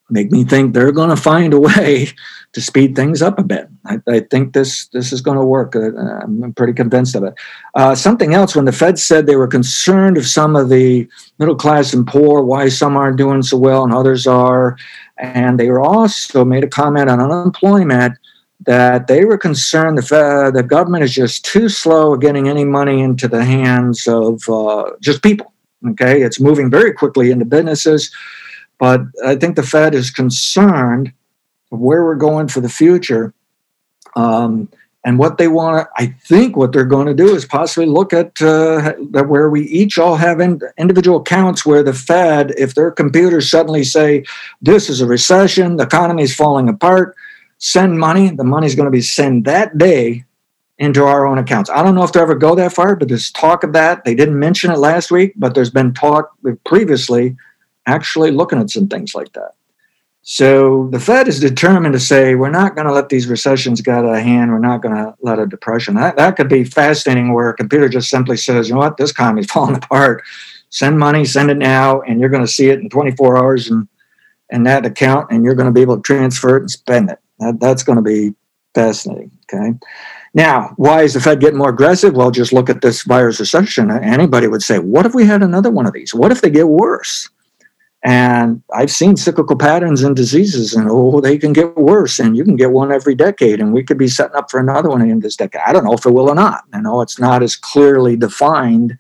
make 0.09 0.33
me 0.33 0.45
think 0.45 0.73
they're 0.73 0.93
going 0.93 1.11
to 1.11 1.17
find 1.17 1.53
a 1.53 1.61
way 1.61 2.09
to 2.55 2.61
speed 2.61 2.97
things 2.97 3.21
up 3.21 3.39
a 3.39 3.43
bit. 3.43 3.69
I, 3.85 3.99
I 4.09 4.21
think 4.21 4.55
this 4.55 4.87
this 4.89 5.13
is 5.13 5.21
going 5.21 5.39
to 5.39 5.45
work. 5.45 5.77
Uh, 5.77 5.91
I'm 6.23 6.55
pretty 6.55 6.73
convinced 6.73 7.15
of 7.15 7.25
it. 7.25 7.35
Uh, 7.75 7.95
something 7.95 8.33
else, 8.33 8.57
when 8.57 8.65
the 8.65 8.73
Fed 8.73 8.99
said 8.99 9.27
they 9.27 9.37
were 9.37 9.47
concerned 9.47 10.17
of 10.17 10.27
some 10.27 10.57
of 10.57 10.71
the 10.71 11.07
middle 11.39 11.57
class 11.57 11.93
and 11.93 12.07
poor, 12.07 12.43
why 12.43 12.71
some 12.71 12.97
aren't 12.97 13.19
doing 13.19 13.43
so 13.43 13.59
well 13.59 13.85
and 13.85 13.93
others 13.93 14.27
are, 14.27 14.79
and 15.19 15.61
they 15.61 15.69
were 15.69 15.81
also 15.81 16.45
made 16.47 16.65
a 16.65 16.69
comment 16.69 17.11
on 17.11 17.21
unemployment 17.21 18.17
that 18.67 19.07
they 19.07 19.27
were 19.27 19.37
concerned 19.37 19.99
the 19.99 20.03
Fed, 20.03 20.55
the 20.55 20.63
government 20.63 21.05
is 21.05 21.13
just 21.13 21.45
too 21.45 21.69
slow 21.69 22.15
at 22.15 22.21
getting 22.21 22.49
any 22.49 22.65
money 22.65 23.03
into 23.03 23.29
the 23.29 23.45
hands 23.45 24.07
of 24.07 24.49
uh, 24.49 24.91
just 25.03 25.23
people. 25.23 25.54
Okay, 25.87 26.23
it's 26.23 26.41
moving 26.41 26.71
very 26.71 26.93
quickly 26.93 27.31
into 27.31 27.45
businesses 27.45 28.11
but 28.79 29.03
I 29.25 29.37
think 29.37 29.57
the 29.57 29.63
Fed 29.63 29.95
is 29.95 30.11
concerned 30.11 31.13
where 31.71 32.05
we're 32.05 32.17
going 32.17 32.49
for 32.49 32.61
the 32.61 32.69
future. 32.69 33.33
Um, 34.17 34.69
and 35.07 35.19
what 35.19 35.37
they 35.37 35.49
want 35.49 35.87
to, 35.87 36.03
I 36.03 36.15
think 36.25 36.57
what 36.57 36.73
they're 36.73 36.85
going 36.85 37.07
to 37.07 37.15
do 37.15 37.35
is 37.35 37.45
possibly 37.45 37.87
look 37.87 38.13
at 38.13 38.41
uh, 38.41 38.93
where 38.95 39.51
we 39.51 39.63
each 39.63 39.99
all 39.99 40.17
have 40.17 40.41
in, 40.41 40.61
individual 40.79 41.19
accounts 41.19 41.67
where 41.67 41.83
the 41.83 41.93
Fed, 41.93 42.53
if 42.57 42.75
their 42.75 42.91
computers 42.91 43.51
suddenly 43.51 43.85
say, 43.85 44.25
this 44.63 44.89
is 44.89 45.01
a 45.01 45.07
recession, 45.07 45.77
the 45.77 45.85
economy 45.85 46.23
is 46.23 46.35
falling 46.35 46.69
apart, 46.69 47.17
send 47.59 47.99
money, 47.99 48.31
the 48.31 48.45
money 48.45 48.67
is 48.67 48.75
going 48.75 48.87
to 48.87 48.91
be 48.91 49.03
sent 49.03 49.45
that 49.45 49.77
day 49.77 50.25
into 50.79 51.05
our 51.05 51.27
own 51.27 51.39
accounts. 51.39 51.71
I 51.71 51.83
don't 51.83 51.95
know 51.95 52.03
if 52.03 52.13
they 52.13 52.21
ever 52.21 52.35
go 52.35 52.55
that 52.57 52.73
far, 52.73 52.97
but 52.97 53.09
there's 53.09 53.31
talk 53.31 53.63
of 53.63 53.73
that. 53.75 54.05
They 54.05 54.15
didn't 54.15 54.39
mention 54.39 54.71
it 54.71 54.79
last 54.79 55.11
week, 55.11 55.35
but 55.37 55.55
there's 55.55 55.71
been 55.71 55.95
talk 55.95 56.33
previously 56.65 57.37
actually 57.87 58.31
looking 58.31 58.59
at 58.59 58.71
some 58.71 58.89
things 58.89 59.15
like 59.15 59.33
that. 59.35 59.53
So 60.27 60.89
the 60.91 60.99
Fed 60.99 61.29
is 61.29 61.39
determined 61.39 61.93
to 61.93 62.01
say 62.01 62.35
we're 62.35 62.51
not 62.51 62.75
going 62.75 62.87
to 62.87 62.95
let 62.95 63.11
these 63.11 63.27
recessions 63.27 63.83
get 63.83 63.97
out 63.97 64.07
of 64.07 64.17
hand. 64.17 64.51
We're 64.51 64.59
not 64.59 64.81
going 64.81 64.95
to 64.95 65.15
let 65.21 65.39
a 65.39 65.47
depression. 65.47 65.95
That, 65.97 66.17
that 66.17 66.37
could 66.37 66.49
be 66.49 66.65
fascinating, 66.65 67.35
where 67.35 67.51
a 67.51 67.55
computer 67.55 67.91
just 67.91 68.09
simply 68.09 68.39
says, 68.39 68.69
"You 68.69 68.75
know 68.75 68.81
what? 68.81 68.97
This 68.97 69.11
economy's 69.11 69.47
falling 69.53 69.77
apart. 69.77 70.23
Send 70.71 70.99
money, 70.99 71.27
send 71.27 71.51
it 71.51 71.59
now, 71.59 72.01
and 72.01 72.19
you're 72.19 72.31
going 72.31 72.45
to 72.45 72.51
see 72.51 72.71
it 72.71 72.81
in 72.81 72.89
24 72.89 73.37
hours 73.37 73.71
and 73.71 73.87
in 74.51 74.63
that 74.63 74.87
account, 74.87 75.31
and 75.31 75.45
you're 75.45 75.55
going 75.55 75.67
to 75.67 75.73
be 75.73 75.83
able 75.83 75.97
to 75.97 76.03
transfer 76.03 76.57
it 76.57 76.63
and 76.63 76.71
spend 76.71 77.11
it." 77.11 77.19
That, 77.41 77.61
that's 77.61 77.83
going 77.83 77.97
to 77.97 78.03
be 78.03 78.35
fascinating. 78.75 79.31
Okay. 79.53 79.75
Now, 80.35 80.75
why 80.77 81.03
is 81.03 81.15
the 81.15 81.21
Fed 81.21 81.41
getting 81.41 81.59
more 81.59 81.69
aggressive? 81.69 82.15
Well, 82.15 82.33
just 82.33 82.53
look 82.53 82.69
at 82.69 82.83
this 82.83 83.03
virus 83.03 83.39
recession. 83.39 83.91
Anybody 83.91 84.49
would 84.49 84.63
say, 84.63 84.81
"What 84.81 85.07
if 85.07 85.15
we 85.15 85.25
had 85.25 85.43
another 85.43 85.71
one 85.71 85.87
of 85.87 85.93
these? 85.93 86.13
What 86.13 86.33
if 86.33 86.41
they 86.41 86.51
get 86.51 86.69
worse?" 86.69 87.31
And 88.03 88.61
I've 88.75 88.91
seen 88.91 89.17
cyclical 89.17 89.57
patterns 89.57 90.03
in 90.03 90.13
diseases, 90.13 90.75
and 90.75 90.89
oh, 90.91 91.21
they 91.21 91.39
can 91.39 91.55
get 91.55 91.77
worse, 91.77 92.19
and 92.19 92.37
you 92.37 92.45
can 92.45 92.57
get 92.57 92.73
one 92.73 92.93
every 92.93 93.15
decade, 93.15 93.61
and 93.61 93.73
we 93.73 93.83
could 93.83 93.97
be 93.97 94.09
setting 94.09 94.37
up 94.37 94.51
for 94.51 94.61
another 94.61 94.91
one 94.91 95.09
in 95.09 95.21
this 95.21 95.37
decade. 95.37 95.63
I 95.65 95.73
don't 95.73 95.85
know 95.85 95.95
if 95.95 96.05
it 96.05 96.13
will 96.13 96.29
or 96.29 96.35
not. 96.35 96.65
You 96.75 96.83
know 96.83 97.01
it's 97.01 97.19
not 97.19 97.43
as 97.43 97.57
clearly 97.57 98.17
defined 98.17 98.99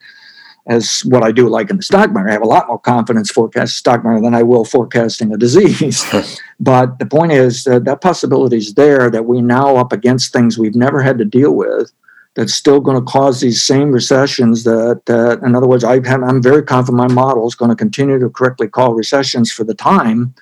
as 0.66 1.00
what 1.00 1.22
I 1.22 1.30
do, 1.30 1.48
like 1.48 1.70
in 1.70 1.76
the 1.76 1.82
stock 1.82 2.10
market. 2.10 2.30
I 2.30 2.32
have 2.32 2.42
a 2.42 2.46
lot 2.46 2.68
more 2.68 2.78
confidence 2.78 3.30
forecasting 3.30 3.76
stock 3.76 4.02
market 4.02 4.22
than 4.22 4.34
I 4.34 4.42
will 4.42 4.64
forecasting 4.64 5.32
a 5.32 5.36
disease. 5.36 6.04
but 6.60 6.98
the 6.98 7.06
point 7.06 7.32
is 7.32 7.64
that 7.64 7.84
that 7.84 8.00
possibility 8.00 8.56
is 8.56 8.74
there 8.74 9.10
that 9.10 9.26
we 9.26 9.42
now 9.42 9.76
up 9.76 9.92
against 9.92 10.32
things 10.32 10.58
we've 10.58 10.74
never 10.74 11.02
had 11.02 11.18
to 11.18 11.24
deal 11.24 11.54
with 11.54 11.92
that's 12.34 12.54
still 12.54 12.80
going 12.80 12.96
to 12.96 13.10
cause 13.10 13.40
these 13.40 13.62
same 13.62 13.92
recessions 13.92 14.64
that, 14.64 15.02
uh, 15.08 15.38
in 15.46 15.54
other 15.54 15.68
words, 15.68 15.84
I 15.84 15.96
am 15.96 16.42
very 16.42 16.62
confident 16.62 16.96
my 16.96 17.14
model 17.14 17.46
is 17.46 17.54
going 17.54 17.68
to 17.68 17.76
continue 17.76 18.18
to 18.18 18.28
correctly 18.28 18.66
call 18.66 18.94
recessions 18.94 19.52
for 19.52 19.64
the 19.64 19.74
time, 19.74 20.34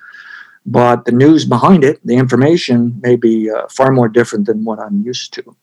but 0.65 1.05
the 1.05 1.11
news 1.11 1.45
behind 1.45 1.83
it, 1.83 1.99
the 2.05 2.15
information 2.15 2.99
may 3.03 3.15
be 3.15 3.51
uh, 3.51 3.67
far 3.67 3.91
more 3.91 4.09
different 4.09 4.47
than 4.47 4.63
what 4.63 4.79
I'm 4.79 5.03
used 5.03 5.33
to. 5.33 5.55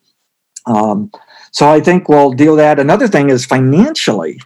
Um, 0.67 1.11
so 1.53 1.69
I 1.69 1.81
think 1.81 2.09
we'll 2.09 2.33
deal 2.33 2.55
that. 2.57 2.79
Another 2.79 3.09
thing 3.09 3.31
is 3.31 3.45
financially, 3.45 4.41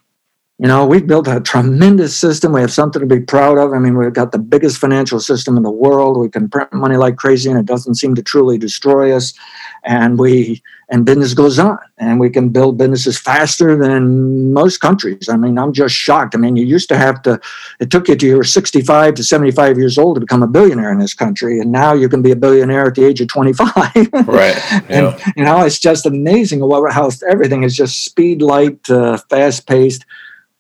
you 0.59 0.69
know, 0.69 0.87
we've 0.87 1.07
built 1.07 1.27
a 1.27 1.41
tremendous 1.41 2.17
system. 2.17 2.53
We 2.53 2.61
have 2.61 2.73
something 2.73 3.01
to 3.01 3.07
be 3.07 3.21
proud 3.21 3.59
of. 3.59 3.73
I 3.73 3.79
mean, 3.81 3.99
we've 3.99 4.13
got 4.13 4.31
the 4.31 4.39
biggest 4.39 4.79
financial 4.79 5.19
system 5.19 5.57
in 5.57 5.65
the 5.65 5.71
world. 5.71 6.17
We 6.17 6.29
can 6.29 6.49
print 6.49 6.73
money 6.73 6.97
like 6.97 7.17
crazy 7.17 7.51
and 7.51 7.59
it 7.59 7.67
doesn't 7.67 7.97
seem 7.97 8.15
to 8.15 8.23
truly 8.23 8.57
destroy 8.57 9.15
us. 9.15 9.35
And 9.83 10.17
we 10.17 10.63
and 10.91 11.05
business 11.05 11.35
goes 11.35 11.59
on 11.59 11.79
and 11.99 12.21
we 12.21 12.31
can 12.31 12.51
build 12.51 12.77
businesses 12.77 13.19
faster 13.19 13.77
than 13.77 14.53
most 14.53 14.79
countries 14.79 15.29
i 15.29 15.37
mean 15.37 15.59
i'm 15.59 15.73
just 15.73 15.95
shocked 15.95 16.35
i 16.35 16.39
mean 16.39 16.57
you 16.57 16.65
used 16.65 16.89
to 16.89 16.97
have 16.97 17.23
to 17.23 17.41
it 17.81 17.91
took 17.91 18.09
you 18.09 18.17
to 18.17 18.27
you 18.27 18.37
were 18.37 18.45
65 18.45 19.15
to 19.15 19.25
75 19.25 19.79
years 19.79 19.99
old 19.99 20.17
to 20.17 20.21
become 20.21 20.43
a 20.43 20.47
billionaire 20.47 20.93
in 20.93 20.99
this 20.99 21.15
country 21.15 21.59
and 21.59 21.73
now 21.73 21.93
you 21.93 22.09
can 22.09 22.23
be 22.23 22.31
a 22.31 22.37
billionaire 22.37 22.87
at 22.87 22.95
the 22.95 23.05
age 23.05 23.21
of 23.21 23.29
25 23.29 23.75
right 24.27 24.57
yeah. 24.71 24.81
and 24.89 25.35
you 25.37 25.45
know 25.45 25.65
it's 25.65 25.79
just 25.79 26.07
amazing 26.07 26.61
how 26.61 27.11
everything 27.29 27.63
is 27.63 27.77
just 27.77 28.05
speed 28.05 28.43
light 28.43 28.79
uh, 28.91 29.17
fast 29.31 29.67
paced 29.67 30.05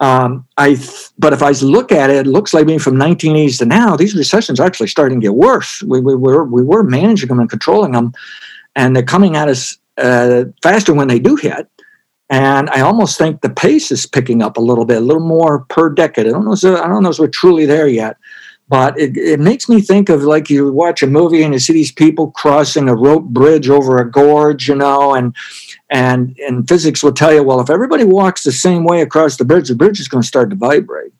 um, 0.00 0.46
I, 0.56 0.76
but 1.18 1.32
if 1.32 1.42
I 1.42 1.50
look 1.50 1.92
at 1.92 2.10
it, 2.10 2.26
it 2.26 2.26
looks 2.26 2.52
like 2.52 2.66
maybe 2.66 2.78
from 2.78 2.96
1980s 2.96 3.58
to 3.58 3.64
now, 3.66 3.96
these 3.96 4.14
recessions 4.14 4.58
are 4.58 4.66
actually 4.66 4.88
starting 4.88 5.20
to 5.20 5.24
get 5.24 5.34
worse. 5.34 5.82
We, 5.82 6.00
we 6.00 6.16
were 6.16 6.44
we 6.44 6.62
were 6.62 6.82
managing 6.82 7.28
them 7.28 7.40
and 7.40 7.48
controlling 7.48 7.92
them, 7.92 8.12
and 8.74 8.94
they're 8.94 9.04
coming 9.04 9.36
at 9.36 9.48
us 9.48 9.78
uh, 9.98 10.44
faster 10.62 10.92
when 10.92 11.08
they 11.08 11.18
do 11.18 11.36
hit. 11.36 11.68
And 12.30 12.70
I 12.70 12.80
almost 12.80 13.18
think 13.18 13.42
the 13.42 13.50
pace 13.50 13.92
is 13.92 14.06
picking 14.06 14.42
up 14.42 14.56
a 14.56 14.60
little 14.60 14.84
bit, 14.84 14.96
a 14.96 15.00
little 15.00 15.22
more 15.22 15.60
per 15.66 15.90
decade. 15.90 16.26
I 16.26 16.30
don't 16.30 16.44
know. 16.44 16.54
If, 16.54 16.64
I 16.64 16.88
don't 16.88 17.02
know 17.02 17.10
if 17.10 17.18
we're 17.18 17.28
truly 17.28 17.66
there 17.66 17.86
yet, 17.86 18.16
but 18.68 18.98
it, 18.98 19.16
it 19.16 19.40
makes 19.40 19.68
me 19.68 19.80
think 19.80 20.08
of 20.08 20.22
like 20.22 20.48
you 20.48 20.72
watch 20.72 21.02
a 21.02 21.06
movie 21.06 21.42
and 21.42 21.52
you 21.52 21.60
see 21.60 21.74
these 21.74 21.92
people 21.92 22.30
crossing 22.30 22.88
a 22.88 22.94
rope 22.94 23.24
bridge 23.24 23.68
over 23.68 23.98
a 23.98 24.10
gorge, 24.10 24.68
you 24.68 24.74
know, 24.74 25.14
and 25.14 25.36
and 25.94 26.36
and 26.40 26.68
physics 26.68 27.04
will 27.04 27.12
tell 27.12 27.32
you, 27.32 27.44
well, 27.44 27.60
if 27.60 27.70
everybody 27.70 28.02
walks 28.02 28.42
the 28.42 28.50
same 28.50 28.82
way 28.82 29.00
across 29.00 29.36
the 29.36 29.44
bridge, 29.44 29.68
the 29.68 29.76
bridge 29.76 30.00
is 30.00 30.08
going 30.08 30.22
to 30.22 30.26
start 30.26 30.50
to 30.50 30.56
vibrate. 30.56 31.12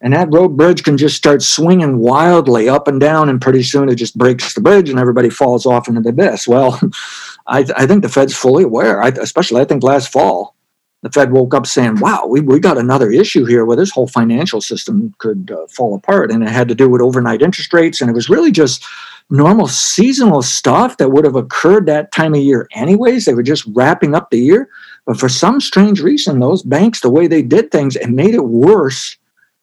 And 0.00 0.14
that 0.14 0.32
rope 0.32 0.52
bridge 0.52 0.82
can 0.82 0.96
just 0.96 1.16
start 1.16 1.42
swinging 1.42 1.98
wildly 1.98 2.66
up 2.66 2.88
and 2.88 2.98
down, 2.98 3.28
and 3.28 3.42
pretty 3.42 3.62
soon 3.62 3.90
it 3.90 3.96
just 3.96 4.16
breaks 4.16 4.54
the 4.54 4.62
bridge 4.62 4.88
and 4.88 4.98
everybody 4.98 5.28
falls 5.28 5.66
off 5.66 5.86
into 5.86 6.00
the 6.00 6.08
abyss. 6.08 6.48
Well, 6.48 6.80
I, 7.46 7.66
I 7.76 7.86
think 7.86 8.02
the 8.02 8.08
Fed's 8.08 8.34
fully 8.34 8.64
aware, 8.64 9.02
I, 9.02 9.08
especially 9.08 9.60
I 9.60 9.66
think 9.66 9.82
last 9.82 10.10
fall, 10.10 10.56
the 11.02 11.10
Fed 11.10 11.30
woke 11.30 11.52
up 11.52 11.66
saying, 11.66 12.00
wow, 12.00 12.26
we, 12.26 12.40
we 12.40 12.58
got 12.58 12.78
another 12.78 13.10
issue 13.10 13.44
here 13.44 13.64
where 13.64 13.76
this 13.76 13.90
whole 13.90 14.08
financial 14.08 14.60
system 14.60 15.14
could 15.18 15.50
uh, 15.50 15.66
fall 15.66 15.94
apart. 15.94 16.32
And 16.32 16.42
it 16.42 16.48
had 16.48 16.68
to 16.68 16.74
do 16.74 16.88
with 16.88 17.02
overnight 17.02 17.42
interest 17.42 17.72
rates. 17.72 18.00
And 18.00 18.08
it 18.08 18.14
was 18.14 18.30
really 18.30 18.50
just 18.50 18.84
normal 19.32 19.66
seasonal 19.66 20.42
stuff 20.42 20.98
that 20.98 21.08
would 21.08 21.24
have 21.24 21.36
occurred 21.36 21.86
that 21.86 22.12
time 22.12 22.34
of 22.34 22.40
year 22.40 22.68
anyways. 22.72 23.24
They 23.24 23.32
were 23.32 23.42
just 23.42 23.64
wrapping 23.68 24.14
up 24.14 24.30
the 24.30 24.38
year. 24.38 24.68
But 25.06 25.18
for 25.18 25.28
some 25.30 25.58
strange 25.58 26.00
reason, 26.00 26.38
those 26.38 26.62
banks, 26.62 27.00
the 27.00 27.10
way 27.10 27.26
they 27.26 27.40
did 27.40 27.70
things, 27.70 27.96
it 27.96 28.10
made 28.10 28.34
it 28.34 28.44
worse 28.44 29.16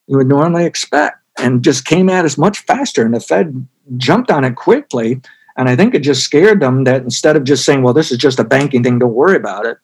than 0.08 0.14
you 0.14 0.18
would 0.18 0.28
normally 0.28 0.66
expect 0.66 1.20
and 1.38 1.64
just 1.64 1.86
came 1.86 2.10
at 2.10 2.26
us 2.26 2.36
much 2.36 2.60
faster. 2.62 3.06
And 3.06 3.14
the 3.14 3.20
Fed 3.20 3.68
jumped 3.98 4.32
on 4.32 4.44
it 4.44 4.56
quickly. 4.56 5.22
And 5.56 5.70
I 5.70 5.76
think 5.76 5.94
it 5.94 6.00
just 6.00 6.24
scared 6.24 6.62
them 6.62 6.84
that 6.86 7.04
instead 7.04 7.36
of 7.36 7.44
just 7.44 7.64
saying, 7.64 7.84
well, 7.84 7.94
this 7.94 8.12
is 8.12 8.18
just 8.18 8.40
a 8.40 8.44
banking 8.44 8.84
thing, 8.84 8.98
don't 8.98 9.14
worry 9.14 9.36
about 9.36 9.68
it, 9.68 9.78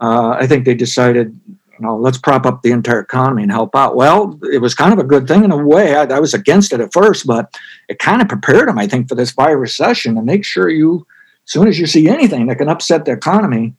uh, 0.00 0.30
I 0.30 0.46
think 0.46 0.64
they 0.64 0.74
decided, 0.74 1.38
you 1.78 1.86
know, 1.86 1.96
let's 1.96 2.18
prop 2.18 2.46
up 2.46 2.62
the 2.62 2.70
entire 2.70 3.00
economy 3.00 3.42
and 3.42 3.52
help 3.52 3.74
out. 3.74 3.96
Well, 3.96 4.38
it 4.50 4.58
was 4.58 4.74
kind 4.74 4.92
of 4.92 4.98
a 4.98 5.04
good 5.04 5.28
thing 5.28 5.44
in 5.44 5.50
a 5.50 5.56
way. 5.56 5.94
I, 5.94 6.04
I 6.04 6.20
was 6.20 6.34
against 6.34 6.72
it 6.72 6.80
at 6.80 6.92
first, 6.92 7.26
but 7.26 7.54
it 7.88 7.98
kind 7.98 8.22
of 8.22 8.28
prepared 8.28 8.68
them, 8.68 8.78
I 8.78 8.86
think, 8.86 9.08
for 9.08 9.14
this 9.14 9.32
virus 9.32 9.78
recession 9.78 10.14
to 10.14 10.22
make 10.22 10.44
sure 10.44 10.68
you, 10.68 11.06
as 11.46 11.52
soon 11.52 11.68
as 11.68 11.78
you 11.78 11.86
see 11.86 12.08
anything 12.08 12.46
that 12.46 12.56
can 12.56 12.68
upset 12.68 13.04
the 13.04 13.12
economy, 13.12 13.74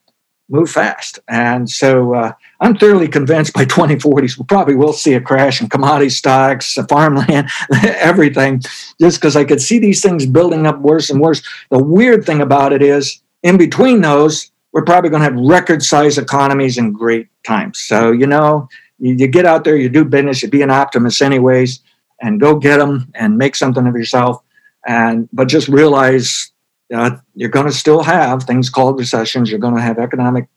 move 0.49 0.69
fast. 0.69 1.19
And 1.27 1.69
so 1.69 2.13
uh, 2.13 2.31
I'm 2.59 2.77
thoroughly 2.77 3.07
convinced 3.07 3.53
by 3.53 3.65
2040s 3.65 4.37
we 4.37 4.45
probably 4.45 4.75
will 4.75 4.93
see 4.93 5.13
a 5.13 5.21
crash 5.21 5.61
in 5.61 5.69
commodity 5.69 6.09
stocks, 6.09 6.77
farmland, 6.89 7.49
everything, 7.83 8.61
just 8.99 9.19
because 9.19 9.35
I 9.35 9.43
could 9.43 9.61
see 9.61 9.79
these 9.79 10.01
things 10.01 10.25
building 10.25 10.65
up 10.67 10.79
worse 10.79 11.09
and 11.09 11.19
worse. 11.19 11.41
The 11.69 11.83
weird 11.83 12.25
thing 12.25 12.41
about 12.41 12.73
it 12.73 12.81
is, 12.81 13.21
in 13.43 13.57
between 13.57 14.01
those, 14.01 14.51
we're 14.74 14.84
probably 14.84 15.09
going 15.09 15.22
to 15.22 15.30
have 15.30 15.39
record 15.39 15.84
size 15.84 16.18
economies 16.18 16.78
and 16.78 16.93
great 16.93 17.28
times. 17.45 17.80
So, 17.80 18.11
you 18.11 18.28
know, 18.28 18.68
you, 18.99 19.15
you 19.15 19.28
get 19.28 19.45
out 19.45 19.63
there, 19.63 19.76
you 19.76 19.89
do 19.89 20.05
business, 20.05 20.41
you 20.41 20.49
be 20.49 20.61
an 20.61 20.72
optimist 20.72 21.22
anyways, 21.22 21.80
and 22.22 22.39
go 22.39 22.55
get 22.55 22.78
them 22.78 23.11
and 23.15 23.38
make 23.38 23.55
something 23.55 23.88
of 23.88 23.95
yourself. 23.95 24.41
And 24.86 25.28
but 25.34 25.47
just 25.47 25.68
realize 25.68 26.51
uh, 26.93 27.18
you're 27.36 27.49
going 27.49 27.65
to 27.65 27.72
still 27.72 28.01
have 28.03 28.43
things 28.43 28.70
called 28.70 28.97
recessions. 28.97 29.49
You're 29.49 29.59
going 29.59 29.76
to 29.76 29.82
have 29.82 29.99
economic 29.99 30.47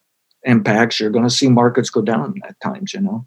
impacts. 0.45 1.01
You're 1.01 1.11
going 1.11 1.25
to 1.25 1.35
see 1.35 1.49
markets 1.49 1.91
go 1.91 2.03
down 2.03 2.41
at 2.49 2.61
times, 2.61 2.95
you 2.95 3.01
know. 3.01 3.27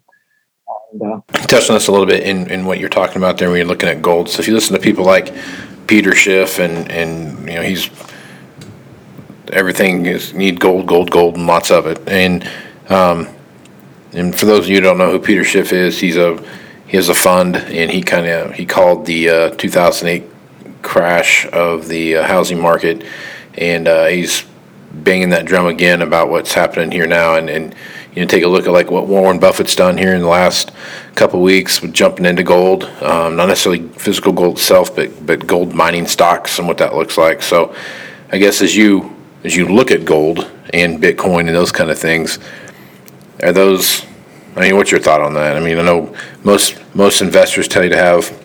And, 0.92 1.02
uh, 1.02 1.20
Touched 1.46 1.70
on 1.70 1.74
this 1.74 1.88
a 1.88 1.92
little 1.92 2.06
bit 2.06 2.22
in, 2.22 2.50
in 2.50 2.64
what 2.64 2.78
you're 2.78 2.88
talking 2.88 3.18
about 3.18 3.38
there 3.38 3.48
when 3.50 3.58
you're 3.58 3.66
looking 3.66 3.88
at 3.88 4.00
gold. 4.00 4.30
So 4.30 4.40
if 4.40 4.48
you 4.48 4.54
listen 4.54 4.74
to 4.74 4.80
people 4.80 5.04
like 5.04 5.34
Peter 5.86 6.14
Schiff 6.14 6.58
and, 6.58 6.90
and 6.90 7.38
you 7.40 7.54
know, 7.54 7.62
he's 7.62 7.90
everything 9.52 10.06
is 10.06 10.34
need 10.34 10.60
gold, 10.60 10.86
gold, 10.86 11.10
gold, 11.10 11.36
and 11.36 11.46
lots 11.46 11.70
of 11.70 11.86
it. 11.86 12.06
And 12.08 12.48
um, 12.88 13.28
and 14.12 14.38
for 14.38 14.46
those 14.46 14.64
of 14.64 14.68
you 14.68 14.76
who 14.76 14.82
don't 14.82 14.98
know 14.98 15.10
who 15.10 15.18
Peter 15.18 15.44
Schiff 15.44 15.72
is, 15.72 15.98
he's 15.98 16.16
a 16.16 16.42
he 16.86 16.96
has 16.96 17.08
a 17.08 17.14
fund, 17.14 17.56
and 17.56 17.90
he 17.90 18.02
kind 18.02 18.26
of 18.26 18.54
he 18.54 18.66
called 18.66 19.06
the 19.06 19.28
uh, 19.28 19.50
2008 19.50 20.30
crash 20.82 21.46
of 21.52 21.88
the 21.88 22.16
uh, 22.16 22.22
housing 22.24 22.60
market, 22.60 23.04
and 23.54 23.88
uh, 23.88 24.06
he's 24.06 24.44
banging 24.92 25.30
that 25.30 25.44
drum 25.44 25.66
again 25.66 26.02
about 26.02 26.28
what's 26.30 26.52
happening 26.52 26.92
here 26.92 27.06
now, 27.06 27.34
and, 27.34 27.50
and 27.50 27.74
you 28.14 28.22
know 28.22 28.28
take 28.28 28.44
a 28.44 28.48
look 28.48 28.66
at 28.66 28.72
like 28.72 28.90
what 28.90 29.08
Warren 29.08 29.40
Buffett's 29.40 29.74
done 29.74 29.98
here 29.98 30.14
in 30.14 30.20
the 30.22 30.28
last 30.28 30.70
couple 31.16 31.42
weeks 31.42 31.82
with 31.82 31.92
jumping 31.92 32.26
into 32.26 32.44
gold, 32.44 32.84
um, 33.02 33.36
not 33.36 33.48
necessarily 33.48 33.88
physical 33.88 34.32
gold 34.32 34.58
itself, 34.58 34.94
but 34.94 35.26
but 35.26 35.46
gold 35.46 35.74
mining 35.74 36.06
stocks 36.06 36.58
and 36.58 36.68
what 36.68 36.78
that 36.78 36.94
looks 36.94 37.18
like. 37.18 37.42
So, 37.42 37.74
I 38.30 38.38
guess 38.38 38.62
as 38.62 38.76
you 38.76 39.13
as 39.44 39.54
you 39.54 39.68
look 39.68 39.90
at 39.90 40.04
gold 40.04 40.50
and 40.72 41.00
Bitcoin 41.02 41.40
and 41.40 41.54
those 41.54 41.70
kind 41.72 41.90
of 41.90 41.98
things, 41.98 42.38
are 43.42 43.52
those? 43.52 44.04
I 44.56 44.60
mean, 44.60 44.76
what's 44.76 44.90
your 44.90 45.00
thought 45.00 45.20
on 45.20 45.34
that? 45.34 45.56
I 45.56 45.60
mean, 45.60 45.78
I 45.78 45.82
know 45.82 46.14
most 46.44 46.78
most 46.94 47.20
investors 47.20 47.68
tell 47.68 47.82
you 47.84 47.90
to 47.90 47.96
have 47.96 48.40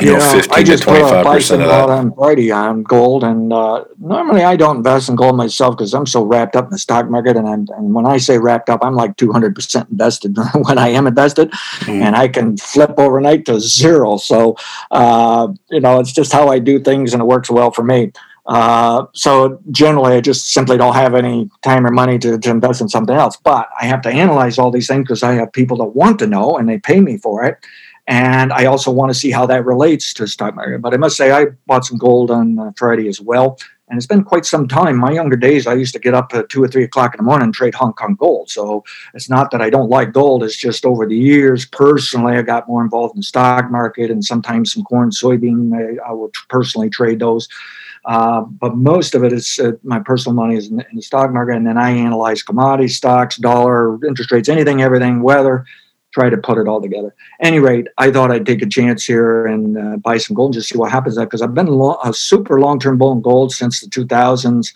you 0.00 0.12
know, 0.12 0.20
15 0.20 0.52
I 0.52 0.62
just 0.62 0.82
to 0.82 0.90
25 0.90 1.26
a 1.26 1.30
percent 1.30 1.62
of 1.62 1.68
that. 1.68 1.88
on 1.88 2.12
Friday 2.14 2.50
on 2.50 2.82
gold, 2.82 3.24
and 3.24 3.50
uh, 3.50 3.84
normally 3.98 4.44
I 4.44 4.54
don't 4.54 4.76
invest 4.78 5.08
in 5.08 5.16
gold 5.16 5.36
myself 5.38 5.74
because 5.76 5.94
I'm 5.94 6.04
so 6.04 6.22
wrapped 6.22 6.54
up 6.54 6.64
in 6.66 6.70
the 6.70 6.78
stock 6.78 7.08
market. 7.08 7.36
And, 7.38 7.48
I'm, 7.48 7.66
and 7.78 7.94
when 7.94 8.04
I 8.04 8.18
say 8.18 8.36
wrapped 8.36 8.68
up, 8.68 8.80
I'm 8.82 8.94
like 8.94 9.16
200 9.16 9.54
percent 9.54 9.88
invested 9.88 10.36
when 10.66 10.76
I 10.76 10.88
am 10.88 11.06
invested, 11.06 11.50
Mm. 11.86 12.02
and 12.02 12.16
I 12.16 12.28
can 12.28 12.56
flip 12.58 12.94
overnight 12.98 13.46
to 13.46 13.58
zero. 13.60 14.18
So 14.18 14.56
uh, 14.90 15.48
you 15.70 15.80
know, 15.80 15.98
it's 16.00 16.12
just 16.12 16.30
how 16.32 16.48
I 16.48 16.58
do 16.58 16.78
things, 16.78 17.14
and 17.14 17.22
it 17.22 17.26
works 17.26 17.48
well 17.50 17.70
for 17.70 17.82
me. 17.82 18.12
Uh, 18.46 19.06
so 19.12 19.60
generally, 19.70 20.14
I 20.14 20.20
just 20.20 20.52
simply 20.52 20.76
don't 20.76 20.94
have 20.94 21.14
any 21.14 21.50
time 21.62 21.86
or 21.86 21.90
money 21.90 22.18
to, 22.20 22.38
to 22.38 22.50
invest 22.50 22.80
in 22.80 22.88
something 22.88 23.16
else. 23.16 23.36
But 23.36 23.68
I 23.80 23.86
have 23.86 24.02
to 24.02 24.08
analyze 24.08 24.58
all 24.58 24.70
these 24.70 24.86
things 24.86 25.04
because 25.04 25.22
I 25.22 25.32
have 25.32 25.52
people 25.52 25.76
that 25.78 25.84
want 25.84 26.18
to 26.20 26.26
know, 26.26 26.56
and 26.56 26.68
they 26.68 26.78
pay 26.78 27.00
me 27.00 27.18
for 27.18 27.44
it. 27.44 27.58
And 28.08 28.52
I 28.52 28.66
also 28.66 28.92
want 28.92 29.10
to 29.10 29.18
see 29.18 29.32
how 29.32 29.46
that 29.46 29.64
relates 29.64 30.14
to 30.14 30.28
stock 30.28 30.54
market. 30.54 30.80
But 30.80 30.94
I 30.94 30.96
must 30.96 31.16
say, 31.16 31.32
I 31.32 31.46
bought 31.66 31.84
some 31.84 31.98
gold 31.98 32.30
on 32.30 32.58
uh, 32.58 32.70
Friday 32.76 33.08
as 33.08 33.20
well. 33.20 33.58
And 33.88 33.96
it's 33.96 34.06
been 34.06 34.24
quite 34.24 34.44
some 34.44 34.66
time. 34.66 34.96
My 34.96 35.12
younger 35.12 35.36
days, 35.36 35.66
I 35.66 35.74
used 35.74 35.92
to 35.94 36.00
get 36.00 36.14
up 36.14 36.32
at 36.34 36.48
two 36.48 36.62
or 36.62 36.68
three 36.68 36.82
o'clock 36.84 37.14
in 37.14 37.18
the 37.18 37.22
morning 37.22 37.44
and 37.44 37.54
trade 37.54 37.74
Hong 37.74 37.92
Kong 37.92 38.16
gold. 38.16 38.50
So 38.50 38.84
it's 39.14 39.30
not 39.30 39.52
that 39.52 39.62
I 39.62 39.70
don't 39.70 39.90
like 39.90 40.12
gold. 40.12 40.42
It's 40.42 40.56
just 40.56 40.84
over 40.84 41.06
the 41.06 41.16
years, 41.16 41.66
personally, 41.66 42.36
I 42.36 42.42
got 42.42 42.68
more 42.68 42.82
involved 42.82 43.14
in 43.14 43.20
the 43.20 43.24
stock 43.24 43.70
market 43.70 44.10
and 44.10 44.24
sometimes 44.24 44.72
some 44.72 44.82
corn, 44.84 45.10
soybean. 45.10 45.72
I, 45.72 46.08
I 46.08 46.12
will 46.12 46.32
personally 46.48 46.90
trade 46.90 47.20
those. 47.20 47.48
Uh, 48.06 48.42
but 48.42 48.76
most 48.76 49.14
of 49.14 49.24
it 49.24 49.32
is 49.32 49.58
uh, 49.58 49.72
my 49.82 49.98
personal 49.98 50.34
money 50.34 50.56
is 50.56 50.68
in, 50.68 50.80
in 50.80 50.96
the 50.96 51.02
stock 51.02 51.30
market. 51.32 51.56
And 51.56 51.66
then 51.66 51.76
I 51.76 51.90
analyze 51.90 52.42
commodity 52.42 52.88
stocks, 52.88 53.36
dollar, 53.36 54.02
interest 54.06 54.30
rates, 54.30 54.48
anything, 54.48 54.80
everything, 54.80 55.22
weather 55.22 55.66
try 56.16 56.30
to 56.30 56.36
put 56.38 56.56
it 56.56 56.66
all 56.66 56.80
together. 56.80 57.14
Any 57.42 57.58
rate, 57.58 57.88
I 57.98 58.10
thought 58.10 58.30
I'd 58.30 58.46
take 58.46 58.62
a 58.62 58.66
chance 58.66 59.04
here 59.04 59.46
and 59.46 59.76
uh, 59.76 59.96
buy 59.98 60.16
some 60.16 60.34
gold 60.34 60.48
and 60.48 60.54
just 60.54 60.70
see 60.70 60.78
what 60.78 60.90
happens. 60.90 61.18
Because 61.18 61.42
I've 61.42 61.52
been 61.52 61.68
a 61.68 62.12
super 62.14 62.58
long 62.58 62.78
term 62.78 62.96
bull 62.96 63.12
in 63.12 63.20
gold 63.20 63.52
since 63.52 63.80
the 63.80 63.88
2000s, 63.88 64.72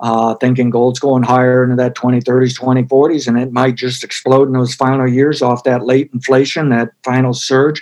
uh, 0.00 0.34
thinking 0.36 0.68
gold's 0.68 0.98
going 0.98 1.22
higher 1.22 1.62
into 1.62 1.76
that 1.76 1.94
2030s, 1.94 2.58
2040s, 2.58 3.28
and 3.28 3.38
it 3.38 3.52
might 3.52 3.76
just 3.76 4.02
explode 4.02 4.48
in 4.48 4.52
those 4.52 4.74
final 4.74 5.08
years 5.08 5.42
off 5.42 5.62
that 5.62 5.86
late 5.86 6.10
inflation, 6.12 6.70
that 6.70 6.90
final 7.04 7.34
surge, 7.34 7.80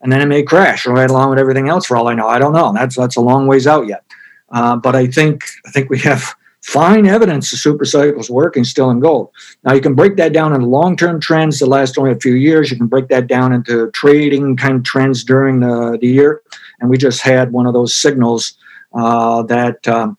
and 0.00 0.10
then 0.10 0.22
it 0.22 0.26
may 0.26 0.42
crash 0.42 0.86
right 0.86 1.10
along 1.10 1.28
with 1.30 1.38
everything 1.38 1.68
else. 1.68 1.84
For 1.84 1.96
all 1.96 2.08
I 2.08 2.14
know, 2.14 2.28
I 2.28 2.38
don't 2.38 2.54
know. 2.54 2.72
That's 2.72 2.96
that's 2.96 3.16
a 3.16 3.20
long 3.20 3.46
ways 3.46 3.66
out 3.66 3.86
yet. 3.86 4.02
Uh, 4.50 4.76
but 4.76 4.94
I 4.94 5.06
think 5.06 5.44
I 5.66 5.70
think 5.70 5.90
we 5.90 5.98
have 6.00 6.34
fine 6.62 7.06
evidence 7.06 7.52
the 7.52 7.56
super 7.56 7.84
cycle 7.84 8.20
is 8.20 8.28
working 8.28 8.64
still 8.64 8.90
in 8.90 8.98
gold. 8.98 9.30
Now 9.62 9.72
you 9.72 9.80
can 9.80 9.94
break 9.94 10.16
that 10.16 10.32
down 10.32 10.52
into 10.52 10.66
long-term 10.66 11.20
trends 11.20 11.60
that 11.60 11.66
last 11.66 11.96
only 11.96 12.10
a 12.10 12.16
few 12.16 12.34
years. 12.34 12.70
You 12.70 12.76
can 12.76 12.88
break 12.88 13.08
that 13.08 13.28
down 13.28 13.52
into 13.52 13.90
trading 13.92 14.56
kind 14.56 14.76
of 14.76 14.82
trends 14.82 15.22
during 15.22 15.60
the, 15.60 15.96
the 16.00 16.08
year. 16.08 16.42
And 16.80 16.90
we 16.90 16.98
just 16.98 17.22
had 17.22 17.52
one 17.52 17.66
of 17.66 17.72
those 17.72 17.94
signals 17.94 18.58
uh, 18.92 19.42
that 19.44 19.86
um, 19.86 20.18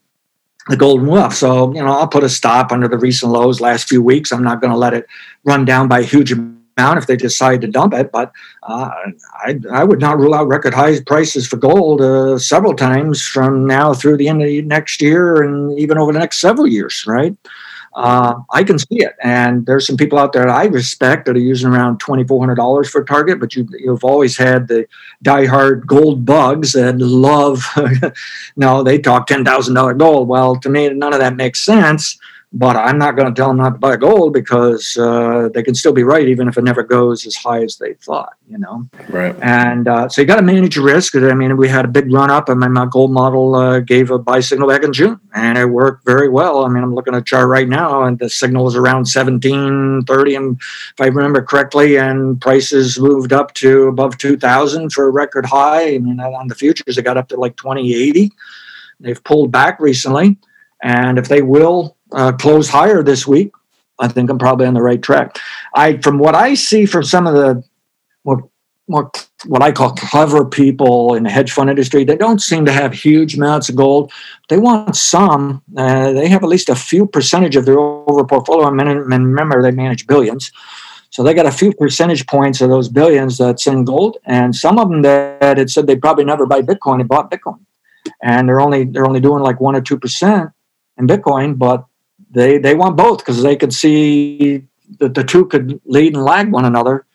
the 0.69 0.78
golden 0.78 1.07
wolf. 1.07 1.34
So, 1.34 1.73
you 1.73 1.82
know, 1.82 1.91
I'll 1.91 2.07
put 2.07 2.23
a 2.23 2.30
stop 2.30 2.71
under 2.71 2.88
the 2.88 2.97
recent 2.97 3.32
lows 3.32 3.59
last 3.59 3.89
few 3.89 4.01
weeks. 4.01 4.32
I'm 4.32 4.43
not 4.43 4.61
going 4.61 4.71
to 4.71 4.78
let 4.78 4.93
it 4.93 5.05
run 5.43 5.65
down 5.65 5.88
by 5.88 5.99
a 5.99 6.03
huge 6.03 6.34
amount 6.78 6.97
if 6.99 7.07
they 7.07 7.15
decide 7.15 7.61
to 7.61 7.67
dump 7.67 7.93
it. 7.93 8.11
But 8.11 8.32
uh, 8.63 8.91
I, 9.34 9.59
I 9.71 9.84
would 9.84 9.99
not 9.99 10.17
rule 10.17 10.34
out 10.34 10.47
record 10.47 10.73
high 10.73 11.01
prices 11.01 11.47
for 11.47 11.57
gold 11.57 12.01
uh, 12.01 12.38
several 12.38 12.73
times 12.73 13.25
from 13.25 13.65
now 13.65 13.93
through 13.93 14.17
the 14.17 14.28
end 14.28 14.41
of 14.41 14.65
next 14.65 15.01
year 15.01 15.41
and 15.41 15.78
even 15.78 15.97
over 15.97 16.13
the 16.13 16.19
next 16.19 16.39
several 16.39 16.67
years, 16.67 17.05
right? 17.07 17.36
Uh, 17.95 18.36
I 18.51 18.63
can 18.63 18.78
see 18.78 18.97
it, 18.99 19.15
and 19.23 19.65
there's 19.65 19.88
some 19.88 19.97
people 19.97 20.19
out 20.19 20.32
there 20.32 20.45
that 20.45 20.55
I 20.55 20.65
respect 20.65 21.25
that 21.25 21.36
are 21.36 21.39
using 21.39 21.67
around 21.67 21.99
twenty 21.99 22.23
four 22.23 22.39
hundred 22.39 22.55
dollars 22.55 22.88
for 22.88 23.01
a 23.01 23.05
target. 23.05 23.39
But 23.39 23.55
you, 23.55 23.67
you've 23.80 24.03
always 24.03 24.38
had 24.38 24.67
the 24.67 24.86
diehard 25.25 25.88
gold 25.88 26.23
bugs 26.23 26.73
that 26.73 26.99
love. 26.99 27.63
no, 28.55 28.84
they 28.84 28.99
talk 28.99 29.25
ten 29.25 29.43
thousand 29.43 29.73
dollar 29.73 29.95
gold. 29.95 30.28
Well, 30.28 30.57
to 30.57 30.69
me, 30.69 30.89
none 30.89 31.11
of 31.11 31.19
that 31.19 31.38
makes 31.38 31.65
sense 31.65 32.19
but 32.54 32.78
I'm 32.78 32.98
not 32.98 33.18
going 33.18 33.28
to 33.28 33.38
tell 33.38 33.50
them 33.50 33.58
not 33.58 33.72
to 33.72 33.80
buy 33.80 33.98
gold 33.98 34.32
because 34.32 34.95
uh, 34.98 35.50
they 35.54 35.62
can 35.62 35.76
still 35.76 35.91
be 35.91 36.04
right, 36.04 36.28
even 36.28 36.48
if 36.48 36.58
it 36.58 36.64
never 36.64 36.82
goes 36.82 37.26
as 37.28 37.36
high 37.36 37.62
as 37.62 37.78
they 37.78 37.93
thought, 37.95 38.34
you 38.48 38.58
know? 38.58 38.88
Right. 39.10 39.36
And 39.41 39.88
uh, 39.88 40.08
so 40.08 40.22
you 40.22 40.28
got 40.28 40.38
to 40.38 40.41
manage 40.41 40.78
risk. 40.78 41.16
I 41.16 41.34
mean, 41.34 41.58
we 41.58 41.68
had 41.68 41.84
a 41.84 41.89
big 41.89 42.12
run 42.12 42.32
up, 42.32 42.48
and 42.48 42.60
my, 42.60 42.70
my 42.70 42.86
gold 42.86 43.12
model 43.12 43.54
uh, 43.56 43.82
gave 43.82 44.12
a 44.12 44.18
buy 44.18 44.39
signal 44.39 44.70
back 44.70 44.84
in 44.84 44.93
June, 44.93 45.20
and 45.36 45.58
it 45.58 45.66
worked 45.66 46.06
very 46.06 46.30
well. 46.30 46.64
I 46.64 46.70
mean, 46.70 46.84
I'm 46.84 46.95
looking 46.95 47.14
at 47.14 47.22
a 47.22 47.24
chart 47.24 47.50
right 47.50 47.68
now, 47.68 48.04
and 48.04 48.18
the 48.18 48.30
signal 48.30 48.68
is 48.68 48.76
around 48.76 49.08
1730, 49.08 50.36
and 50.36 50.58
if 50.58 51.02
I 51.02 51.08
remember 51.08 51.41
correctly, 51.41 51.98
and 51.98 52.39
prices 52.39 52.98
moved 52.98 53.34
up 53.34 53.54
to 53.56 53.88
above 53.88 54.18
2000 54.18 54.93
for 54.93 55.06
a 55.06 55.12
record 55.12 55.45
high. 55.45 55.95
I 55.95 55.98
mean, 55.98 56.22
on 56.22 56.48
the 56.48 56.56
futures, 56.56 56.98
it 56.98 57.04
got 57.04 57.18
up 57.18 57.28
to 57.30 57.36
like 57.36 57.58
2080. 57.58 58.32
They've 59.02 59.24
pulled 59.24 59.52
back 59.52 59.82
recently. 59.82 60.38
And 60.84 61.18
if 61.18 61.28
they 61.28 61.41
will 61.41 61.97
uh, 62.12 62.32
close 62.34 62.70
higher 62.70 63.03
this 63.03 63.28
week, 63.28 63.51
I 63.99 64.08
think 64.08 64.30
I'm 64.30 64.38
probably 64.38 64.68
on 64.68 64.74
the 64.74 64.82
right 64.82 65.01
track. 65.01 65.38
I, 65.76 65.97
from 65.97 66.20
what 66.20 66.36
I 66.36 66.53
see 66.53 66.86
from 66.86 67.03
some 67.03 67.28
of 67.28 67.34
the 67.34 67.64
more, 68.24 68.49
more 68.88 69.12
what 69.45 69.62
I 69.62 69.72
call 69.72 69.91
clever 69.91 70.45
people 70.45 71.16
in 71.16 71.24
the 71.24 71.30
hedge 71.30 71.51
fund 71.51 71.70
industry, 71.70 72.03
they 72.03 72.16
don't 72.16 72.41
seem 72.41 72.66
to 72.66 72.72
have 72.72 72.93
huge 72.93 73.36
amounts 73.36 73.70
of 73.70 73.76
gold. 73.76 74.12
They 74.49 74.58
want 74.58 74.95
some. 74.95 75.64
Uh, 75.76 76.14
they 76.14 76.28
have 76.28 76.43
at 76.43 76.49
least 76.49 76.70
a 76.70 76.76
few 76.76 77.05
percentage 77.08 77.55
of 77.55 77.66
their 77.66 77.80
over 77.80 78.24
portfolio. 78.24 78.68
And 78.68 78.80
remember, 78.80 79.62
they 79.62 79.72
manage 79.72 80.08
billions. 80.08 80.51
So 81.10 81.24
they 81.24 81.34
got 81.34 81.45
a 81.45 81.51
few 81.51 81.74
percentage 81.74 82.28
points 82.28 82.62
of 82.62 82.70
those 82.70 82.89
billions 82.89 83.38
that's 83.38 83.66
in 83.66 83.86
gold, 83.86 84.18
and 84.26 84.55
some 84.55 84.78
of 84.78 84.89
them 84.89 85.01
that 85.01 85.58
had 85.58 85.70
said 85.70 85.88
they 85.88 85.95
probably 85.95 86.26
never 86.26 86.45
buy 86.45 86.62
Bitcoin 86.62 86.99
and 86.99 87.10
bought 87.10 87.32
Bitcoin, 87.32 87.60
and 88.22 88.47
they're 88.47 88.60
only 88.60 88.84
they're 88.84 89.08
only 89.08 89.22
doing 89.22 89.41
like 89.41 89.60
one 89.60 89.76
or 89.76 89.82
two 89.82 89.97
percent 89.97 90.51
in 90.97 91.08
Bitcoin, 91.08 91.58
but 91.58 91.86
they 92.32 92.57
they 92.57 92.75
want 92.75 92.97
both 92.97 93.19
because 93.19 93.41
they 93.41 93.55
could 93.55 93.73
see 93.73 94.63
that 94.99 95.13
the 95.13 95.23
two 95.23 95.45
could 95.45 95.80
lead 95.86 96.15
and 96.15 96.23
lag 96.23 96.51
one 96.51 96.65
another 96.65 97.05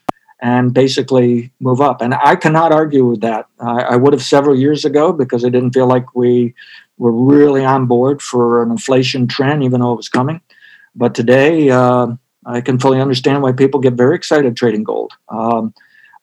and 0.40 0.74
basically 0.74 1.52
move 1.60 1.80
up. 1.80 2.02
And 2.02 2.14
I 2.14 2.34
cannot 2.34 2.72
argue 2.72 3.06
with 3.06 3.20
that. 3.20 3.46
I, 3.60 3.82
I 3.82 3.96
would 3.96 4.12
have 4.12 4.22
several 4.22 4.58
years 4.58 4.84
ago 4.84 5.12
because 5.12 5.44
I 5.44 5.48
didn't 5.48 5.70
feel 5.70 5.86
like 5.86 6.16
we 6.16 6.54
were 6.98 7.12
really 7.12 7.64
on 7.64 7.86
board 7.86 8.20
for 8.20 8.62
an 8.62 8.70
inflation 8.72 9.28
trend, 9.28 9.62
even 9.62 9.80
though 9.80 9.92
it 9.92 9.96
was 9.96 10.08
coming. 10.08 10.40
But 10.96 11.14
today, 11.14 11.70
uh, 11.70 12.08
I 12.44 12.60
can 12.60 12.78
fully 12.78 13.00
understand 13.00 13.42
why 13.42 13.52
people 13.52 13.80
get 13.80 13.94
very 13.94 14.16
excited 14.16 14.56
trading 14.56 14.82
gold. 14.82 15.12
Um, 15.28 15.74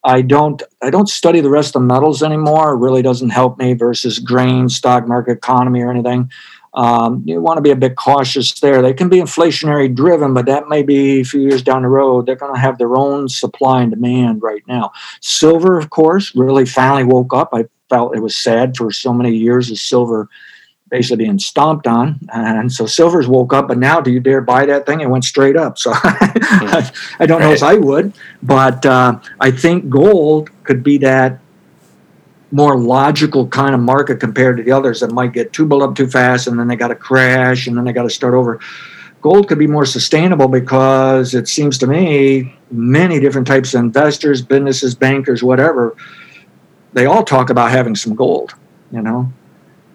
I 0.04 0.22
don't 0.22 0.62
I 0.82 0.90
don't 0.90 1.10
study 1.10 1.42
the 1.42 1.50
rest 1.50 1.76
of 1.76 1.82
the 1.82 1.88
metals 1.88 2.24
anymore. 2.24 2.74
It 2.74 2.78
really 2.78 3.02
doesn't 3.02 3.30
help 3.30 3.58
me 3.58 3.74
versus 3.74 4.20
grain, 4.20 4.70
stock 4.70 5.08
market, 5.08 5.38
economy, 5.38 5.82
or 5.82 5.92
anything. 5.92 6.32
Um, 6.74 7.24
you 7.26 7.42
want 7.42 7.58
to 7.58 7.62
be 7.62 7.72
a 7.72 7.76
bit 7.76 7.96
cautious 7.96 8.60
there. 8.60 8.82
They 8.82 8.94
can 8.94 9.10
be 9.10 9.18
inflationary 9.18 9.94
driven, 9.94 10.34
but 10.34 10.46
that 10.46 10.70
may 10.70 10.84
be 10.84 11.22
a 11.22 11.24
few 11.24 11.42
years 11.42 11.64
down 11.64 11.82
the 11.82 11.88
road. 11.88 12.26
They're 12.26 12.36
going 12.36 12.54
to 12.54 12.60
have 12.60 12.78
their 12.78 12.96
own 12.96 13.28
supply 13.28 13.82
and 13.82 13.92
demand 13.92 14.44
right 14.44 14.62
now. 14.68 14.92
Silver, 15.22 15.78
of 15.78 15.90
course, 15.90 16.36
really 16.36 16.66
finally 16.66 17.04
woke 17.04 17.34
up. 17.34 17.50
I 17.54 17.66
felt 17.90 18.16
it 18.16 18.22
was 18.22 18.36
sad 18.36 18.78
for 18.78 18.92
so 18.92 19.12
many 19.12 19.36
years 19.36 19.72
as 19.72 19.82
silver 19.82 20.30
basically 20.90 21.26
being 21.26 21.40
stomped 21.40 21.88
on. 21.88 22.20
And 22.34 22.72
so 22.72 22.86
silver's 22.86 23.28
woke 23.28 23.54
up, 23.54 23.68
but 23.68 23.78
now 23.78 24.02
do 24.02 24.12
you 24.12 24.20
dare 24.20 24.42
buy 24.42 24.66
that 24.66 24.86
thing? 24.86 25.02
It 25.02 25.10
went 25.10 25.24
straight 25.24 25.56
up. 25.56 25.78
So 25.78 25.92
I, 25.94 26.92
I, 27.20 27.26
don't 27.26 27.42
know 27.42 27.52
as 27.52 27.64
I 27.64 27.76
would, 27.76 28.14
but 28.42 28.86
uh, 28.86 29.20
I 29.40 29.52
think 29.52 29.90
gold 29.90 30.50
could 30.64 30.84
be 30.84 30.98
that 31.00 31.40
more 32.52 32.78
logical 32.78 33.48
kind 33.48 33.76
of 33.76 33.80
market 33.80 34.20
compared 34.20 34.58
to 34.58 34.64
the 34.64 34.72
others 34.72 35.00
that 35.02 35.12
might 35.12 35.34
get 35.34 35.54
too 35.54 35.66
built 35.66 35.84
up 35.84 35.96
too 35.96 36.08
fast 36.08 36.48
and 36.48 36.60
then 36.60 36.68
they 36.68 36.76
got 36.76 36.88
to 36.88 36.96
crash 36.96 37.68
and 37.68 37.78
then 37.78 37.86
they 37.86 37.94
got 37.94 38.04
to 38.04 38.10
start 38.10 38.34
over. 38.34 38.60
Gold 39.22 39.50
could 39.50 39.60
be 39.60 39.68
more 39.68 39.86
sustainable 39.86 40.48
because 40.48 41.36
it 41.36 41.48
seems 41.48 41.78
to 41.80 41.88
me 41.88 42.56
many 42.72 43.20
different 43.20 43.46
types 43.46 43.74
of 43.74 43.82
investors, 43.82 44.42
businesses, 44.42 44.96
bankers, 44.96 45.44
whatever, 45.44 45.96
they 46.94 47.06
all 47.06 47.24
talk 47.24 47.50
about 47.50 47.72
having 47.72 47.96
some 47.96 48.16
gold, 48.16 48.56
you 48.92 49.02
know. 49.02 49.32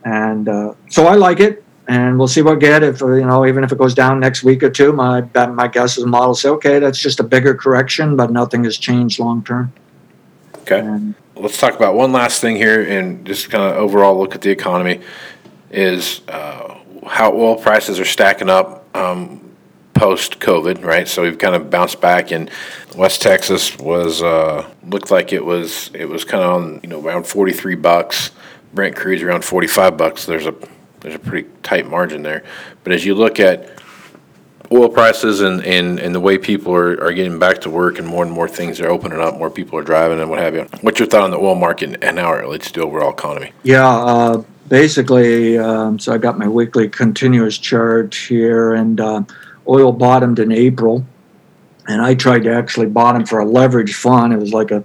And 0.05 0.48
uh, 0.48 0.74
so 0.90 1.07
I 1.07 1.14
like 1.14 1.40
it, 1.40 1.64
and 1.88 2.18
we'll 2.18 2.28
see 2.28 2.42
what 2.42 2.57
we 2.57 2.61
get. 2.61 2.82
If 2.82 3.00
you 3.00 3.24
know, 3.24 3.46
even 3.46 3.64
if 3.64 3.72
it 3.72 3.78
goes 3.78 3.94
down 3.94 4.20
next 4.20 4.44
week 4.44 4.62
or 4.62 4.70
two, 4.70 4.92
my 4.92 5.22
my 5.46 5.68
guess 5.68 5.96
is 5.96 6.05
the 6.05 6.11
model 6.11 6.34
say, 6.34 6.50
okay, 6.50 6.78
that's 6.78 6.98
just 6.98 7.20
a 7.20 7.24
bigger 7.24 7.55
correction, 7.55 8.16
but 8.16 8.30
nothing 8.30 8.64
has 8.64 8.76
changed 8.76 9.18
long 9.18 9.42
term. 9.42 9.72
Okay. 10.59 10.80
And, 10.80 11.14
Let's 11.37 11.59
talk 11.59 11.74
about 11.74 11.95
one 11.95 12.12
last 12.12 12.41
thing 12.41 12.57
here, 12.57 12.82
and 12.82 13.26
just 13.26 13.51
kind 13.51 13.64
of 13.64 13.76
overall 13.76 14.18
look 14.18 14.35
at 14.35 14.41
the 14.41 14.51
economy. 14.51 15.01
Is 15.70 16.20
uh, 16.28 16.78
how 17.07 17.32
oil 17.32 17.57
prices 17.57 17.99
are 17.99 18.05
stacking 18.05 18.49
up 18.49 18.85
um, 18.97 19.41
post 19.95 20.39
COVID, 20.39 20.85
right? 20.85 21.09
So 21.09 21.22
we've 21.22 21.39
kind 21.39 21.57
of 21.57 21.70
bounced 21.70 22.01
back, 22.01 22.30
and 22.30 22.51
West 22.97 23.22
Texas 23.22 23.76
was 23.78 24.22
uh, 24.22 24.68
looked 24.87 25.11
like 25.11 25.32
it 25.32 25.45
was 25.45 25.91
it 25.95 26.09
was 26.09 26.24
kind 26.24 26.45
of 26.45 26.51
on 26.51 26.80
you 26.82 26.89
know 26.89 27.01
around 27.01 27.26
forty 27.26 27.53
three 27.53 27.74
bucks 27.74 28.30
Brent 28.74 28.97
crude's 28.97 29.22
around 29.22 29.45
45 29.45 29.97
bucks. 29.97 30.26
There's 30.26 30.47
a 30.47 30.55
there's 31.01 31.14
a 31.14 31.18
pretty 31.18 31.49
tight 31.62 31.87
margin 31.87 32.22
there. 32.22 32.45
But 32.82 32.93
as 32.93 33.05
you 33.05 33.14
look 33.14 33.39
at 33.39 33.74
oil 34.73 34.89
prices 34.89 35.41
and, 35.41 35.62
and, 35.65 35.99
and 35.99 36.15
the 36.15 36.21
way 36.21 36.39
people 36.39 36.75
are, 36.75 37.03
are 37.03 37.12
getting 37.12 37.39
back 37.39 37.61
to 37.61 37.71
work 37.71 37.99
and 37.99 38.07
more 38.07 38.25
and 38.25 38.33
more 38.33 38.49
things 38.49 38.81
are 38.81 38.89
opening 38.89 39.21
up, 39.21 39.37
more 39.37 39.51
people 39.51 39.79
are 39.79 39.83
driving 39.83 40.21
and 40.21 40.31
what 40.31 40.39
have 40.39 40.55
you. 40.55 40.67
What's 40.81 40.99
your 40.99 41.09
thought 41.09 41.23
on 41.23 41.31
the 41.31 41.39
oil 41.39 41.55
market 41.55 42.03
and 42.03 42.19
how 42.19 42.33
it 42.33 42.41
relates 42.41 42.71
to 42.73 42.81
the 42.81 42.87
overall 42.87 43.12
economy? 43.12 43.53
Yeah, 43.62 43.89
uh, 43.89 44.43
basically, 44.69 45.59
um, 45.59 45.99
so 45.99 46.12
I 46.12 46.19
got 46.19 46.39
my 46.39 46.49
weekly 46.49 46.89
continuous 46.89 47.59
chart 47.59 48.15
here, 48.15 48.75
and 48.75 49.01
uh, 49.01 49.23
oil 49.69 49.93
bottomed 49.93 50.39
in 50.39 50.53
April. 50.53 51.05
And 51.87 52.01
I 52.01 52.15
tried 52.15 52.45
to 52.45 52.55
actually 52.55 52.87
bottom 52.87 53.27
for 53.27 53.41
a 53.41 53.45
leverage 53.45 53.95
fund. 53.95 54.33
It 54.33 54.39
was 54.39 54.55
like 54.55 54.71
a 54.71 54.83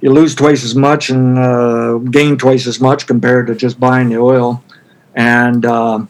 you 0.00 0.12
lose 0.12 0.34
twice 0.34 0.64
as 0.64 0.74
much 0.74 1.10
and 1.10 1.38
uh, 1.38 1.98
gain 1.98 2.36
twice 2.36 2.66
as 2.66 2.80
much 2.80 3.06
compared 3.06 3.46
to 3.48 3.54
just 3.54 3.80
buying 3.80 4.08
the 4.08 4.18
oil. 4.18 4.62
And 5.14 5.64
uh, 5.64 6.06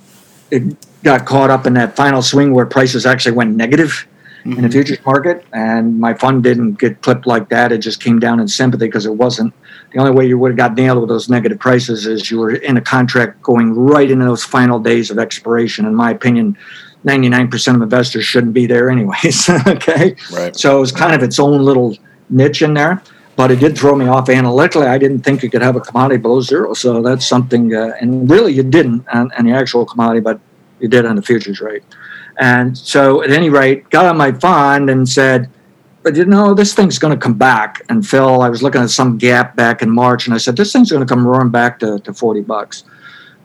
it 0.50 0.76
got 1.06 1.24
caught 1.24 1.50
up 1.50 1.66
in 1.66 1.74
that 1.74 1.96
final 1.96 2.20
swing 2.20 2.52
where 2.52 2.66
prices 2.66 3.06
actually 3.06 3.32
went 3.32 3.56
negative 3.56 4.06
mm-hmm. 4.40 4.52
in 4.52 4.56
the 4.56 4.62
mm-hmm. 4.62 4.72
futures 4.72 4.98
market. 5.06 5.46
And 5.52 5.98
my 5.98 6.12
fund 6.14 6.42
didn't 6.42 6.74
get 6.74 7.00
clipped 7.00 7.26
like 7.26 7.48
that. 7.48 7.72
It 7.72 7.78
just 7.78 8.02
came 8.02 8.18
down 8.18 8.40
in 8.40 8.48
sympathy 8.48 8.86
because 8.86 9.06
it 9.06 9.14
wasn't. 9.14 9.54
The 9.92 10.00
only 10.00 10.10
way 10.10 10.26
you 10.26 10.36
would 10.36 10.50
have 10.50 10.58
got 10.58 10.74
nailed 10.74 11.00
with 11.00 11.08
those 11.08 11.28
negative 11.28 11.60
prices 11.60 12.06
is 12.06 12.30
you 12.30 12.38
were 12.38 12.56
in 12.56 12.76
a 12.76 12.80
contract 12.80 13.40
going 13.40 13.72
right 13.72 14.10
into 14.10 14.24
those 14.24 14.44
final 14.44 14.80
days 14.80 15.10
of 15.10 15.18
expiration. 15.18 15.86
In 15.86 15.94
my 15.94 16.10
opinion, 16.10 16.58
99% 17.04 17.76
of 17.76 17.82
investors 17.82 18.24
shouldn't 18.24 18.52
be 18.52 18.66
there 18.66 18.90
anyways. 18.90 19.48
okay. 19.66 20.16
Right. 20.32 20.56
So 20.56 20.76
it 20.76 20.80
was 20.80 20.92
kind 20.92 21.14
of 21.14 21.22
its 21.22 21.38
own 21.38 21.62
little 21.62 21.96
niche 22.28 22.62
in 22.62 22.74
there 22.74 23.00
but 23.36 23.50
it 23.50 23.60
did 23.60 23.76
throw 23.76 23.94
me 23.94 24.06
off 24.06 24.30
analytically. 24.30 24.86
I 24.86 24.96
didn't 24.96 25.20
think 25.20 25.42
you 25.42 25.50
could 25.50 25.60
have 25.60 25.76
a 25.76 25.80
commodity 25.80 26.20
below 26.20 26.40
zero. 26.40 26.72
So 26.72 27.02
that's 27.02 27.26
something, 27.26 27.74
uh, 27.74 27.92
and 28.00 28.28
really 28.30 28.54
you 28.54 28.62
didn't 28.62 29.06
on, 29.08 29.30
on, 29.36 29.44
the 29.44 29.52
actual 29.52 29.84
commodity, 29.84 30.20
but 30.20 30.40
you 30.80 30.88
did 30.88 31.06
on 31.06 31.16
the 31.16 31.22
futures 31.22 31.60
rate. 31.60 31.82
And 32.38 32.76
so 32.76 33.22
at 33.22 33.30
any 33.30 33.50
rate, 33.50 33.88
got 33.90 34.06
on 34.06 34.16
my 34.16 34.32
fund 34.32 34.90
and 34.90 35.08
said, 35.08 35.50
but 36.02 36.14
you 36.14 36.24
know, 36.24 36.54
this 36.54 36.74
thing's 36.74 36.98
going 36.98 37.18
to 37.18 37.20
come 37.20 37.34
back. 37.34 37.82
And 37.88 38.06
Phil, 38.06 38.42
I 38.42 38.48
was 38.48 38.62
looking 38.62 38.80
at 38.80 38.90
some 38.90 39.18
gap 39.18 39.56
back 39.56 39.82
in 39.82 39.90
March 39.90 40.26
and 40.26 40.34
I 40.34 40.38
said, 40.38 40.56
this 40.56 40.72
thing's 40.72 40.90
going 40.90 41.04
to 41.04 41.06
come 41.06 41.26
roaring 41.26 41.50
back 41.50 41.78
to, 41.80 41.98
to 42.00 42.12
40 42.12 42.42
bucks. 42.42 42.84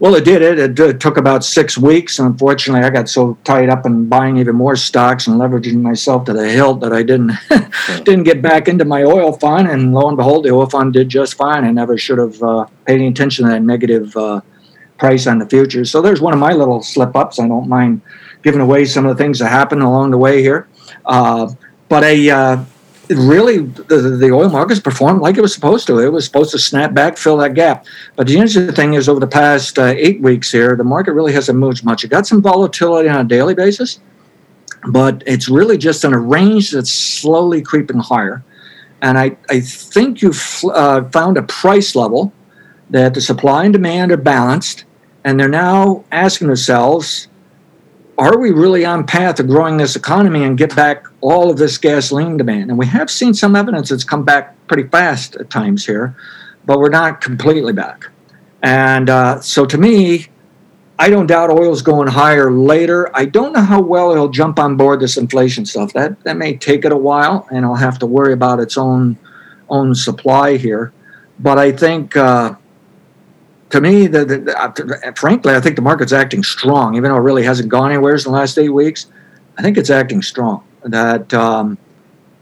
Well, 0.02 0.16
it 0.16 0.26
did 0.26 0.42
it. 0.42 0.58
It, 0.58 0.80
it 0.80 1.00
took 1.00 1.18
about 1.18 1.44
six 1.44 1.78
weeks. 1.78 2.18
And 2.18 2.28
unfortunately, 2.28 2.84
I 2.84 2.90
got 2.90 3.08
so 3.08 3.38
tied 3.44 3.70
up 3.70 3.86
in 3.86 4.10
buying 4.10 4.38
even 4.38 4.56
more 4.56 4.76
stocks 4.76 5.28
and 5.28 5.40
leveraging 5.40 5.80
myself 5.80 6.26
to 6.26 6.34
the 6.34 6.50
hilt 6.50 6.80
that 6.82 6.92
I 6.92 7.04
didn't 7.04 7.34
didn't 8.04 8.24
get 8.24 8.42
back 8.42 8.68
into 8.68 8.84
my 8.84 9.04
oil 9.04 9.34
fund. 9.34 9.68
And 9.68 9.94
lo 9.94 10.08
and 10.08 10.18
behold, 10.18 10.46
the 10.46 10.50
oil 10.50 10.68
fund 10.68 10.94
did 10.94 11.08
just 11.08 11.36
fine. 11.36 11.64
I 11.66 11.72
never 11.72 12.00
should 12.00 12.18
have 12.18 12.42
uh, 12.42 12.66
paid 12.86 12.96
any 12.96 13.10
attention 13.10 13.46
to 13.46 13.52
that 13.52 13.62
negative 13.62 14.18
uh, 14.18 14.42
price 15.02 15.26
on 15.26 15.40
the 15.40 15.50
futures. 15.50 15.90
So 15.90 16.00
there's 16.00 16.22
one 16.22 16.32
of 16.32 16.40
my 16.40 16.54
little 16.54 16.84
slip 16.84 17.16
ups. 17.16 17.40
I 17.40 17.48
don't 17.48 17.68
mind 17.68 18.02
giving 18.44 18.62
away 18.62 18.86
some 18.86 19.04
of 19.06 19.18
the 19.18 19.22
things 19.22 19.40
that 19.40 19.50
happened 19.50 19.82
along 19.82 20.12
the 20.12 20.18
way 20.18 20.44
here. 20.44 20.68
Uh, 21.06 21.52
but 21.90 22.04
a 22.04 22.30
uh, 22.30 22.64
really 23.10 23.58
the, 23.92 23.98
the 24.22 24.32
oil 24.32 24.50
markets 24.50 24.80
performed 24.80 25.20
like 25.20 25.38
it 25.38 25.42
was 25.42 25.56
supposed 25.56 25.88
to. 25.88 25.98
It 25.98 26.10
was 26.10 26.24
supposed 26.24 26.52
to 26.52 26.60
snap 26.60 26.94
back, 26.94 27.18
fill 27.18 27.38
that 27.38 27.56
gap. 27.56 27.88
But 28.16 28.28
the 28.28 28.36
interesting 28.36 28.72
thing 28.76 28.94
is, 28.94 29.10
over 29.10 29.20
the 29.20 29.28
past 29.28 29.80
uh, 29.80 29.94
eight 29.98 30.22
weeks 30.22 30.52
here, 30.52 30.76
the 30.76 30.84
market 30.84 31.14
really 31.14 31.34
hasn't 31.34 31.58
moved 31.58 31.84
much. 31.84 32.04
It 32.04 32.10
got 32.10 32.28
some 32.28 32.42
volatility 32.42 33.10
on 33.10 33.20
a 33.26 33.28
daily 33.28 33.56
basis, 33.56 34.00
but 34.88 35.24
it's 35.26 35.50
really 35.50 35.80
just 35.80 36.04
in 36.04 36.14
a 36.14 36.20
range 36.20 36.70
that's 36.72 36.94
slowly 36.94 37.64
creeping 37.64 38.00
higher. 38.00 38.44
And 39.02 39.18
I, 39.18 39.36
I 39.50 39.62
think 39.62 40.22
you've 40.22 40.64
uh, 40.72 41.10
found 41.10 41.38
a 41.38 41.44
price 41.44 41.96
level 41.96 42.32
that 42.92 43.14
the 43.16 43.22
supply 43.22 43.64
and 43.64 43.74
demand 43.74 44.12
are 44.12 44.18
balanced, 44.18 44.86
and 45.24 45.40
they're 45.40 45.50
now 45.50 46.04
asking 46.12 46.48
themselves, 46.48 47.28
are 48.18 48.38
we 48.38 48.52
really 48.52 48.86
on 48.86 49.06
path 49.06 49.36
to 49.36 49.44
growing 49.44 49.78
this 49.78 49.96
economy 49.96 50.44
and 50.44 50.58
get 50.58 50.76
back 50.76 51.06
all 51.22 51.50
of 51.50 51.58
this 51.58 51.78
gasoline 51.78 52.38
demand? 52.38 52.70
And 52.70 52.78
we 52.78 52.86
have 52.88 53.10
seen 53.10 53.34
some 53.34 53.56
evidence 53.56 53.90
that's 53.90 54.04
come 54.04 54.24
back 54.24 54.56
pretty 54.68 54.88
fast 54.90 55.36
at 55.36 55.50
times 55.50 55.86
here, 55.86 56.16
but 56.66 56.80
we're 56.80 56.90
not 56.90 57.22
completely 57.22 57.74
back. 57.74 58.10
And 58.62 59.10
uh, 59.10 59.42
so 59.42 59.66
to 59.66 59.78
me, 59.78 60.28
I 61.00 61.10
don't 61.10 61.26
doubt 61.26 61.50
oil's 61.50 61.82
going 61.82 62.08
higher 62.08 62.52
later. 62.52 63.10
I 63.16 63.26
don't 63.26 63.54
know 63.54 63.62
how 63.62 63.82
well 63.82 64.12
it'll 64.12 64.30
jump 64.30 64.60
on 64.60 64.78
board 64.78 65.00
this 65.00 65.18
inflation 65.18 65.66
stuff. 65.66 65.94
That 65.94 66.24
that 66.26 66.38
may 66.38 66.58
take 66.58 66.86
it 66.86 66.92
a 66.92 66.98
while, 66.98 67.48
and 67.50 67.64
it'll 67.64 67.74
have 67.74 67.98
to 68.00 68.06
worry 68.06 68.34
about 68.34 68.60
its 68.60 68.78
own 68.78 69.18
own 69.68 69.96
supply 69.96 70.58
here. 70.58 70.94
But 71.40 71.58
I 71.58 71.72
think, 71.72 72.16
uh, 72.16 72.54
to 73.72 73.82
me, 73.82 74.08
the, 74.08 74.26
the, 74.26 74.38
the, 74.40 75.14
frankly, 75.16 75.56
I 75.56 75.62
think 75.62 75.76
the 75.76 75.82
market's 75.82 76.14
acting 76.14 76.44
strong, 76.44 76.96
even 76.96 77.10
though 77.10 77.18
it 77.18 77.22
really 77.22 77.44
hasn't 77.44 77.70
gone 77.70 77.92
anywhere 77.92 78.16
in 78.16 78.22
the 78.22 78.30
last 78.30 78.58
eight 78.58 78.70
weeks. 78.70 79.08
I 79.58 79.62
think 79.62 79.78
it's 79.78 79.90
acting 79.90 80.22
strong. 80.22 80.64
That 80.84 81.34
um, 81.34 81.78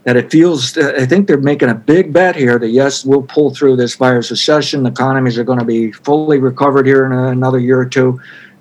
that 0.04 0.16
it 0.16 0.30
feels. 0.30 0.76
I 0.78 1.04
think 1.06 1.28
they're 1.28 1.38
making 1.38 1.68
a 1.68 1.74
big 1.74 2.12
bet 2.12 2.34
here 2.34 2.58
that 2.58 2.70
yes, 2.70 3.04
we'll 3.04 3.22
pull 3.22 3.54
through 3.54 3.76
this 3.76 3.94
virus 3.96 4.30
recession. 4.30 4.82
The 4.82 4.90
economies 4.90 5.36
are 5.38 5.44
going 5.44 5.58
to 5.58 5.64
be 5.64 5.92
fully 5.92 6.38
recovered 6.38 6.86
here 6.86 7.04
in 7.04 7.12
another 7.12 7.58
year 7.58 7.78
or 7.78 7.86
two, 7.86 8.20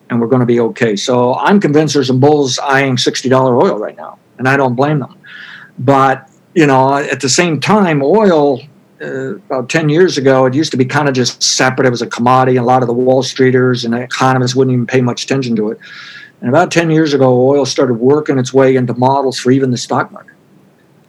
and 0.10 0.20
we're 0.20 0.28
going 0.28 0.42
to 0.42 0.46
be 0.46 0.60
okay. 0.60 0.96
So 0.96 1.36
I'm 1.36 1.60
convinced 1.60 1.94
there's 1.94 2.08
some 2.08 2.20
bulls 2.20 2.60
eyeing 2.60 2.98
sixty 2.98 3.30
dollar 3.30 3.56
oil 3.58 3.78
right 3.80 3.96
now, 3.96 4.20
and 4.38 4.48
I 4.48 4.58
don't 4.58 4.76
blame 4.76 5.00
them. 5.00 5.18
But 5.80 6.30
you 6.54 6.68
know, 6.68 6.96
at 6.96 7.22
the 7.22 7.30
same 7.30 7.60
time, 7.60 8.02
oil. 8.04 8.62
Uh, 9.02 9.36
about 9.36 9.70
10 9.70 9.88
years 9.88 10.18
ago, 10.18 10.46
it 10.46 10.54
used 10.54 10.72
to 10.72 10.78
be 10.78 10.84
kind 10.84 11.08
of 11.08 11.16
just 11.16 11.42
separate. 11.42 11.88
It 11.88 11.92
was 11.92 12.02
a 12.02 12.08
commodity. 12.08 12.58
And 12.58 12.66
a 12.66 12.68
lot 12.68 12.82
of 12.82 12.88
the 12.88 12.94
Wall 12.94 13.24
Streeters 13.24 13.86
and 13.86 13.96
economists 13.96 14.56
wouldn't 14.56 14.74
even 14.74 14.86
pay 14.86 15.02
much 15.02 15.24
attention 15.24 15.56
to 15.56 15.72
it. 15.72 15.80
And 16.42 16.50
about 16.50 16.72
10 16.72 16.92
years 16.92 17.14
ago, 17.14 17.48
oil 17.48 17.66
started 17.66 17.96
working 17.96 18.38
its 18.38 18.54
way 18.54 18.76
into 18.76 18.94
models 18.94 19.40
for 19.40 19.52
even 19.52 19.72
the 19.72 19.78
stock 19.78 20.12
market 20.12 20.36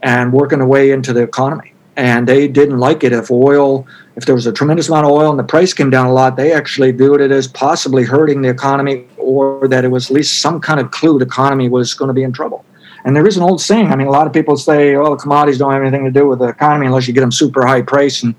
and 0.03 0.33
working 0.33 0.59
their 0.59 0.69
way 0.69 0.91
into 0.91 1.13
the 1.13 1.23
economy. 1.23 1.73
And 1.97 2.29
they 2.29 2.49
didn't 2.49 2.79
like 2.79 3.05
it 3.05 3.13
if 3.13 3.31
oil, 3.31 3.87
if 4.17 4.25
there 4.25 4.35
was 4.35 4.47
a 4.47 4.53
tremendous 4.53 4.89
amount 4.89 5.07
of 5.07 5.13
oil 5.13 5.31
and 5.31 5.39
the 5.39 5.45
price 5.45 5.75
came 5.75 5.91
down 5.91 6.07
a 6.07 6.13
lot, 6.13 6.37
they 6.37 6.53
actually 6.53 6.93
viewed 6.93 7.21
it 7.21 7.31
as 7.31 7.47
possibly 7.47 8.05
hurting 8.05 8.43
the 8.43 8.49
economy 8.49 9.07
or 9.19 9.67
that 9.69 9.85
it 9.85 9.89
was 9.89 10.11
at 10.11 10.15
least 10.15 10.41
some 10.41 10.61
kind 10.61 10.81
of 10.81 10.91
clue 10.93 11.19
the 11.19 11.25
economy 11.25 11.69
was 11.69 11.93
going 11.95 12.09
to 12.09 12.15
be 12.15 12.23
in 12.23 12.33
trouble. 12.33 12.65
And 13.05 13.17
there 13.17 13.27
is 13.27 13.37
an 13.37 13.43
old 13.43 13.61
saying. 13.61 13.89
I 13.89 13.97
mean, 13.97 14.07
a 14.07 14.11
lot 14.11 14.27
of 14.27 14.33
people 14.33 14.57
say, 14.57 14.97
"Well, 14.97 15.13
the 15.13 15.17
commodities 15.17 15.59
don't 15.59 15.73
have 15.73 15.83
anything 15.83 16.05
to 16.05 16.11
do 16.11 16.27
with 16.27 16.41
the 16.41 16.49
economy 16.49 16.87
unless 16.87 17.09
you 17.09 17.15
get 17.15 17.21
them 17.21 17.33
super 17.33 17.67
high 17.67 17.83
price 17.83 18.23
and 18.23 18.35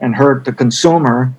and 0.00 0.14
hurt 0.14 0.44
the 0.44 0.52
consumer." 0.52 1.32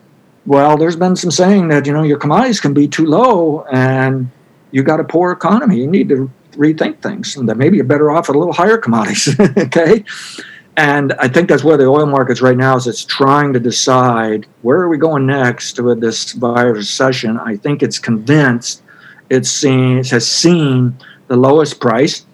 Well, 0.46 0.78
there's 0.78 0.96
been 0.96 1.16
some 1.16 1.32
saying 1.32 1.70
that 1.70 1.86
you 1.86 1.94
know 1.94 2.04
your 2.04 2.18
commodities 2.18 2.60
can 2.60 2.74
be 2.74 2.88
too 2.88 3.06
low 3.06 3.64
and 3.72 4.30
you 4.72 4.84
got 4.84 5.00
a 5.00 5.04
poor 5.04 5.32
economy. 5.32 5.78
You 5.78 5.88
need 5.88 6.10
to 6.10 6.30
rethink 6.54 7.02
things 7.02 7.36
and 7.36 7.48
that 7.50 7.58
maybe 7.58 7.78
you're 7.78 7.86
better 7.86 8.12
off 8.12 8.30
at 8.30 8.36
a 8.36 8.40
little 8.40 8.54
higher 8.54 8.78
commodities. 8.78 9.40
okay. 9.58 10.04
And 10.76 11.14
I 11.14 11.28
think 11.28 11.50
that's 11.50 11.64
where 11.64 11.78
the 11.78 11.86
oil 11.86 12.08
market's 12.08 12.42
right 12.42 12.58
now 12.58 12.76
is 12.76 12.88
it's 12.88 13.06
trying 13.06 13.54
to 13.54 13.60
decide 13.60 14.48
where 14.64 14.80
are 14.80 14.90
we 14.90 14.98
going 14.98 15.28
next 15.28 15.80
with 15.80 16.02
this 16.02 16.32
virus 16.34 16.78
recession. 16.78 17.38
I 17.38 17.58
think 17.58 17.84
it's 17.84 18.00
convinced 18.00 18.82
it's 19.30 19.50
seen 19.50 20.00
it 20.00 20.10
has 20.10 20.28
seen 20.28 20.98
the 21.28 21.38
lowest 21.38 21.80
price. 21.80 22.26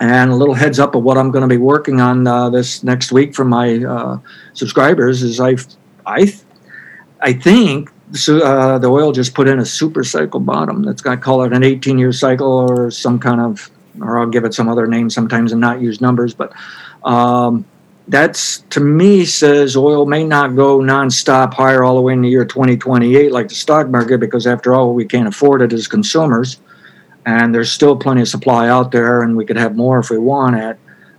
And 0.00 0.30
a 0.30 0.34
little 0.34 0.54
heads 0.54 0.78
up 0.78 0.94
of 0.94 1.02
what 1.02 1.18
I'm 1.18 1.30
going 1.30 1.42
to 1.42 1.48
be 1.48 1.58
working 1.58 2.00
on 2.00 2.26
uh, 2.26 2.48
this 2.48 2.82
next 2.82 3.12
week 3.12 3.34
for 3.34 3.44
my 3.44 3.84
uh, 3.84 4.18
subscribers 4.54 5.22
is 5.22 5.38
I, 5.40 5.56
I, 6.06 6.34
I 7.20 7.34
think 7.34 7.90
so, 8.12 8.38
uh, 8.38 8.78
the 8.78 8.88
oil 8.88 9.12
just 9.12 9.34
put 9.34 9.46
in 9.46 9.58
a 9.58 9.66
super 9.66 10.02
cycle 10.02 10.40
bottom. 10.40 10.82
That's 10.82 11.02
going 11.02 11.18
to 11.18 11.22
call 11.22 11.42
it 11.42 11.52
an 11.52 11.62
18 11.62 11.98
year 11.98 12.12
cycle 12.12 12.50
or 12.50 12.90
some 12.90 13.18
kind 13.18 13.40
of, 13.40 13.70
or 14.00 14.18
I'll 14.18 14.26
give 14.26 14.44
it 14.44 14.54
some 14.54 14.68
other 14.68 14.86
name 14.86 15.10
sometimes 15.10 15.52
and 15.52 15.60
not 15.60 15.80
use 15.80 16.00
numbers. 16.00 16.34
But 16.34 16.52
um, 17.04 17.64
that's 18.08 18.60
to 18.70 18.80
me 18.80 19.24
says 19.24 19.76
oil 19.76 20.06
may 20.06 20.24
not 20.24 20.56
go 20.56 20.78
nonstop 20.78 21.54
higher 21.54 21.84
all 21.84 21.94
the 21.94 22.00
way 22.00 22.12
in 22.12 22.22
the 22.22 22.28
year 22.28 22.44
2028 22.44 23.30
like 23.30 23.48
the 23.48 23.54
stock 23.54 23.88
market 23.88 24.18
because 24.18 24.46
after 24.46 24.74
all 24.74 24.94
we 24.94 25.04
can't 25.04 25.28
afford 25.28 25.62
it 25.62 25.72
as 25.72 25.86
consumers, 25.86 26.60
and 27.26 27.54
there's 27.54 27.70
still 27.70 27.96
plenty 27.96 28.22
of 28.22 28.28
supply 28.28 28.68
out 28.68 28.92
there, 28.92 29.22
and 29.22 29.36
we 29.36 29.44
could 29.44 29.56
have 29.56 29.76
more 29.76 29.98
if 29.98 30.10
we 30.10 30.18
want 30.18 30.56
it. 30.56 30.78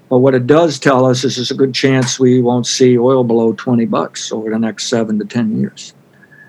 But 0.10 0.20
what 0.20 0.36
it 0.36 0.45
does 0.45 0.78
tell 0.78 1.06
us 1.06 1.24
is 1.24 1.38
there's 1.38 1.52
a 1.52 1.56
good 1.56 1.74
chance 1.74 2.20
we 2.20 2.41
won't 2.41 2.68
see 2.68 2.97
oil 2.97 3.24
below 3.24 3.54
20 3.54 3.86
bucks 3.86 4.32
over 4.32 4.49
the 4.49 4.60
next 4.60 4.89
seven 4.89 5.18
to 5.20 5.26
10 5.26 5.60
years. 5.60 5.93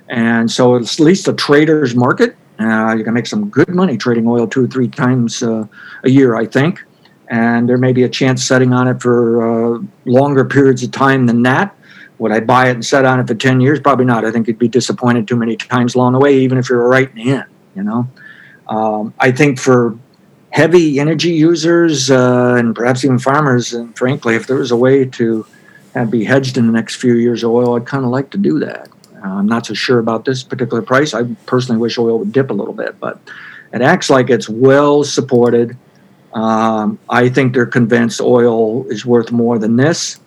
And 0.09 0.51
so 0.51 0.75
it's 0.75 0.99
at 0.99 1.05
least 1.05 1.29
a 1.29 1.33
trader's 1.33 1.95
market. 1.95 2.37
Uh, 2.59 2.95
you 2.99 3.05
can 3.05 3.15
make 3.15 3.27
some 3.27 3.49
good 3.51 3.69
money 3.69 3.97
trading 3.97 4.27
oil 4.27 4.47
two 4.49 4.65
or 4.65 4.67
three 4.67 4.89
times 4.89 5.43
uh, 5.43 5.65
a 6.03 6.11
year, 6.11 6.35
I 6.35 6.45
think. 6.45 6.85
And 7.29 7.69
there 7.69 7.79
may 7.79 7.93
be 7.93 8.03
a 8.03 8.09
chance 8.09 8.45
setting 8.45 8.73
on 8.73 8.89
it 8.89 9.01
for 9.01 9.77
uh, 9.77 9.79
longer 10.07 10.45
periods 10.45 10.83
of 10.83 10.91
time 10.91 11.27
than 11.27 11.43
that. 11.45 11.75
Would 12.19 12.33
I 12.33 12.41
buy 12.41 12.69
it 12.69 12.73
and 12.73 12.85
set 12.85 13.05
on 13.05 13.21
it 13.21 13.29
for 13.29 13.35
10 13.35 13.61
years? 13.61 13.81
Probably 13.81 14.05
not. 14.05 14.25
I 14.25 14.31
think 14.31 14.49
you'd 14.49 14.59
be 14.59 14.69
disappointed 14.69 15.27
too 15.27 15.37
many 15.37 15.57
times 15.57 15.95
along 15.95 16.13
the 16.13 16.19
way, 16.19 16.37
even 16.37 16.59
if 16.59 16.69
you're 16.69 16.87
right 16.87 17.11
in, 17.17 17.45
you 17.75 17.83
know. 17.83 18.09
Um, 18.69 19.15
I 19.19 19.33
think 19.33 19.59
for 19.59 19.99
heavy 20.51 21.01
energy 21.01 21.31
users 21.33 22.11
uh, 22.11 22.57
and 22.59 22.75
perhaps 22.75 23.05
even 23.05 23.19
farmers, 23.19 23.73
and 23.73 23.97
frankly, 23.97 24.35
if 24.35 24.47
there 24.47 24.57
was 24.57 24.71
a 24.71 24.77
way 24.77 25.05
to 25.05 25.47
be 26.11 26.25
hedged 26.25 26.57
in 26.57 26.67
the 26.67 26.73
next 26.73 26.97
few 26.97 27.15
years 27.15 27.43
of 27.43 27.51
oil, 27.51 27.77
I'd 27.77 27.87
kind 27.87 28.05
of 28.05 28.11
like 28.11 28.31
to 28.31 28.39
do 28.39 28.59
that. 28.61 28.89
Uh, 29.23 29.29
I'm 29.29 29.47
not 29.47 29.67
so 29.67 29.75
sure 29.75 29.99
about 29.99 30.25
this 30.25 30.43
particular 30.43 30.83
price. 30.83 31.15
I 31.15 31.25
personally 31.47 31.81
wish 31.81 31.99
oil 31.99 32.19
would 32.19 32.33
dip 32.33 32.51
a 32.51 32.55
little 32.55 32.75
bit, 32.75 32.99
but 32.99 33.21
it 33.73 33.81
acts 33.83 34.11
like 34.11 34.31
it's 34.31 34.49
well 34.49 35.05
supported. 35.05 35.77
Um, 36.33 36.99
I 37.09 37.29
think 37.29 37.53
they're 37.55 37.67
convinced 37.67 38.21
oil 38.21 38.87
is 38.89 39.05
worth 39.05 39.31
more 39.31 39.59
than 39.59 39.77
this, 39.77 40.19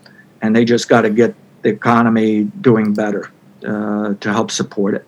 and 0.41 0.55
they 0.55 0.65
just 0.65 0.88
got 0.88 1.01
to 1.01 1.09
get 1.09 1.36
the 1.61 1.69
economy 1.69 2.43
doing 2.61 2.93
better 2.93 3.31
uh, 3.65 4.13
to 4.13 4.31
help 4.31 4.51
support 4.51 4.95
it. 4.95 5.05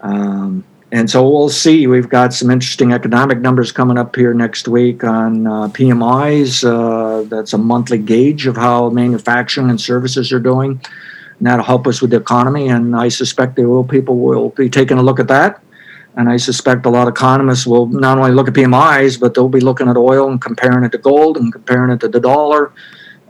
Um, 0.00 0.64
and 0.92 1.08
so 1.08 1.28
we'll 1.28 1.48
see. 1.48 1.86
We've 1.86 2.08
got 2.08 2.32
some 2.32 2.50
interesting 2.50 2.92
economic 2.92 3.38
numbers 3.38 3.72
coming 3.72 3.96
up 3.96 4.16
here 4.16 4.34
next 4.34 4.66
week 4.66 5.04
on 5.04 5.46
uh, 5.46 5.68
PMIs. 5.68 6.64
Uh, 6.64 7.22
that's 7.28 7.52
a 7.52 7.58
monthly 7.58 7.98
gauge 7.98 8.46
of 8.46 8.56
how 8.56 8.90
manufacturing 8.90 9.70
and 9.70 9.80
services 9.80 10.32
are 10.32 10.40
doing 10.40 10.80
and 11.40 11.46
that'll 11.46 11.64
help 11.64 11.86
us 11.86 12.00
with 12.00 12.10
the 12.10 12.18
economy. 12.18 12.68
And 12.68 12.94
I 12.94 13.08
suspect 13.08 13.56
the 13.56 13.64
oil 13.64 13.82
people 13.82 14.18
will 14.18 14.50
be 14.50 14.68
taking 14.68 14.98
a 14.98 15.02
look 15.02 15.18
at 15.18 15.28
that. 15.28 15.62
And 16.16 16.28
I 16.28 16.36
suspect 16.36 16.84
a 16.86 16.90
lot 16.90 17.08
of 17.08 17.14
economists 17.14 17.66
will 17.66 17.86
not 17.86 18.18
only 18.18 18.32
look 18.32 18.46
at 18.46 18.54
PMIs, 18.54 19.18
but 19.18 19.32
they'll 19.34 19.48
be 19.48 19.60
looking 19.60 19.88
at 19.88 19.96
oil 19.96 20.30
and 20.30 20.40
comparing 20.40 20.84
it 20.84 20.92
to 20.92 20.98
gold 20.98 21.38
and 21.38 21.52
comparing 21.52 21.90
it 21.90 22.00
to 22.00 22.08
the 22.08 22.20
dollar, 22.20 22.72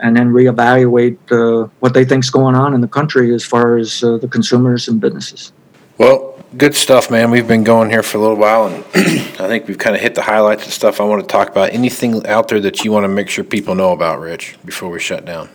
and 0.00 0.16
then 0.16 0.32
reevaluate 0.32 1.18
uh, 1.30 1.68
what 1.80 1.94
they 1.94 2.04
think's 2.04 2.30
going 2.30 2.56
on 2.56 2.74
in 2.74 2.80
the 2.80 2.88
country 2.88 3.32
as 3.34 3.44
far 3.44 3.76
as 3.76 4.02
uh, 4.02 4.16
the 4.16 4.26
consumers 4.26 4.88
and 4.88 5.00
businesses. 5.00 5.52
Well, 5.98 6.39
good 6.56 6.74
stuff, 6.74 7.10
man. 7.10 7.30
We've 7.30 7.46
been 7.46 7.64
going 7.64 7.90
here 7.90 8.02
for 8.02 8.16
a 8.18 8.20
little 8.20 8.36
while, 8.36 8.66
and 8.66 8.84
I 8.94 9.48
think 9.48 9.68
we've 9.68 9.78
kind 9.78 9.94
of 9.94 10.02
hit 10.02 10.14
the 10.14 10.22
highlights 10.22 10.64
and 10.64 10.72
stuff 10.72 11.00
I 11.00 11.04
want 11.04 11.22
to 11.22 11.28
talk 11.28 11.48
about. 11.48 11.72
Anything 11.72 12.26
out 12.26 12.48
there 12.48 12.60
that 12.60 12.84
you 12.84 12.92
want 12.92 13.04
to 13.04 13.08
make 13.08 13.28
sure 13.28 13.44
people 13.44 13.74
know 13.74 13.92
about, 13.92 14.20
Rich, 14.20 14.56
before 14.64 14.90
we 14.90 15.00
shut 15.00 15.24
down? 15.24 15.48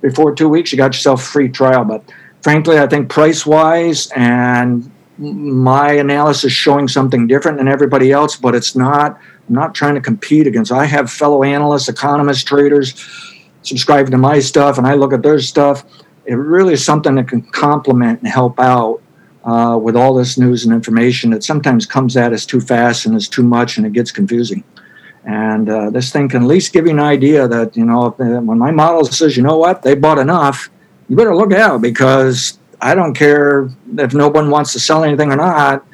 before 0.00 0.34
two 0.34 0.48
weeks, 0.48 0.72
you 0.72 0.78
got 0.78 0.94
yourself 0.94 1.22
a 1.22 1.26
free 1.26 1.48
trial. 1.48 1.84
But 1.84 2.02
frankly, 2.42 2.78
I 2.78 2.86
think 2.86 3.08
price 3.08 3.46
wise 3.46 4.10
and 4.16 4.90
my 5.18 5.92
analysis 5.92 6.52
showing 6.52 6.88
something 6.88 7.26
different 7.26 7.58
than 7.58 7.68
everybody 7.68 8.10
else, 8.10 8.36
but 8.36 8.54
it's 8.54 8.74
not. 8.74 9.20
I'm 9.50 9.56
not 9.56 9.74
trying 9.74 9.96
to 9.96 10.00
compete 10.00 10.46
against. 10.46 10.70
I 10.70 10.86
have 10.86 11.10
fellow 11.10 11.42
analysts, 11.42 11.88
economists, 11.88 12.44
traders 12.44 12.94
subscribing 13.62 14.12
to 14.12 14.16
my 14.16 14.38
stuff, 14.38 14.78
and 14.78 14.86
I 14.86 14.94
look 14.94 15.12
at 15.12 15.22
their 15.22 15.40
stuff. 15.40 15.84
It 16.24 16.34
really 16.34 16.74
is 16.74 16.84
something 16.84 17.16
that 17.16 17.26
can 17.26 17.42
complement 17.42 18.20
and 18.20 18.28
help 18.28 18.60
out 18.60 19.02
uh, 19.44 19.76
with 19.82 19.96
all 19.96 20.14
this 20.14 20.38
news 20.38 20.64
and 20.64 20.72
information 20.72 21.30
that 21.30 21.42
sometimes 21.42 21.84
comes 21.84 22.16
at 22.16 22.32
us 22.32 22.46
too 22.46 22.60
fast 22.60 23.06
and 23.06 23.16
is 23.16 23.28
too 23.28 23.42
much, 23.42 23.76
and 23.76 23.84
it 23.84 23.92
gets 23.92 24.12
confusing. 24.12 24.62
And 25.24 25.68
uh, 25.68 25.90
this 25.90 26.12
thing 26.12 26.28
can 26.28 26.42
at 26.42 26.48
least 26.48 26.72
give 26.72 26.86
you 26.86 26.92
an 26.92 27.00
idea 27.00 27.48
that 27.48 27.76
you 27.76 27.84
know 27.84 28.10
when 28.10 28.56
my 28.56 28.70
model 28.70 29.04
says, 29.04 29.36
you 29.36 29.42
know 29.42 29.58
what, 29.58 29.82
they 29.82 29.96
bought 29.96 30.18
enough, 30.18 30.70
you 31.08 31.16
better 31.16 31.34
look 31.34 31.52
out 31.52 31.82
because 31.82 32.56
I 32.80 32.94
don't 32.94 33.14
care 33.14 33.68
if 33.98 34.14
no 34.14 34.28
one 34.28 34.48
wants 34.48 34.72
to 34.74 34.78
sell 34.78 35.02
anything 35.02 35.32
or 35.32 35.36
not. 35.36 35.84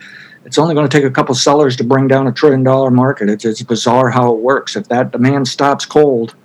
It's 0.47 0.59
only 0.59 0.74
going 0.74 0.88
to 0.88 0.97
take 0.97 1.05
a 1.05 1.11
couple 1.11 1.34
sellers 1.34 1.74
to 1.76 1.84
bring 1.84 2.07
down 2.07 2.28
a 2.28 2.32
trillion 2.32 2.62
dollar 2.62 2.90
market. 2.90 3.28
It's, 3.28 3.44
it's 3.44 3.62
bizarre 3.62 4.11
how 4.11 4.32
it 4.32 4.40
works. 4.40 4.76
If 4.76 4.88
that 4.88 5.11
demand 5.11 5.49
stops 5.49 5.84
cold, 5.84 6.36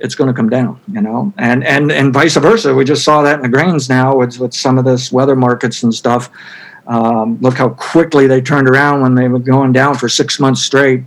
it's 0.00 0.14
going 0.14 0.28
to 0.28 0.34
come 0.34 0.48
down, 0.48 0.80
you 0.90 1.02
know, 1.02 1.32
and 1.36 1.62
and 1.64 1.92
and 1.92 2.12
vice 2.12 2.36
versa. 2.36 2.74
We 2.74 2.84
just 2.84 3.04
saw 3.04 3.22
that 3.22 3.36
in 3.36 3.42
the 3.42 3.48
grains 3.48 3.88
now 3.88 4.16
with 4.16 4.38
with 4.38 4.54
some 4.54 4.78
of 4.78 4.84
this 4.84 5.12
weather 5.12 5.36
markets 5.36 5.82
and 5.82 5.94
stuff. 5.94 6.30
Um, 6.86 7.38
look 7.40 7.54
how 7.54 7.70
quickly 7.70 8.26
they 8.26 8.40
turned 8.40 8.68
around 8.68 9.02
when 9.02 9.14
they 9.14 9.28
were 9.28 9.38
going 9.38 9.72
down 9.72 9.96
for 9.96 10.08
six 10.08 10.38
months 10.40 10.62
straight, 10.62 11.04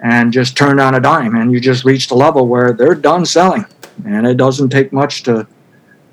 and 0.00 0.32
just 0.32 0.56
turned 0.56 0.80
on 0.80 0.94
a 0.94 1.00
dime, 1.00 1.36
and 1.36 1.52
you 1.52 1.60
just 1.60 1.84
reached 1.84 2.10
a 2.10 2.14
level 2.14 2.46
where 2.48 2.72
they're 2.72 2.94
done 2.94 3.24
selling, 3.24 3.66
and 4.04 4.26
it 4.26 4.36
doesn't 4.36 4.70
take 4.70 4.92
much 4.92 5.22
to 5.24 5.46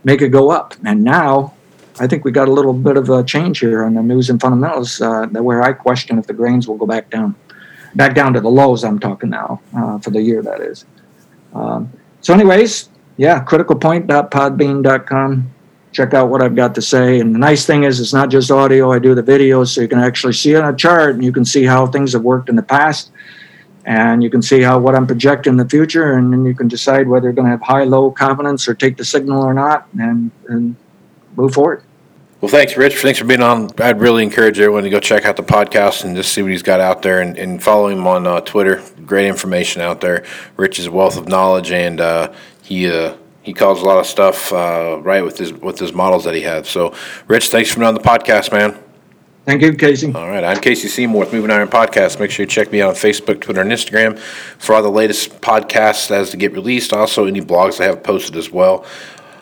make 0.03 0.21
it 0.21 0.29
go 0.29 0.51
up. 0.51 0.75
And 0.85 1.03
now, 1.03 1.53
I 1.99 2.07
think 2.07 2.23
we 2.23 2.31
got 2.31 2.47
a 2.47 2.51
little 2.51 2.73
bit 2.73 2.95
of 2.95 3.09
a 3.09 3.23
change 3.23 3.59
here 3.59 3.83
on 3.83 3.93
the 3.93 4.01
news 4.01 4.29
and 4.29 4.39
fundamentals, 4.39 5.01
uh, 5.01 5.27
where 5.27 5.61
I 5.61 5.73
question 5.73 6.17
if 6.17 6.27
the 6.27 6.33
grains 6.33 6.65
will 6.67 6.77
go 6.77 6.85
back 6.85 7.09
down, 7.09 7.35
back 7.95 8.15
down 8.15 8.33
to 8.33 8.41
the 8.41 8.49
lows. 8.49 8.85
I'm 8.85 8.99
talking 8.99 9.29
now 9.29 9.61
uh, 9.75 9.99
for 9.99 10.11
the 10.11 10.21
year 10.21 10.41
that 10.41 10.61
is. 10.61 10.85
Um, 11.53 11.91
so, 12.21 12.33
anyways, 12.33 12.89
yeah, 13.17 13.43
criticalpoint.podbean.com. 13.43 15.53
Check 15.91 16.13
out 16.13 16.29
what 16.29 16.41
I've 16.41 16.55
got 16.55 16.73
to 16.75 16.81
say. 16.81 17.19
And 17.19 17.35
the 17.35 17.39
nice 17.39 17.65
thing 17.65 17.83
is, 17.83 17.99
it's 17.99 18.13
not 18.13 18.29
just 18.29 18.49
audio. 18.51 18.93
I 18.93 18.99
do 18.99 19.13
the 19.13 19.23
videos, 19.23 19.67
so 19.69 19.81
you 19.81 19.89
can 19.89 19.99
actually 19.99 20.33
see 20.33 20.55
on 20.55 20.73
a 20.73 20.77
chart 20.77 21.15
and 21.15 21.25
you 21.25 21.33
can 21.33 21.43
see 21.43 21.65
how 21.65 21.87
things 21.87 22.13
have 22.13 22.21
worked 22.21 22.47
in 22.47 22.55
the 22.55 22.63
past. 22.63 23.11
And 23.85 24.23
you 24.23 24.29
can 24.29 24.41
see 24.41 24.61
how 24.61 24.79
what 24.79 24.95
I'm 24.95 25.07
projecting 25.07 25.53
in 25.53 25.57
the 25.57 25.67
future, 25.67 26.13
and 26.13 26.31
then 26.31 26.45
you 26.45 26.53
can 26.53 26.67
decide 26.67 27.07
whether 27.07 27.25
you're 27.25 27.33
going 27.33 27.45
to 27.45 27.51
have 27.51 27.61
high, 27.61 27.85
low 27.85 28.11
confidence 28.11 28.67
or 28.67 28.75
take 28.75 28.97
the 28.97 29.05
signal 29.05 29.43
or 29.43 29.53
not, 29.53 29.87
and, 29.99 30.31
and 30.47 30.75
move 31.35 31.53
forward. 31.53 31.83
Well, 32.41 32.49
thanks, 32.49 32.77
Rich. 32.77 33.01
Thanks 33.01 33.19
for 33.19 33.25
being 33.25 33.41
on. 33.41 33.69
I'd 33.79 33.99
really 33.99 34.23
encourage 34.23 34.59
everyone 34.59 34.83
to 34.83 34.89
go 34.89 35.01
check 35.01 35.25
out 35.25 35.35
the 35.35 35.43
podcast 35.43 36.05
and 36.05 36.15
just 36.15 36.31
see 36.31 36.41
what 36.41 36.51
he's 36.51 36.63
got 36.63 36.79
out 36.79 37.01
there 37.01 37.19
and, 37.19 37.37
and 37.37 37.61
follow 37.61 37.89
him 37.89 38.07
on 38.07 38.25
uh, 38.25 38.39
Twitter. 38.39 38.81
Great 39.05 39.27
information 39.27 39.81
out 39.81 39.99
there. 39.99 40.23
Rich 40.55 40.79
is 40.79 40.85
a 40.85 40.91
wealth 40.91 41.17
of 41.17 41.27
knowledge, 41.27 41.71
and 41.71 41.99
uh, 41.99 42.31
he 42.61 42.89
uh, 42.89 43.17
he 43.41 43.53
calls 43.53 43.81
a 43.81 43.85
lot 43.85 43.97
of 43.97 44.05
stuff 44.05 44.53
uh, 44.53 45.01
right 45.01 45.21
with 45.21 45.37
his 45.37 45.51
with 45.51 45.79
his 45.79 45.91
models 45.91 46.23
that 46.23 46.33
he 46.33 46.41
has. 46.41 46.69
So, 46.69 46.95
Rich, 47.27 47.49
thanks 47.49 47.71
for 47.71 47.79
being 47.79 47.89
on 47.89 47.93
the 47.93 47.99
podcast, 47.99 48.53
man. 48.53 48.81
Thank 49.45 49.61
you, 49.61 49.73
Casey. 49.73 50.13
All 50.13 50.29
right, 50.29 50.43
I'm 50.43 50.61
Casey 50.61 50.87
Seymour 50.87 51.21
with 51.21 51.33
Moving 51.33 51.51
Iron 51.51 51.67
Podcast. 51.67 52.21
Make 52.21 52.31
sure 52.31 52.43
you 52.43 52.47
check 52.47 52.71
me 52.71 52.81
out 52.81 52.89
on 52.89 52.95
Facebook, 52.95 53.41
Twitter, 53.41 53.59
and 53.59 53.71
Instagram 53.71 54.17
for 54.17 54.75
all 54.75 54.83
the 54.83 54.89
latest 54.89 55.41
podcasts 55.41 56.09
as 56.09 56.29
to 56.29 56.37
get 56.37 56.53
released. 56.53 56.93
Also, 56.93 57.25
any 57.25 57.41
blogs 57.41 57.81
I 57.81 57.85
have 57.85 58.01
posted 58.01 58.37
as 58.37 58.49
well. 58.49 58.85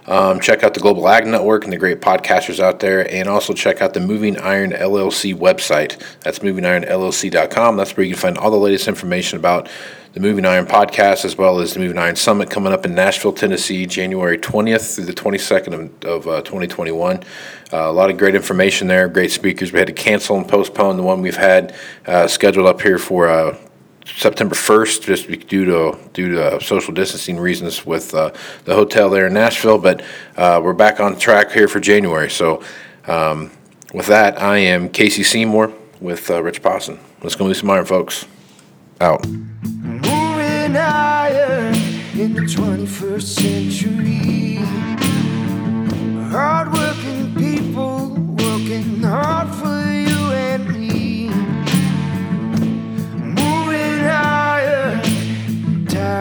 Um, 0.08 0.40
check 0.40 0.64
out 0.64 0.74
the 0.74 0.80
Global 0.80 1.08
Ag 1.08 1.28
Network 1.28 1.66
and 1.66 1.74
the 1.74 1.78
great 1.78 2.00
podcasters 2.00 2.62
out 2.62 2.80
there, 2.80 3.12
and 3.12 3.28
also 3.28 3.54
check 3.54 3.82
out 3.82 3.94
the 3.94 4.00
Moving 4.00 4.38
Iron 4.38 4.72
LLC 4.72 5.36
website. 5.36 6.02
That's 6.22 6.40
movingironllc.com. 6.40 7.78
That's 7.78 7.98
where 7.98 8.06
you 8.06 8.14
can 8.14 8.22
find 8.22 8.38
all 8.38 8.50
the 8.50 8.58
latest 8.58 8.88
information 8.88 9.38
about 9.38 9.70
the 10.14 10.22
Moving 10.22 10.46
Iron 10.46 10.66
podcast, 10.66 11.26
as 11.26 11.38
well 11.38 11.60
as 11.60 11.74
the 11.74 11.80
Moving 11.80 11.98
Iron 11.98 12.16
Summit 12.16 12.50
coming 12.50 12.74
up 12.74 12.86
in 12.86 12.96
Nashville, 12.96 13.34
Tennessee, 13.34 13.86
January 13.86 14.38
20th 14.38 14.96
through 14.96 15.06
the 15.06 15.14
22nd 15.14 15.74
of, 15.74 16.06
of 16.06 16.28
uh, 16.28 16.42
2021. 16.42 17.18
Uh, 17.18 17.22
a 17.72 17.92
lot 17.92 18.10
of 18.10 18.18
great 18.18 18.34
information 18.34 18.88
there, 18.88 19.08
great 19.10 19.32
speakers. 19.32 19.74
We 19.74 19.80
had 19.80 19.88
to 19.88 19.94
cancel 19.94 20.38
and 20.38 20.48
postpone 20.48 20.98
the 20.98 21.04
one 21.04 21.22
we've 21.22 21.36
had 21.36 21.76
uh, 22.06 22.28
scheduled 22.28 22.66
up 22.66 22.82
here 22.82 22.98
for 22.98 23.28
uh, 23.28 23.58
September 24.16 24.56
1st, 24.56 25.04
just 25.04 25.48
due 25.48 25.66
to 25.66 25.98
due 26.14 26.32
to 26.34 26.62
social 26.62 26.94
distancing 26.94 27.40
reasons 27.40 27.86
with 27.86 28.14
uh, 28.14 28.32
the 28.66 28.74
hotel 28.74 29.10
there 29.10 29.28
in 29.28 29.34
Nashville. 29.34 29.78
But 29.78 30.04
uh, 30.36 30.62
we're 30.64 30.74
back 30.74 31.00
on 31.00 31.18
track 31.20 31.52
here 31.52 31.68
for 31.68 31.80
January. 31.80 32.30
So 32.30 32.64
um, 33.08 33.52
with 33.94 34.08
that, 34.08 34.42
I 34.42 34.58
am 34.60 34.90
Casey 34.90 35.24
Seymour 35.24 35.74
with 36.00 36.30
uh, 36.30 36.42
Rich 36.42 36.62
Possen. 36.62 37.00
Let's 37.22 37.36
go 37.36 37.46
lose 37.46 37.60
some 37.60 37.70
iron, 37.70 37.86
folks. 37.86 38.26
Out. 39.02 39.28
Moving 39.28 40.74
higher 40.74 41.68
in 42.14 42.34
the 42.34 42.42
21st 42.42 43.22
century. 43.22 44.56
Hardworking 46.32 47.36
people 47.36 47.97